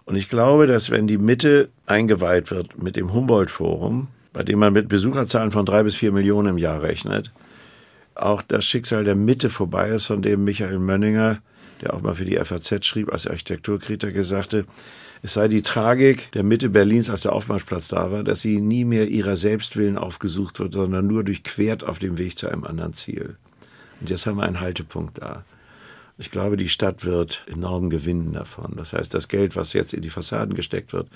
Und 0.05 0.15
ich 0.15 0.29
glaube, 0.29 0.67
dass 0.67 0.91
wenn 0.91 1.07
die 1.07 1.17
Mitte 1.17 1.69
eingeweiht 1.87 2.51
wird 2.51 2.81
mit 2.81 2.95
dem 2.95 3.13
Humboldt-Forum, 3.13 4.09
bei 4.31 4.43
dem 4.43 4.59
man 4.59 4.73
mit 4.73 4.89
Besucherzahlen 4.89 5.49
von 5.49 5.65
drei 5.65 5.81
bis 5.81 5.95
vier 5.95 6.11
Millionen 6.11 6.49
im 6.49 6.57
Jahr 6.59 6.83
rechnet, 6.83 7.31
auch 8.13 8.43
das 8.43 8.63
Schicksal 8.63 9.05
der 9.05 9.15
Mitte 9.15 9.49
vorbei 9.49 9.89
ist, 9.89 10.05
von 10.05 10.21
dem 10.21 10.43
Michael 10.43 10.77
Mönninger, 10.77 11.41
der 11.81 11.95
auch 11.95 12.01
mal 12.01 12.13
für 12.13 12.25
die 12.25 12.37
FAZ 12.37 12.85
schrieb, 12.85 13.11
als 13.11 13.25
Architekturkritiker 13.25 14.23
sagte, 14.23 14.65
es 15.23 15.33
sei 15.33 15.47
die 15.47 15.61
Tragik 15.61 16.33
der 16.33 16.43
Mitte 16.43 16.69
Berlins, 16.69 17.09
als 17.09 17.21
der 17.21 17.31
Aufmarschplatz 17.31 17.87
da 17.87 18.11
war, 18.11 18.25
dass 18.25 18.41
sie 18.41 18.59
nie 18.59 18.83
mehr 18.83 19.07
ihrer 19.07 19.37
Selbstwillen 19.37 19.97
aufgesucht 19.97 20.59
wird, 20.59 20.73
sondern 20.73 21.07
nur 21.07 21.23
durchquert 21.23 21.85
auf 21.85 21.97
dem 21.97 22.17
Weg 22.17 22.37
zu 22.37 22.49
einem 22.49 22.65
anderen 22.65 22.91
Ziel. 22.91 23.37
Und 24.01 24.09
jetzt 24.09 24.25
haben 24.25 24.35
wir 24.35 24.43
einen 24.43 24.59
Haltepunkt 24.59 25.19
da. 25.19 25.45
Ich 26.17 26.29
glaube, 26.29 26.57
die 26.57 26.67
Stadt 26.67 27.05
wird 27.05 27.45
enorm 27.49 27.89
gewinnen 27.89 28.33
davon. 28.33 28.73
Das 28.75 28.91
heißt, 28.91 29.13
das 29.13 29.29
Geld, 29.29 29.55
was 29.55 29.71
jetzt 29.71 29.93
in 29.93 30.01
die 30.01 30.09
Fassaden 30.09 30.55
gesteckt 30.55 30.91
wird, 30.91 31.07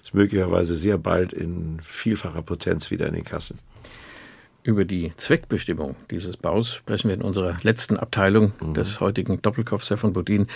ist 0.00 0.14
möglicherweise 0.14 0.76
sehr 0.76 0.96
bald 0.96 1.32
in 1.32 1.80
vielfacher 1.82 2.42
Potenz 2.42 2.92
wieder 2.92 3.08
in 3.08 3.14
den 3.14 3.24
Kassen. 3.24 3.58
Über 4.62 4.84
die 4.84 5.12
Zweckbestimmung 5.16 5.96
dieses 6.10 6.36
Baus 6.36 6.72
sprechen 6.72 7.08
wir 7.08 7.14
in 7.14 7.22
unserer 7.22 7.56
letzten 7.62 7.96
Abteilung 7.96 8.52
mhm. 8.60 8.74
des 8.74 9.00
heutigen 9.00 9.42
Doppelkopfs 9.42 9.92
von 9.96 10.12
Bodin. 10.12 10.46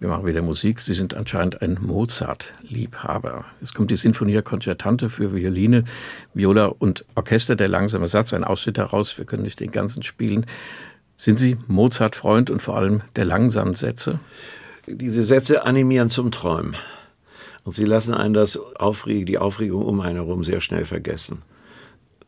Wir 0.00 0.08
machen 0.08 0.26
wieder 0.26 0.40
Musik. 0.40 0.80
Sie 0.80 0.94
sind 0.94 1.12
anscheinend 1.12 1.60
ein 1.60 1.76
Mozart-Liebhaber. 1.78 3.44
Es 3.60 3.74
kommt 3.74 3.90
die 3.90 3.96
Sinfonia 3.96 4.40
Concertante 4.40 5.10
für 5.10 5.34
Violine, 5.34 5.84
Viola 6.32 6.66
und 6.66 7.04
Orchester, 7.16 7.54
der 7.54 7.68
langsame 7.68 8.08
Satz, 8.08 8.32
ein 8.32 8.42
Ausschnitt 8.42 8.78
heraus. 8.78 9.18
Wir 9.18 9.26
können 9.26 9.42
nicht 9.42 9.60
den 9.60 9.70
ganzen 9.70 10.02
spielen. 10.02 10.46
Sind 11.16 11.38
Sie 11.38 11.58
Mozart-Freund 11.66 12.48
und 12.48 12.62
vor 12.62 12.78
allem 12.78 13.02
der 13.14 13.26
langsamen 13.26 13.74
Sätze? 13.74 14.18
Diese 14.86 15.22
Sätze 15.22 15.64
animieren 15.66 16.08
zum 16.08 16.30
Träumen. 16.30 16.76
Und 17.64 17.72
sie 17.72 17.84
lassen 17.84 18.14
einen 18.14 18.32
das 18.32 18.56
Aufreg 18.76 19.26
die 19.26 19.36
Aufregung 19.36 19.84
um 19.84 20.00
einen 20.00 20.16
herum 20.16 20.44
sehr 20.44 20.62
schnell 20.62 20.86
vergessen. 20.86 21.42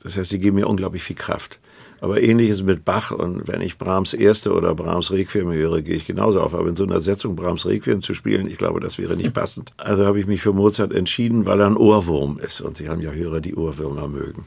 Das 0.03 0.15
heißt, 0.19 0.29
sie 0.29 0.39
geben 0.39 0.57
mir 0.57 0.69
unglaublich 0.69 1.03
viel 1.03 1.17
Kraft. 1.17 1.59
Aber 2.03 2.21
ähnliches 2.21 2.65
mit 2.65 2.85
Bach 2.85 3.13
und 3.13 3.47
wenn 3.47 3.61
ich 3.61 3.79
Brahms 3.79 4.13
Erste 4.13 4.53
oder 4.53 4.75
Brahms 4.75 5.13
Requiem 5.13 5.53
höre, 5.53 5.83
gehe 5.83 5.95
ich 5.95 6.05
genauso 6.05 6.41
auf. 6.41 6.53
Aber 6.53 6.69
in 6.69 6.75
so 6.75 6.83
einer 6.83 6.99
Setzung 6.99 7.37
Brahms 7.37 7.65
Requiem 7.65 8.03
zu 8.03 8.13
spielen, 8.13 8.49
ich 8.49 8.59
glaube, 8.59 8.81
das 8.81 8.99
wäre 8.99 9.17
nicht 9.17 9.33
passend. 9.35 9.73
Also 9.77 10.05
habe 10.05 10.19
ich 10.19 10.27
mich 10.27 10.43
für 10.43 10.53
Mozart 10.53 10.93
entschieden, 10.93 11.47
weil 11.47 11.61
er 11.61 11.69
ein 11.69 11.77
Ohrwurm 11.77 12.41
ist. 12.45 12.61
Und 12.61 12.77
Sie 12.77 12.89
haben 12.89 13.01
ja 13.03 13.13
Hörer, 13.13 13.41
die 13.41 13.55
Ohrwürmer 13.55 14.09
mögen. 14.09 14.45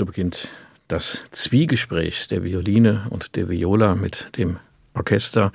So 0.00 0.06
beginnt 0.06 0.48
das 0.88 1.26
Zwiegespräch 1.30 2.26
der 2.28 2.42
Violine 2.42 3.06
und 3.10 3.36
der 3.36 3.50
Viola 3.50 3.94
mit 3.94 4.30
dem 4.38 4.58
Orchester 4.94 5.52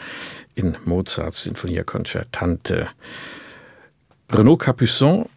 in 0.53 0.77
Mozarts 0.85 1.41
Sinfonia 1.41 1.83
Concertante. 1.83 2.87
Renaud 4.29 4.61
Capuçon 4.61 5.27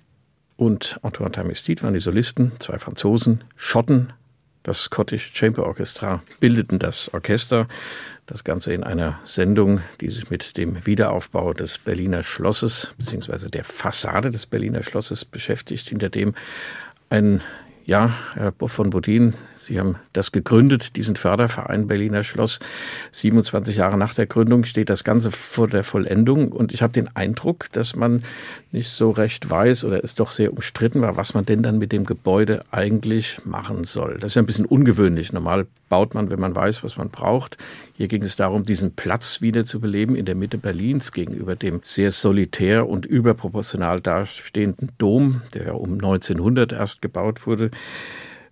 und 0.59 1.00
Antoine 1.00 1.32
Tamestit 1.32 1.82
waren 1.82 1.94
die 1.94 2.00
Solisten, 2.00 2.52
zwei 2.59 2.78
Franzosen, 2.78 3.44
Schotten. 3.56 4.12
Das 4.62 4.82
Scottish 4.82 5.32
Chamber 5.32 5.64
Orchestra 5.64 6.22
bildeten 6.38 6.78
das 6.78 7.11
Orchester. 7.14 7.66
Das 8.26 8.44
Ganze 8.44 8.74
in 8.74 8.84
einer 8.84 9.20
Sendung, 9.24 9.80
die 10.02 10.11
sich 10.11 10.28
mit 10.28 10.59
dem 10.59 10.84
Wiederaufbau 10.84 11.54
des 11.54 11.78
Berliner 11.78 12.24
Schlosses 12.24 12.92
bzw. 12.98 13.48
der 13.48 13.64
Fassade 13.64 14.30
des 14.30 14.44
Berliner 14.44 14.82
Schlosses 14.82 15.24
beschäftigt, 15.24 15.88
hinter 15.88 16.11
dem 16.11 16.34
ein 17.09 17.40
Ja, 17.89 18.12
Herr 18.34 18.53
von 18.66 18.91
Bodin, 18.91 19.32
Sie 19.57 19.80
haben 19.80 19.97
das 20.12 20.30
gegründet, 20.30 20.95
diesen 20.97 21.16
Förderverein 21.16 21.86
Berliner 21.86 22.22
Schloss. 22.22 22.59
27 23.12 23.76
Jahre 23.76 23.97
nach 23.97 24.12
der 24.12 24.26
Gründung 24.26 24.64
steht 24.64 24.91
das 24.91 25.05
Ganze 25.05 25.30
vor 25.30 25.68
der 25.68 25.82
Vollendung. 25.84 26.53
Und 26.53 26.70
ich 26.72 26.82
habe 26.82 26.93
den 26.93 27.09
Eindruck, 27.16 27.68
dass 27.72 27.97
man 27.97 28.24
nicht 28.72 28.91
so 28.91 29.11
recht 29.11 29.49
weiß 29.49 29.84
oder 29.84 30.05
es 30.05 30.14
doch 30.14 30.32
sehr 30.32 30.53
umstritten 30.53 31.01
war, 31.01 31.16
was 31.16 31.32
man 31.32 31.47
denn 31.47 31.62
dann 31.62 31.78
mit 31.78 31.91
dem 31.93 32.05
Gebäude 32.05 32.62
eigentlich 32.72 33.41
machen 33.47 33.84
soll. 33.84 34.18
Das 34.20 34.32
ist 34.32 34.34
ja 34.34 34.43
ein 34.43 34.47
bisschen 34.47 34.66
ungewöhnlich. 34.66 35.32
Normal 35.32 35.66
baut 35.89 36.12
man, 36.12 36.30
wenn 36.30 36.41
man 36.41 36.55
weiß, 36.55 36.84
was 36.84 36.99
man 36.99 37.09
braucht. 37.09 37.57
Hier 37.99 38.07
ging 38.07 38.22
es 38.22 38.36
darum, 38.36 38.64
diesen 38.64 38.94
Platz 38.94 39.40
wieder 39.40 39.64
zu 39.64 39.80
beleben 39.80 40.14
in 40.14 40.24
der 40.24 40.36
Mitte 40.36 40.57
Berlins 40.57 41.11
gegenüber 41.11 41.57
dem 41.57 41.80
sehr 41.82 42.12
solitär 42.12 42.88
und 42.88 43.05
überproportional 43.05 44.01
dastehenden 44.01 44.92
Dom, 44.99 45.42
der 45.53 45.74
um 45.74 45.94
1900 45.94 46.70
erst 46.70 47.03
gebaut 47.03 47.44
wurde. 47.44 47.72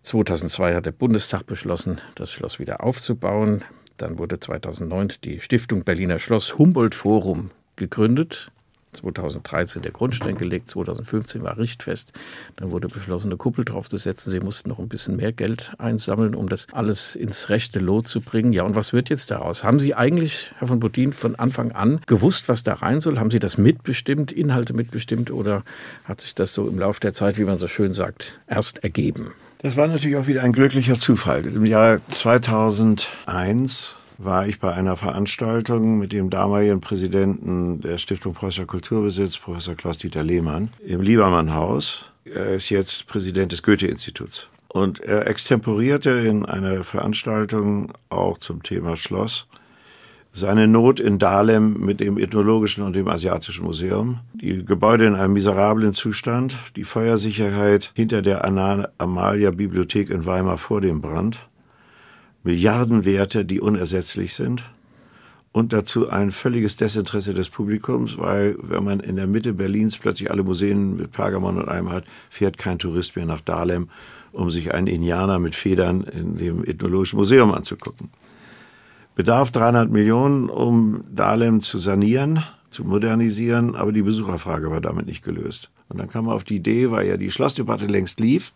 2002 0.02 0.74
hat 0.74 0.86
der 0.86 0.90
Bundestag 0.90 1.46
beschlossen, 1.46 2.00
das 2.16 2.32
Schloss 2.32 2.58
wieder 2.58 2.82
aufzubauen. 2.82 3.62
Dann 3.98 4.18
wurde 4.18 4.40
2009 4.40 5.12
die 5.22 5.38
Stiftung 5.38 5.84
Berliner 5.84 6.18
Schloss 6.18 6.58
Humboldt 6.58 6.96
Forum 6.96 7.52
gegründet. 7.76 8.50
2013 8.96 9.82
der 9.82 9.92
Grundstein 9.92 10.36
gelegt, 10.36 10.68
2015 10.70 11.42
war 11.42 11.56
Richtfest. 11.58 12.12
Dann 12.56 12.70
wurde 12.70 12.88
beschlossen, 12.88 13.28
eine 13.28 13.36
Kuppel 13.36 13.64
draufzusetzen. 13.64 14.30
Sie 14.30 14.40
mussten 14.40 14.68
noch 14.68 14.78
ein 14.78 14.88
bisschen 14.88 15.16
mehr 15.16 15.32
Geld 15.32 15.72
einsammeln, 15.78 16.34
um 16.34 16.48
das 16.48 16.66
alles 16.72 17.14
ins 17.14 17.48
rechte 17.48 17.78
Lot 17.78 18.08
zu 18.08 18.20
bringen. 18.20 18.52
Ja, 18.52 18.64
und 18.64 18.74
was 18.74 18.92
wird 18.92 19.08
jetzt 19.08 19.30
daraus? 19.30 19.64
Haben 19.64 19.78
Sie 19.78 19.94
eigentlich, 19.94 20.50
Herr 20.58 20.68
von 20.68 20.80
Bodin, 20.80 21.12
von 21.12 21.36
Anfang 21.36 21.72
an 21.72 22.00
gewusst, 22.06 22.48
was 22.48 22.62
da 22.64 22.74
rein 22.74 23.00
soll? 23.00 23.18
Haben 23.18 23.30
Sie 23.30 23.38
das 23.38 23.58
mitbestimmt, 23.58 24.32
Inhalte 24.32 24.72
mitbestimmt 24.72 25.30
oder 25.30 25.62
hat 26.04 26.20
sich 26.20 26.34
das 26.34 26.52
so 26.52 26.68
im 26.68 26.78
Laufe 26.78 27.00
der 27.00 27.12
Zeit, 27.12 27.38
wie 27.38 27.44
man 27.44 27.58
so 27.58 27.68
schön 27.68 27.92
sagt, 27.92 28.40
erst 28.46 28.82
ergeben? 28.84 29.32
Das 29.58 29.76
war 29.76 29.88
natürlich 29.88 30.16
auch 30.16 30.26
wieder 30.26 30.42
ein 30.42 30.52
glücklicher 30.52 30.94
Zufall. 30.94 31.46
Im 31.46 31.64
Jahr 31.64 32.00
2001 32.10 33.96
war 34.18 34.46
ich 34.46 34.60
bei 34.60 34.72
einer 34.72 34.96
Veranstaltung 34.96 35.98
mit 35.98 36.12
dem 36.12 36.30
damaligen 36.30 36.80
Präsidenten 36.80 37.80
der 37.80 37.98
Stiftung 37.98 38.34
Preußischer 38.34 38.66
Kulturbesitz, 38.66 39.38
Professor 39.38 39.74
Klaus-Dieter 39.74 40.22
Lehmann, 40.22 40.70
im 40.84 41.00
Liebermann-Haus. 41.00 42.12
Er 42.24 42.54
ist 42.54 42.70
jetzt 42.70 43.06
Präsident 43.06 43.52
des 43.52 43.62
Goethe-Instituts. 43.62 44.48
Und 44.68 45.00
er 45.00 45.26
extemporierte 45.26 46.10
in 46.10 46.44
einer 46.44 46.84
Veranstaltung 46.84 47.92
auch 48.08 48.38
zum 48.38 48.62
Thema 48.62 48.96
Schloss 48.96 49.46
seine 50.36 50.68
Not 50.68 51.00
in 51.00 51.18
Dahlem 51.18 51.80
mit 51.80 51.98
dem 51.98 52.18
Ethnologischen 52.18 52.84
und 52.84 52.94
dem 52.94 53.08
Asiatischen 53.08 53.64
Museum, 53.64 54.20
die 54.34 54.66
Gebäude 54.66 55.06
in 55.06 55.14
einem 55.14 55.32
miserablen 55.32 55.94
Zustand, 55.94 56.58
die 56.76 56.84
Feuersicherheit 56.84 57.90
hinter 57.94 58.20
der 58.20 58.44
Amalia-Bibliothek 58.44 60.10
in 60.10 60.26
Weimar 60.26 60.58
vor 60.58 60.82
dem 60.82 61.00
Brand, 61.00 61.48
Milliardenwerte, 62.46 63.44
die 63.44 63.60
unersetzlich 63.60 64.32
sind 64.32 64.64
und 65.50 65.72
dazu 65.72 66.08
ein 66.08 66.30
völliges 66.30 66.76
Desinteresse 66.76 67.34
des 67.34 67.48
Publikums, 67.48 68.18
weil 68.18 68.56
wenn 68.62 68.84
man 68.84 69.00
in 69.00 69.16
der 69.16 69.26
Mitte 69.26 69.52
Berlins 69.52 69.98
plötzlich 69.98 70.30
alle 70.30 70.44
Museen 70.44 70.96
mit 70.96 71.10
Pergamon 71.10 71.58
und 71.58 71.68
allem 71.68 71.90
hat, 71.90 72.04
fährt 72.30 72.56
kein 72.56 72.78
Tourist 72.78 73.16
mehr 73.16 73.26
nach 73.26 73.40
Dahlem, 73.40 73.88
um 74.32 74.50
sich 74.50 74.72
einen 74.72 74.86
Indianer 74.86 75.40
mit 75.40 75.56
Federn 75.56 76.04
in 76.04 76.36
dem 76.36 76.64
Ethnologischen 76.64 77.16
Museum 77.16 77.52
anzugucken. 77.52 78.10
Bedarf 79.16 79.50
300 79.50 79.90
Millionen, 79.90 80.48
um 80.48 81.00
Dahlem 81.10 81.62
zu 81.62 81.78
sanieren, 81.78 82.44
zu 82.70 82.84
modernisieren, 82.84 83.74
aber 83.74 83.90
die 83.90 84.02
Besucherfrage 84.02 84.70
war 84.70 84.80
damit 84.80 85.06
nicht 85.06 85.24
gelöst. 85.24 85.70
Und 85.88 85.98
dann 85.98 86.08
kam 86.08 86.26
man 86.26 86.34
auf 86.34 86.44
die 86.44 86.56
Idee, 86.56 86.92
weil 86.92 87.08
ja 87.08 87.16
die 87.16 87.32
Schlossdebatte 87.32 87.86
längst 87.86 88.20
lief, 88.20 88.52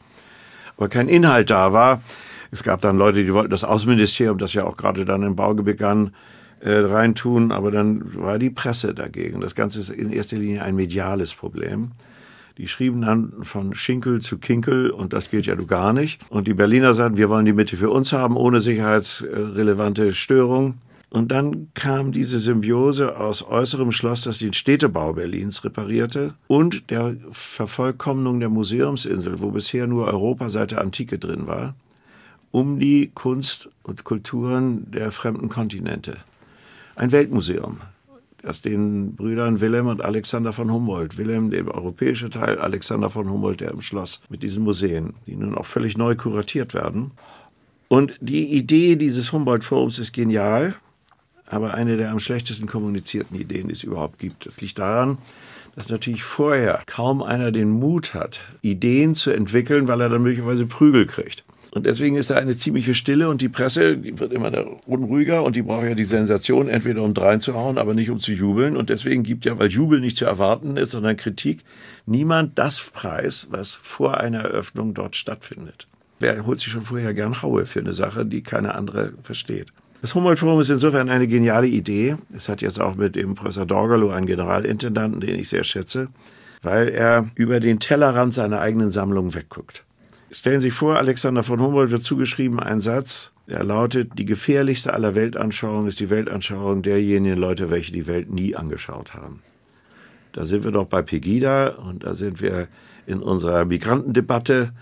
aber 0.76 0.88
kein 0.88 1.08
Inhalt 1.08 1.50
da 1.50 1.72
war, 1.72 2.02
es 2.50 2.62
gab 2.62 2.80
dann 2.80 2.96
Leute, 2.96 3.24
die 3.24 3.32
wollten 3.32 3.50
das 3.50 3.64
Außenministerium, 3.64 4.38
das 4.38 4.54
ja 4.54 4.64
auch 4.64 4.76
gerade 4.76 5.04
dann 5.04 5.22
im 5.22 5.36
Bau 5.36 5.54
begann, 5.54 6.12
äh, 6.60 6.72
reintun, 6.72 7.52
aber 7.52 7.70
dann 7.70 8.14
war 8.14 8.38
die 8.38 8.50
Presse 8.50 8.92
dagegen. 8.94 9.40
Das 9.40 9.54
Ganze 9.54 9.80
ist 9.80 9.90
in 9.90 10.10
erster 10.10 10.36
Linie 10.36 10.62
ein 10.62 10.74
mediales 10.74 11.32
Problem. 11.32 11.92
Die 12.58 12.68
schrieben 12.68 13.00
dann 13.00 13.32
von 13.42 13.72
Schinkel 13.72 14.20
zu 14.20 14.36
Kinkel 14.36 14.90
und 14.90 15.14
das 15.14 15.30
geht 15.30 15.46
ja 15.46 15.54
du 15.54 15.66
gar 15.66 15.92
nicht. 15.94 16.20
Und 16.28 16.46
die 16.46 16.54
Berliner 16.54 16.92
sagten, 16.92 17.16
wir 17.16 17.30
wollen 17.30 17.46
die 17.46 17.54
Mitte 17.54 17.76
für 17.78 17.88
uns 17.88 18.12
haben, 18.12 18.36
ohne 18.36 18.60
sicherheitsrelevante 18.60 20.12
Störung. 20.12 20.74
Und 21.08 21.32
dann 21.32 21.68
kam 21.74 22.12
diese 22.12 22.38
Symbiose 22.38 23.18
aus 23.18 23.42
äußerem 23.42 23.90
Schloss, 23.90 24.22
das 24.22 24.38
den 24.38 24.52
Städtebau 24.52 25.14
Berlins 25.14 25.64
reparierte, 25.64 26.34
und 26.46 26.90
der 26.90 27.16
Vervollkommnung 27.32 28.38
der 28.38 28.50
Museumsinsel, 28.50 29.40
wo 29.40 29.50
bisher 29.50 29.86
nur 29.86 30.06
Europa 30.06 30.50
seit 30.50 30.72
der 30.72 30.82
Antike 30.82 31.18
drin 31.18 31.46
war 31.46 31.74
um 32.50 32.78
die 32.78 33.10
Kunst 33.14 33.70
und 33.82 34.04
Kulturen 34.04 34.90
der 34.90 35.12
fremden 35.12 35.48
Kontinente. 35.48 36.16
Ein 36.96 37.12
Weltmuseum, 37.12 37.78
das 38.42 38.62
den 38.62 39.14
Brüdern 39.14 39.60
Wilhelm 39.60 39.86
und 39.86 40.02
Alexander 40.02 40.52
von 40.52 40.70
Humboldt, 40.70 41.16
Wilhelm 41.16 41.50
der 41.50 41.66
europäische 41.68 42.30
Teil, 42.30 42.58
Alexander 42.58 43.10
von 43.10 43.30
Humboldt 43.30 43.60
der 43.60 43.70
im 43.70 43.80
Schloss, 43.80 44.22
mit 44.28 44.42
diesen 44.42 44.64
Museen, 44.64 45.14
die 45.26 45.36
nun 45.36 45.56
auch 45.56 45.66
völlig 45.66 45.96
neu 45.96 46.16
kuratiert 46.16 46.74
werden. 46.74 47.12
Und 47.88 48.14
die 48.20 48.52
Idee 48.52 48.96
dieses 48.96 49.32
Humboldt-Forums 49.32 49.98
ist 49.98 50.12
genial, 50.12 50.74
aber 51.46 51.74
eine 51.74 51.96
der 51.96 52.12
am 52.12 52.20
schlechtesten 52.20 52.66
kommunizierten 52.66 53.38
Ideen, 53.38 53.66
die 53.66 53.72
es 53.72 53.82
überhaupt 53.82 54.18
gibt. 54.18 54.46
Das 54.46 54.60
liegt 54.60 54.78
daran, 54.78 55.18
dass 55.74 55.88
natürlich 55.88 56.22
vorher 56.22 56.82
kaum 56.86 57.22
einer 57.22 57.50
den 57.52 57.70
Mut 57.70 58.14
hat, 58.14 58.40
Ideen 58.62 59.14
zu 59.14 59.30
entwickeln, 59.30 59.88
weil 59.88 60.00
er 60.00 60.08
dann 60.08 60.22
möglicherweise 60.22 60.66
Prügel 60.66 61.06
kriegt. 61.06 61.44
Und 61.72 61.86
deswegen 61.86 62.16
ist 62.16 62.30
da 62.30 62.34
eine 62.34 62.56
ziemliche 62.56 62.94
Stille 62.94 63.28
und 63.28 63.40
die 63.40 63.48
Presse, 63.48 63.96
die 63.96 64.18
wird 64.18 64.32
immer 64.32 64.50
unruhiger 64.86 65.44
und 65.44 65.54
die 65.54 65.62
braucht 65.62 65.84
ja 65.84 65.94
die 65.94 66.04
Sensation, 66.04 66.68
entweder 66.68 67.02
um 67.02 67.14
dreinzuhauen, 67.14 67.78
aber 67.78 67.94
nicht 67.94 68.10
um 68.10 68.18
zu 68.18 68.32
jubeln. 68.32 68.76
Und 68.76 68.90
deswegen 68.90 69.22
gibt 69.22 69.44
ja, 69.44 69.56
weil 69.58 69.68
Jubel 69.68 70.00
nicht 70.00 70.16
zu 70.16 70.24
erwarten 70.24 70.76
ist, 70.76 70.90
sondern 70.90 71.16
Kritik, 71.16 71.60
niemand 72.06 72.58
das 72.58 72.80
Preis, 72.80 73.48
was 73.50 73.74
vor 73.74 74.18
einer 74.18 74.40
Eröffnung 74.40 74.94
dort 74.94 75.14
stattfindet. 75.14 75.86
Wer 76.18 76.44
holt 76.44 76.58
sich 76.58 76.72
schon 76.72 76.82
vorher 76.82 77.14
gern 77.14 77.40
Haue 77.40 77.66
für 77.66 77.80
eine 77.80 77.94
Sache, 77.94 78.26
die 78.26 78.42
keine 78.42 78.74
andere 78.74 79.12
versteht? 79.22 79.68
Das 80.02 80.14
Humboldt-Forum 80.14 80.60
ist 80.60 80.70
insofern 80.70 81.08
eine 81.08 81.28
geniale 81.28 81.66
Idee. 81.66 82.16
Es 82.34 82.48
hat 82.48 82.62
jetzt 82.62 82.80
auch 82.80 82.96
mit 82.96 83.16
dem 83.16 83.34
Professor 83.34 83.66
Dorgalow 83.66 84.10
einen 84.10 84.26
Generalintendanten, 84.26 85.20
den 85.20 85.38
ich 85.38 85.48
sehr 85.48 85.64
schätze, 85.64 86.08
weil 86.62 86.88
er 86.88 87.30
über 87.36 87.60
den 87.60 87.78
Tellerrand 87.78 88.34
seiner 88.34 88.60
eigenen 88.60 88.90
Sammlung 88.90 89.34
wegguckt. 89.34 89.84
Stellen 90.32 90.60
Sie 90.60 90.68
sich 90.68 90.74
vor, 90.74 90.96
Alexander 90.96 91.42
von 91.42 91.60
Humboldt 91.60 91.90
wird 91.90 92.04
zugeschrieben 92.04 92.60
ein 92.60 92.80
Satz, 92.80 93.32
der 93.48 93.64
lautet, 93.64 94.12
die 94.16 94.24
gefährlichste 94.24 94.94
aller 94.94 95.16
Weltanschauungen 95.16 95.88
ist 95.88 95.98
die 95.98 96.08
Weltanschauung 96.08 96.82
derjenigen 96.82 97.36
Leute, 97.36 97.68
welche 97.68 97.92
die 97.92 98.06
Welt 98.06 98.30
nie 98.30 98.54
angeschaut 98.54 99.14
haben. 99.14 99.42
Da 100.30 100.44
sind 100.44 100.62
wir 100.62 100.70
doch 100.70 100.86
bei 100.86 101.02
Pegida 101.02 101.70
und 101.70 102.04
da 102.04 102.14
sind 102.14 102.40
wir 102.40 102.68
in 103.06 103.20
unserer 103.20 103.64
Migrantendebatte, 103.64 104.72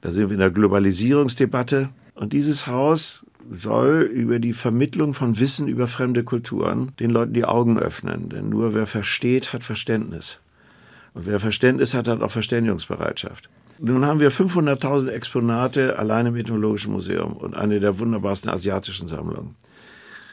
da 0.00 0.10
sind 0.10 0.28
wir 0.28 0.34
in 0.34 0.40
der 0.40 0.50
Globalisierungsdebatte. 0.50 1.90
Und 2.16 2.32
dieses 2.32 2.66
Haus 2.66 3.24
soll 3.48 4.00
über 4.02 4.40
die 4.40 4.52
Vermittlung 4.52 5.14
von 5.14 5.38
Wissen 5.38 5.68
über 5.68 5.86
fremde 5.86 6.24
Kulturen 6.24 6.90
den 6.98 7.10
Leuten 7.10 7.32
die 7.32 7.44
Augen 7.44 7.78
öffnen. 7.78 8.28
Denn 8.28 8.48
nur 8.48 8.74
wer 8.74 8.86
versteht, 8.86 9.52
hat 9.52 9.62
Verständnis. 9.62 10.40
Und 11.14 11.26
wer 11.26 11.38
Verständnis 11.38 11.94
hat, 11.94 12.08
hat 12.08 12.22
auch 12.22 12.30
Verständigungsbereitschaft. 12.30 13.48
Nun 13.78 14.06
haben 14.06 14.20
wir 14.20 14.32
500.000 14.32 15.10
Exponate 15.10 15.98
allein 15.98 16.26
im 16.26 16.36
Ethnologischen 16.36 16.92
Museum 16.92 17.34
und 17.34 17.54
eine 17.54 17.78
der 17.78 17.98
wunderbarsten 17.98 18.50
asiatischen 18.50 19.06
Sammlungen. 19.06 19.54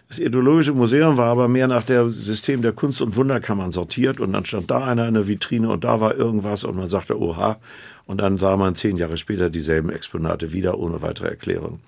Das 0.07 0.19
Ethnologische 0.19 0.73
Museum 0.73 1.17
war 1.17 1.27
aber 1.27 1.47
mehr 1.47 1.67
nach 1.67 1.83
dem 1.83 2.09
System 2.09 2.61
der 2.61 2.71
Kunst- 2.71 3.01
und 3.01 3.15
Wunderkammern 3.15 3.71
sortiert 3.71 4.19
und 4.19 4.33
dann 4.33 4.45
stand 4.45 4.69
da 4.71 4.85
einer 4.85 5.07
in 5.07 5.15
der 5.15 5.27
Vitrine 5.27 5.69
und 5.69 5.83
da 5.83 5.99
war 5.99 6.15
irgendwas 6.15 6.63
und 6.63 6.77
man 6.77 6.87
sagte, 6.87 7.19
oha, 7.19 7.57
und 8.05 8.21
dann 8.21 8.37
sah 8.37 8.55
man 8.55 8.75
zehn 8.75 8.97
Jahre 8.97 9.17
später 9.17 9.49
dieselben 9.49 9.89
Exponate 9.89 10.53
wieder 10.53 10.77
ohne 10.77 11.01
weitere 11.01 11.29
Erklärung. 11.29 11.79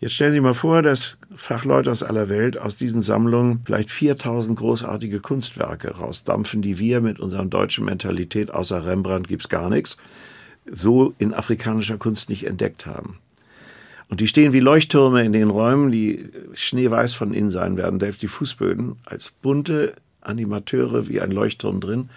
Jetzt 0.00 0.14
stellen 0.14 0.32
Sie 0.32 0.40
mal 0.40 0.54
vor, 0.54 0.82
dass 0.82 1.18
Fachleute 1.32 1.90
aus 1.90 2.02
aller 2.02 2.28
Welt 2.28 2.58
aus 2.58 2.74
diesen 2.74 3.02
Sammlungen 3.02 3.60
vielleicht 3.64 3.92
4000 3.92 4.58
großartige 4.58 5.20
Kunstwerke 5.20 5.96
rausdampfen, 5.96 6.60
die 6.60 6.78
wir 6.78 7.00
mit 7.00 7.20
unserer 7.20 7.44
deutschen 7.44 7.84
Mentalität 7.84 8.50
außer 8.50 8.84
Rembrandt 8.84 9.28
gibt's 9.28 9.48
gar 9.48 9.68
nichts 9.68 9.96
so 10.70 11.14
in 11.18 11.34
afrikanischer 11.34 11.98
Kunst 11.98 12.30
nicht 12.30 12.46
entdeckt 12.46 12.86
haben. 12.86 13.18
Und 14.08 14.20
die 14.20 14.26
stehen 14.26 14.52
wie 14.52 14.60
Leuchttürme 14.60 15.24
in 15.24 15.32
den 15.32 15.48
Räumen, 15.48 15.90
die 15.90 16.28
schneeweiß 16.54 17.14
von 17.14 17.32
innen 17.32 17.50
sein 17.50 17.76
werden, 17.76 17.98
selbst 17.98 18.20
die 18.20 18.28
Fußböden, 18.28 18.96
als 19.06 19.30
bunte 19.30 19.94
Animateure 20.20 21.08
wie 21.08 21.20
ein 21.20 21.30
Leuchtturm 21.30 21.80
drin. 21.80 22.10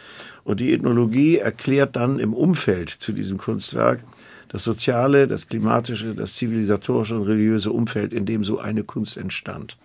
Und 0.43 0.59
die 0.59 0.73
Ethnologie 0.73 1.37
erklärt 1.37 1.95
dann 1.95 2.19
im 2.19 2.33
Umfeld 2.33 2.89
zu 2.89 3.13
diesem 3.13 3.37
Kunstwerk 3.37 4.03
das 4.49 4.63
soziale, 4.63 5.27
das 5.27 5.47
klimatische, 5.47 6.13
das 6.15 6.33
zivilisatorische 6.33 7.15
und 7.15 7.23
religiöse 7.23 7.71
Umfeld, 7.71 8.13
in 8.13 8.25
dem 8.25 8.43
so 8.43 8.59
eine 8.59 8.83
Kunst 8.83 9.17
entstand. 9.17 9.77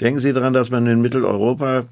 Denken 0.00 0.20
Sie 0.20 0.32
daran, 0.32 0.52
dass 0.52 0.70
man 0.70 0.86
in 0.86 1.00
Mitteleuropa 1.00 1.86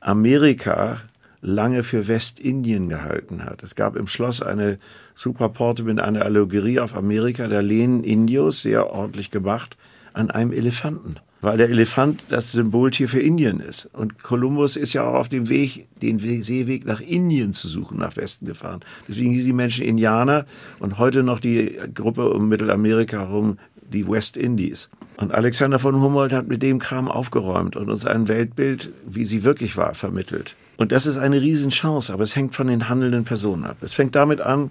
Amerika 0.00 1.02
lange 1.42 1.82
für 1.82 2.08
Westindien 2.08 2.88
gehalten 2.88 3.44
hat. 3.44 3.62
Es 3.62 3.74
gab 3.74 3.96
im 3.96 4.06
Schloss 4.06 4.42
eine 4.42 4.78
Supraporte 5.20 5.82
mit 5.82 6.00
einer 6.00 6.24
Allegorie 6.24 6.80
auf 6.80 6.96
Amerika, 6.96 7.46
der 7.46 7.60
lehnen 7.60 8.04
Indios, 8.04 8.62
sehr 8.62 8.90
ordentlich 8.90 9.30
gemacht, 9.30 9.76
an 10.14 10.30
einem 10.30 10.50
Elefanten. 10.50 11.16
Weil 11.42 11.58
der 11.58 11.68
Elefant 11.68 12.22
das 12.30 12.52
Symboltier 12.52 13.06
für 13.06 13.20
Indien 13.20 13.60
ist. 13.60 13.90
Und 13.92 14.22
Kolumbus 14.22 14.76
ist 14.76 14.94
ja 14.94 15.04
auch 15.04 15.14
auf 15.14 15.28
dem 15.28 15.50
Weg, 15.50 15.88
den 16.00 16.18
Seeweg 16.18 16.86
nach 16.86 17.02
Indien 17.02 17.52
zu 17.52 17.68
suchen, 17.68 17.98
nach 17.98 18.16
Westen 18.16 18.46
gefahren. 18.46 18.80
Deswegen 19.08 19.30
hießen 19.32 19.46
die 19.46 19.52
Menschen 19.52 19.84
Indianer 19.84 20.46
und 20.78 20.96
heute 20.96 21.22
noch 21.22 21.38
die 21.38 21.78
Gruppe 21.94 22.30
um 22.30 22.48
Mittelamerika 22.48 23.18
herum 23.18 23.58
die 23.92 24.08
West 24.08 24.38
Indies. 24.38 24.88
Und 25.18 25.32
Alexander 25.32 25.78
von 25.78 26.00
Humboldt 26.00 26.32
hat 26.32 26.48
mit 26.48 26.62
dem 26.62 26.78
Kram 26.78 27.08
aufgeräumt 27.08 27.76
und 27.76 27.90
uns 27.90 28.06
ein 28.06 28.28
Weltbild, 28.28 28.90
wie 29.06 29.26
sie 29.26 29.44
wirklich 29.44 29.76
war, 29.76 29.92
vermittelt. 29.92 30.56
Und 30.78 30.92
das 30.92 31.04
ist 31.04 31.18
eine 31.18 31.42
Riesenchance, 31.42 32.10
aber 32.10 32.22
es 32.22 32.34
hängt 32.36 32.54
von 32.54 32.68
den 32.68 32.88
handelnden 32.88 33.24
Personen 33.24 33.64
ab. 33.64 33.76
Es 33.82 33.92
fängt 33.92 34.14
damit 34.14 34.40
an, 34.40 34.70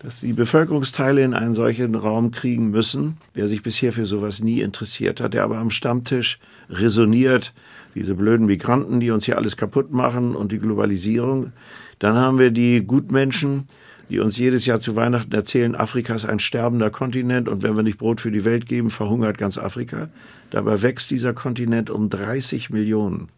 dass 0.00 0.20
die 0.20 0.32
Bevölkerungsteile 0.32 1.22
in 1.22 1.34
einen 1.34 1.54
solchen 1.54 1.94
Raum 1.94 2.30
kriegen 2.30 2.70
müssen, 2.70 3.16
der 3.34 3.48
sich 3.48 3.62
bisher 3.62 3.92
für 3.92 4.06
sowas 4.06 4.42
nie 4.42 4.60
interessiert 4.60 5.20
hat, 5.20 5.34
der 5.34 5.44
aber 5.44 5.58
am 5.58 5.70
Stammtisch 5.70 6.38
resoniert, 6.68 7.54
diese 7.94 8.14
blöden 8.14 8.46
Migranten, 8.46 9.00
die 9.00 9.10
uns 9.10 9.24
hier 9.24 9.38
alles 9.38 9.56
kaputt 9.56 9.90
machen 9.90 10.36
und 10.36 10.52
die 10.52 10.58
Globalisierung. 10.58 11.52
Dann 11.98 12.16
haben 12.16 12.38
wir 12.38 12.50
die 12.50 12.82
Gutmenschen, 12.82 13.66
die 14.10 14.20
uns 14.20 14.36
jedes 14.38 14.66
Jahr 14.66 14.80
zu 14.80 14.94
Weihnachten 14.96 15.32
erzählen, 15.32 15.74
Afrika 15.74 16.14
ist 16.14 16.26
ein 16.26 16.38
sterbender 16.38 16.90
Kontinent 16.90 17.48
und 17.48 17.62
wenn 17.62 17.74
wir 17.74 17.82
nicht 17.82 17.98
Brot 17.98 18.20
für 18.20 18.30
die 18.30 18.44
Welt 18.44 18.66
geben, 18.66 18.90
verhungert 18.90 19.38
ganz 19.38 19.58
Afrika. 19.58 20.08
Dabei 20.50 20.82
wächst 20.82 21.10
dieser 21.10 21.32
Kontinent 21.32 21.90
um 21.90 22.08
30 22.08 22.70
Millionen 22.70 23.28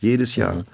jedes 0.00 0.36
Jahr. 0.36 0.56
Mhm. 0.56 0.64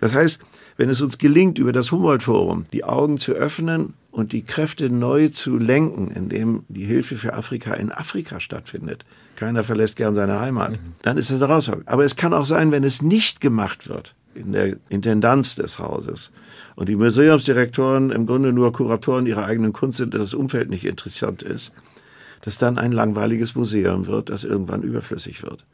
Das 0.00 0.12
heißt, 0.12 0.40
wenn 0.76 0.90
es 0.90 1.00
uns 1.00 1.18
gelingt, 1.18 1.58
über 1.58 1.72
das 1.72 1.92
Humboldt-Forum 1.92 2.64
die 2.72 2.84
Augen 2.84 3.16
zu 3.16 3.32
öffnen 3.32 3.94
und 4.14 4.30
die 4.30 4.44
Kräfte 4.44 4.90
neu 4.90 5.28
zu 5.28 5.58
lenken, 5.58 6.08
indem 6.08 6.64
die 6.68 6.84
Hilfe 6.84 7.16
für 7.16 7.34
Afrika 7.34 7.74
in 7.74 7.90
Afrika 7.90 8.38
stattfindet, 8.38 9.04
keiner 9.34 9.64
verlässt 9.64 9.96
gern 9.96 10.14
seine 10.14 10.38
Heimat, 10.38 10.72
mhm. 10.72 10.92
dann 11.02 11.18
ist 11.18 11.30
es 11.30 11.42
eine 11.42 11.48
Herausforderung. 11.48 11.88
Aber 11.88 12.04
es 12.04 12.14
kann 12.14 12.32
auch 12.32 12.46
sein, 12.46 12.70
wenn 12.70 12.84
es 12.84 13.02
nicht 13.02 13.40
gemacht 13.40 13.88
wird 13.88 14.14
in 14.34 14.52
der 14.52 14.76
Intendanz 14.88 15.56
des 15.56 15.80
Hauses 15.80 16.30
und 16.76 16.88
die 16.88 16.94
Museumsdirektoren 16.94 18.10
im 18.10 18.26
Grunde 18.26 18.52
nur 18.52 18.72
Kuratoren 18.72 19.26
ihrer 19.26 19.46
eigenen 19.46 19.72
Kunst 19.72 19.98
sind, 19.98 20.14
dass 20.14 20.20
das 20.20 20.34
Umfeld 20.34 20.70
nicht 20.70 20.84
interessant 20.84 21.42
ist, 21.42 21.72
dass 22.42 22.56
dann 22.56 22.78
ein 22.78 22.92
langweiliges 22.92 23.56
Museum 23.56 24.06
wird, 24.06 24.30
das 24.30 24.44
irgendwann 24.44 24.82
überflüssig 24.82 25.42
wird. 25.42 25.64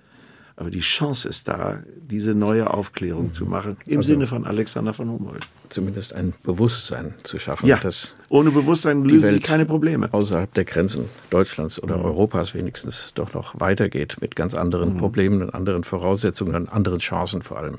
Aber 0.61 0.69
die 0.69 0.81
Chance 0.81 1.27
ist 1.27 1.49
da, 1.49 1.79
diese 2.03 2.35
neue 2.35 2.69
Aufklärung 2.69 3.29
mhm. 3.29 3.33
zu 3.33 3.47
machen, 3.47 3.79
im 3.87 3.97
also 3.97 4.13
Sinne 4.13 4.27
von 4.27 4.45
Alexander 4.45 4.93
von 4.93 5.09
Humboldt. 5.09 5.49
Zumindest 5.71 6.13
ein 6.13 6.35
Bewusstsein 6.43 7.15
zu 7.23 7.39
schaffen. 7.39 7.67
Ja, 7.67 7.79
dass 7.79 8.15
ohne 8.29 8.51
Bewusstsein 8.51 9.03
lösen 9.03 9.31
sich 9.31 9.43
keine 9.43 9.65
Probleme. 9.65 10.13
Außerhalb 10.13 10.53
der 10.53 10.67
Grenzen 10.67 11.07
Deutschlands 11.31 11.83
oder 11.83 11.97
mhm. 11.97 12.05
Europas 12.05 12.53
wenigstens 12.53 13.13
doch 13.15 13.33
noch 13.33 13.59
weitergeht 13.59 14.19
mit 14.21 14.37
ganz 14.37 14.55
anderen 14.55 14.93
mhm. 14.93 14.99
Problemen 14.99 15.41
und 15.41 15.55
anderen 15.55 15.83
Voraussetzungen 15.83 16.55
und 16.55 16.69
anderen 16.69 16.99
Chancen 16.99 17.41
vor 17.41 17.57
allem. 17.57 17.79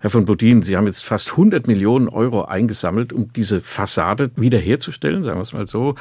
Herr 0.00 0.10
von 0.10 0.26
Bodin, 0.26 0.60
Sie 0.60 0.76
haben 0.76 0.86
jetzt 0.86 1.02
fast 1.02 1.30
100 1.30 1.66
Millionen 1.66 2.10
Euro 2.10 2.44
eingesammelt, 2.44 3.14
um 3.14 3.32
diese 3.32 3.62
Fassade 3.62 4.30
wiederherzustellen, 4.36 5.22
sagen 5.22 5.38
wir 5.38 5.42
es 5.44 5.54
mal 5.54 5.66
so. 5.66 5.94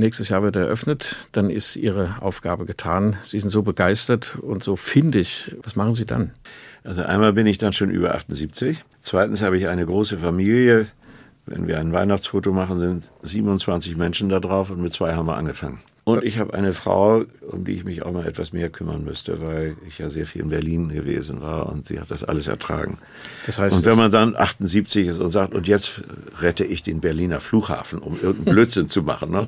Nächstes 0.00 0.28
Jahr 0.28 0.44
wird 0.44 0.54
eröffnet, 0.54 1.28
dann 1.32 1.50
ist 1.50 1.74
Ihre 1.74 2.22
Aufgabe 2.22 2.66
getan. 2.66 3.16
Sie 3.22 3.40
sind 3.40 3.50
so 3.50 3.62
begeistert 3.62 4.38
und 4.40 4.62
so 4.62 4.76
findig. 4.76 5.52
Was 5.64 5.74
machen 5.74 5.92
Sie 5.92 6.06
dann? 6.06 6.30
Also 6.84 7.02
einmal 7.02 7.32
bin 7.32 7.48
ich 7.48 7.58
dann 7.58 7.72
schon 7.72 7.90
über 7.90 8.14
78. 8.14 8.84
Zweitens 9.00 9.42
habe 9.42 9.58
ich 9.58 9.66
eine 9.66 9.84
große 9.84 10.18
Familie. 10.18 10.86
Wenn 11.46 11.66
wir 11.66 11.80
ein 11.80 11.92
Weihnachtsfoto 11.92 12.52
machen, 12.52 12.78
sind 12.78 13.10
27 13.22 13.96
Menschen 13.96 14.28
da 14.28 14.38
drauf 14.38 14.70
und 14.70 14.80
mit 14.80 14.92
zwei 14.92 15.14
haben 15.14 15.26
wir 15.26 15.36
angefangen. 15.36 15.80
Und 16.08 16.24
ich 16.24 16.38
habe 16.38 16.54
eine 16.54 16.72
Frau, 16.72 17.26
um 17.42 17.66
die 17.66 17.72
ich 17.72 17.84
mich 17.84 18.00
auch 18.00 18.12
mal 18.12 18.26
etwas 18.26 18.54
mehr 18.54 18.70
kümmern 18.70 19.04
müsste, 19.04 19.42
weil 19.42 19.76
ich 19.86 19.98
ja 19.98 20.08
sehr 20.08 20.24
viel 20.24 20.40
in 20.40 20.48
Berlin 20.48 20.88
gewesen 20.88 21.42
war 21.42 21.68
und 21.70 21.86
sie 21.86 22.00
hat 22.00 22.10
das 22.10 22.24
alles 22.24 22.48
ertragen. 22.48 22.96
Das 23.44 23.58
heißt, 23.58 23.76
und 23.76 23.84
wenn 23.84 23.98
man 23.98 24.10
dann 24.10 24.34
78 24.34 25.06
ist 25.06 25.18
und 25.18 25.30
sagt, 25.30 25.52
und 25.52 25.68
jetzt 25.68 26.00
rette 26.40 26.64
ich 26.64 26.82
den 26.82 27.02
Berliner 27.02 27.42
Flughafen, 27.42 27.98
um 27.98 28.14
irgendeinen 28.14 28.44
Blödsinn 28.54 28.88
zu 28.88 29.02
machen, 29.02 29.32
ne, 29.32 29.44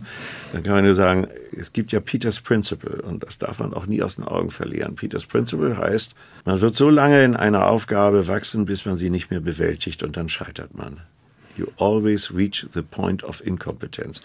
dann 0.52 0.62
kann 0.62 0.74
man 0.74 0.84
nur 0.84 0.94
sagen, 0.94 1.28
es 1.58 1.72
gibt 1.72 1.92
ja 1.92 2.00
Peters 2.00 2.40
Principle 2.40 3.00
und 3.00 3.22
das 3.22 3.38
darf 3.38 3.58
man 3.58 3.72
auch 3.72 3.86
nie 3.86 4.02
aus 4.02 4.16
den 4.16 4.24
Augen 4.24 4.50
verlieren. 4.50 4.96
Peters 4.96 5.24
Principle 5.24 5.78
heißt, 5.78 6.14
man 6.44 6.61
wird 6.61 6.76
so 6.76 6.90
lange 6.90 7.24
in 7.24 7.36
einer 7.36 7.68
Aufgabe 7.68 8.28
wachsen, 8.28 8.66
bis 8.66 8.84
man 8.84 8.98
sie 8.98 9.08
nicht 9.08 9.30
mehr 9.30 9.40
bewältigt 9.40 10.02
und 10.02 10.18
dann 10.18 10.28
scheitert 10.28 10.76
man. 10.76 10.98
You 11.56 11.68
always 11.78 12.34
reach 12.34 12.66
the 12.70 12.82
point 12.82 13.24
of 13.24 13.42
incompetence. 13.46 14.20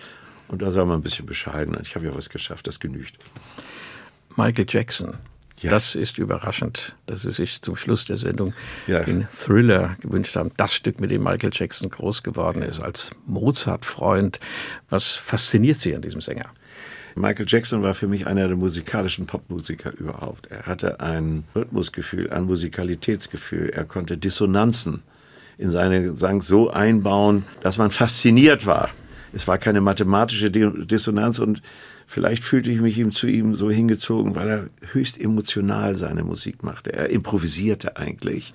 Und 0.48 0.62
da 0.62 0.72
sei 0.72 0.86
man 0.86 1.00
ein 1.00 1.04
bisschen 1.04 1.26
bescheiden. 1.26 1.78
Ich 1.82 1.96
habe 1.96 2.06
ja 2.06 2.16
was 2.16 2.30
geschafft, 2.30 2.68
das 2.68 2.80
genügt. 2.80 3.18
Michael 4.36 4.66
Jackson. 4.68 5.16
Ja. 5.62 5.72
Das 5.72 5.96
ist 5.96 6.18
überraschend, 6.18 6.96
dass 7.06 7.22
Sie 7.22 7.32
sich 7.32 7.62
zum 7.62 7.78
Schluss 7.78 8.06
der 8.06 8.18
Sendung 8.18 8.54
ja. 8.88 9.04
den 9.04 9.28
Thriller 9.30 9.96
gewünscht 10.02 10.36
haben. 10.36 10.52
Das 10.58 10.76
Stück, 10.76 11.00
mit 11.00 11.12
dem 11.12 11.24
Michael 11.24 11.52
Jackson 11.54 11.90
groß 11.90 12.24
geworden 12.24 12.62
ist, 12.62 12.82
als 12.82 13.12
Mozart-Freund. 13.26 14.40
Was 14.90 15.14
fasziniert 15.14 15.80
Sie 15.80 15.96
an 15.96 16.02
diesem 16.02 16.20
Sänger? 16.20 16.50
Michael 17.16 17.46
Jackson 17.48 17.82
war 17.82 17.94
für 17.94 18.08
mich 18.08 18.28
einer 18.28 18.50
der 18.50 18.58
musikalischen 18.58 19.26
Popmusiker 19.26 19.94
überhaupt. 19.98 20.48
Er 20.48 20.66
hatte 20.66 21.00
ein 21.00 21.46
Rhythmusgefühl, 21.56 22.30
ein 22.30 22.44
Musikalitätsgefühl. 22.44 23.70
Er 23.70 23.86
konnte 23.86 24.18
Dissonanzen 24.18 25.02
in 25.58 25.72
seine 25.72 26.04
Gesang 26.04 26.42
so 26.42 26.70
einbauen, 26.70 27.46
dass 27.62 27.78
man 27.78 27.92
fasziniert 27.92 28.66
war 28.66 28.90
es 29.36 29.50
war 29.50 29.58
keine 29.58 29.82
mathematische 29.82 30.50
Dissonanz 30.50 31.40
und 31.40 31.62
vielleicht 32.08 32.42
fühlte 32.46 32.72
ich 32.72 32.80
mich 32.80 32.98
ihm 32.98 33.12
zu 33.12 33.28
ihm 33.28 33.54
so 33.54 33.70
hingezogen, 33.70 34.34
weil 34.34 34.50
er 34.50 34.70
höchst 34.94 35.20
emotional 35.20 35.96
seine 35.96 36.24
Musik 36.24 36.64
machte. 36.64 36.94
Er 36.94 37.10
improvisierte 37.10 37.98
eigentlich, 37.98 38.54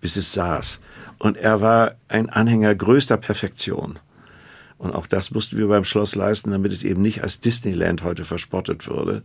bis 0.00 0.16
es 0.16 0.32
saß. 0.32 0.80
Und 1.18 1.36
er 1.36 1.60
war 1.60 1.96
ein 2.08 2.30
Anhänger 2.30 2.74
größter 2.74 3.18
Perfektion. 3.18 3.98
Und 4.78 4.94
auch 4.94 5.06
das 5.06 5.32
mussten 5.32 5.58
wir 5.58 5.68
beim 5.68 5.84
Schloss 5.84 6.14
leisten, 6.14 6.50
damit 6.50 6.72
es 6.72 6.82
eben 6.82 7.02
nicht 7.02 7.22
als 7.22 7.40
Disneyland 7.40 8.02
heute 8.02 8.24
verspottet 8.24 8.88
würde. 8.88 9.22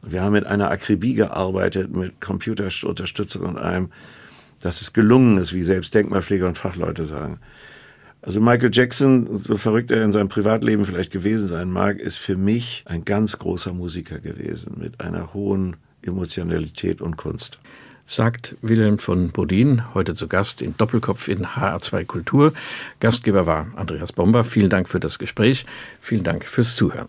Und 0.00 0.12
wir 0.12 0.22
haben 0.22 0.32
mit 0.32 0.46
einer 0.46 0.70
Akribie 0.70 1.14
gearbeitet, 1.14 1.94
mit 1.94 2.18
Computerunterstützung 2.22 3.42
und 3.42 3.58
allem, 3.58 3.90
dass 4.62 4.80
es 4.80 4.94
gelungen 4.94 5.36
ist, 5.36 5.52
wie 5.52 5.62
selbst 5.62 5.92
Denkmalpfleger 5.92 6.48
und 6.48 6.56
Fachleute 6.56 7.04
sagen. 7.04 7.40
Also 8.26 8.40
Michael 8.40 8.70
Jackson, 8.72 9.36
so 9.36 9.56
verrückt 9.56 9.92
er 9.92 10.02
in 10.02 10.10
seinem 10.10 10.26
Privatleben 10.26 10.84
vielleicht 10.84 11.12
gewesen 11.12 11.46
sein 11.46 11.70
mag, 11.70 12.00
ist 12.00 12.16
für 12.16 12.36
mich 12.36 12.82
ein 12.86 13.04
ganz 13.04 13.38
großer 13.38 13.72
Musiker 13.72 14.18
gewesen 14.18 14.74
mit 14.80 15.00
einer 15.00 15.32
hohen 15.32 15.76
Emotionalität 16.02 17.00
und 17.00 17.16
Kunst. 17.16 17.60
Sagt 18.04 18.56
Wilhelm 18.62 18.98
von 18.98 19.30
Bodin, 19.30 19.94
heute 19.94 20.16
zu 20.16 20.26
Gast 20.26 20.60
in 20.60 20.76
Doppelkopf 20.76 21.28
in 21.28 21.46
HR2 21.46 22.04
Kultur. 22.04 22.52
Gastgeber 22.98 23.46
war 23.46 23.68
Andreas 23.76 24.12
Bomber. 24.12 24.42
Vielen 24.42 24.70
Dank 24.70 24.88
für 24.88 24.98
das 24.98 25.20
Gespräch. 25.20 25.64
Vielen 26.00 26.24
Dank 26.24 26.44
fürs 26.44 26.74
Zuhören. 26.74 27.06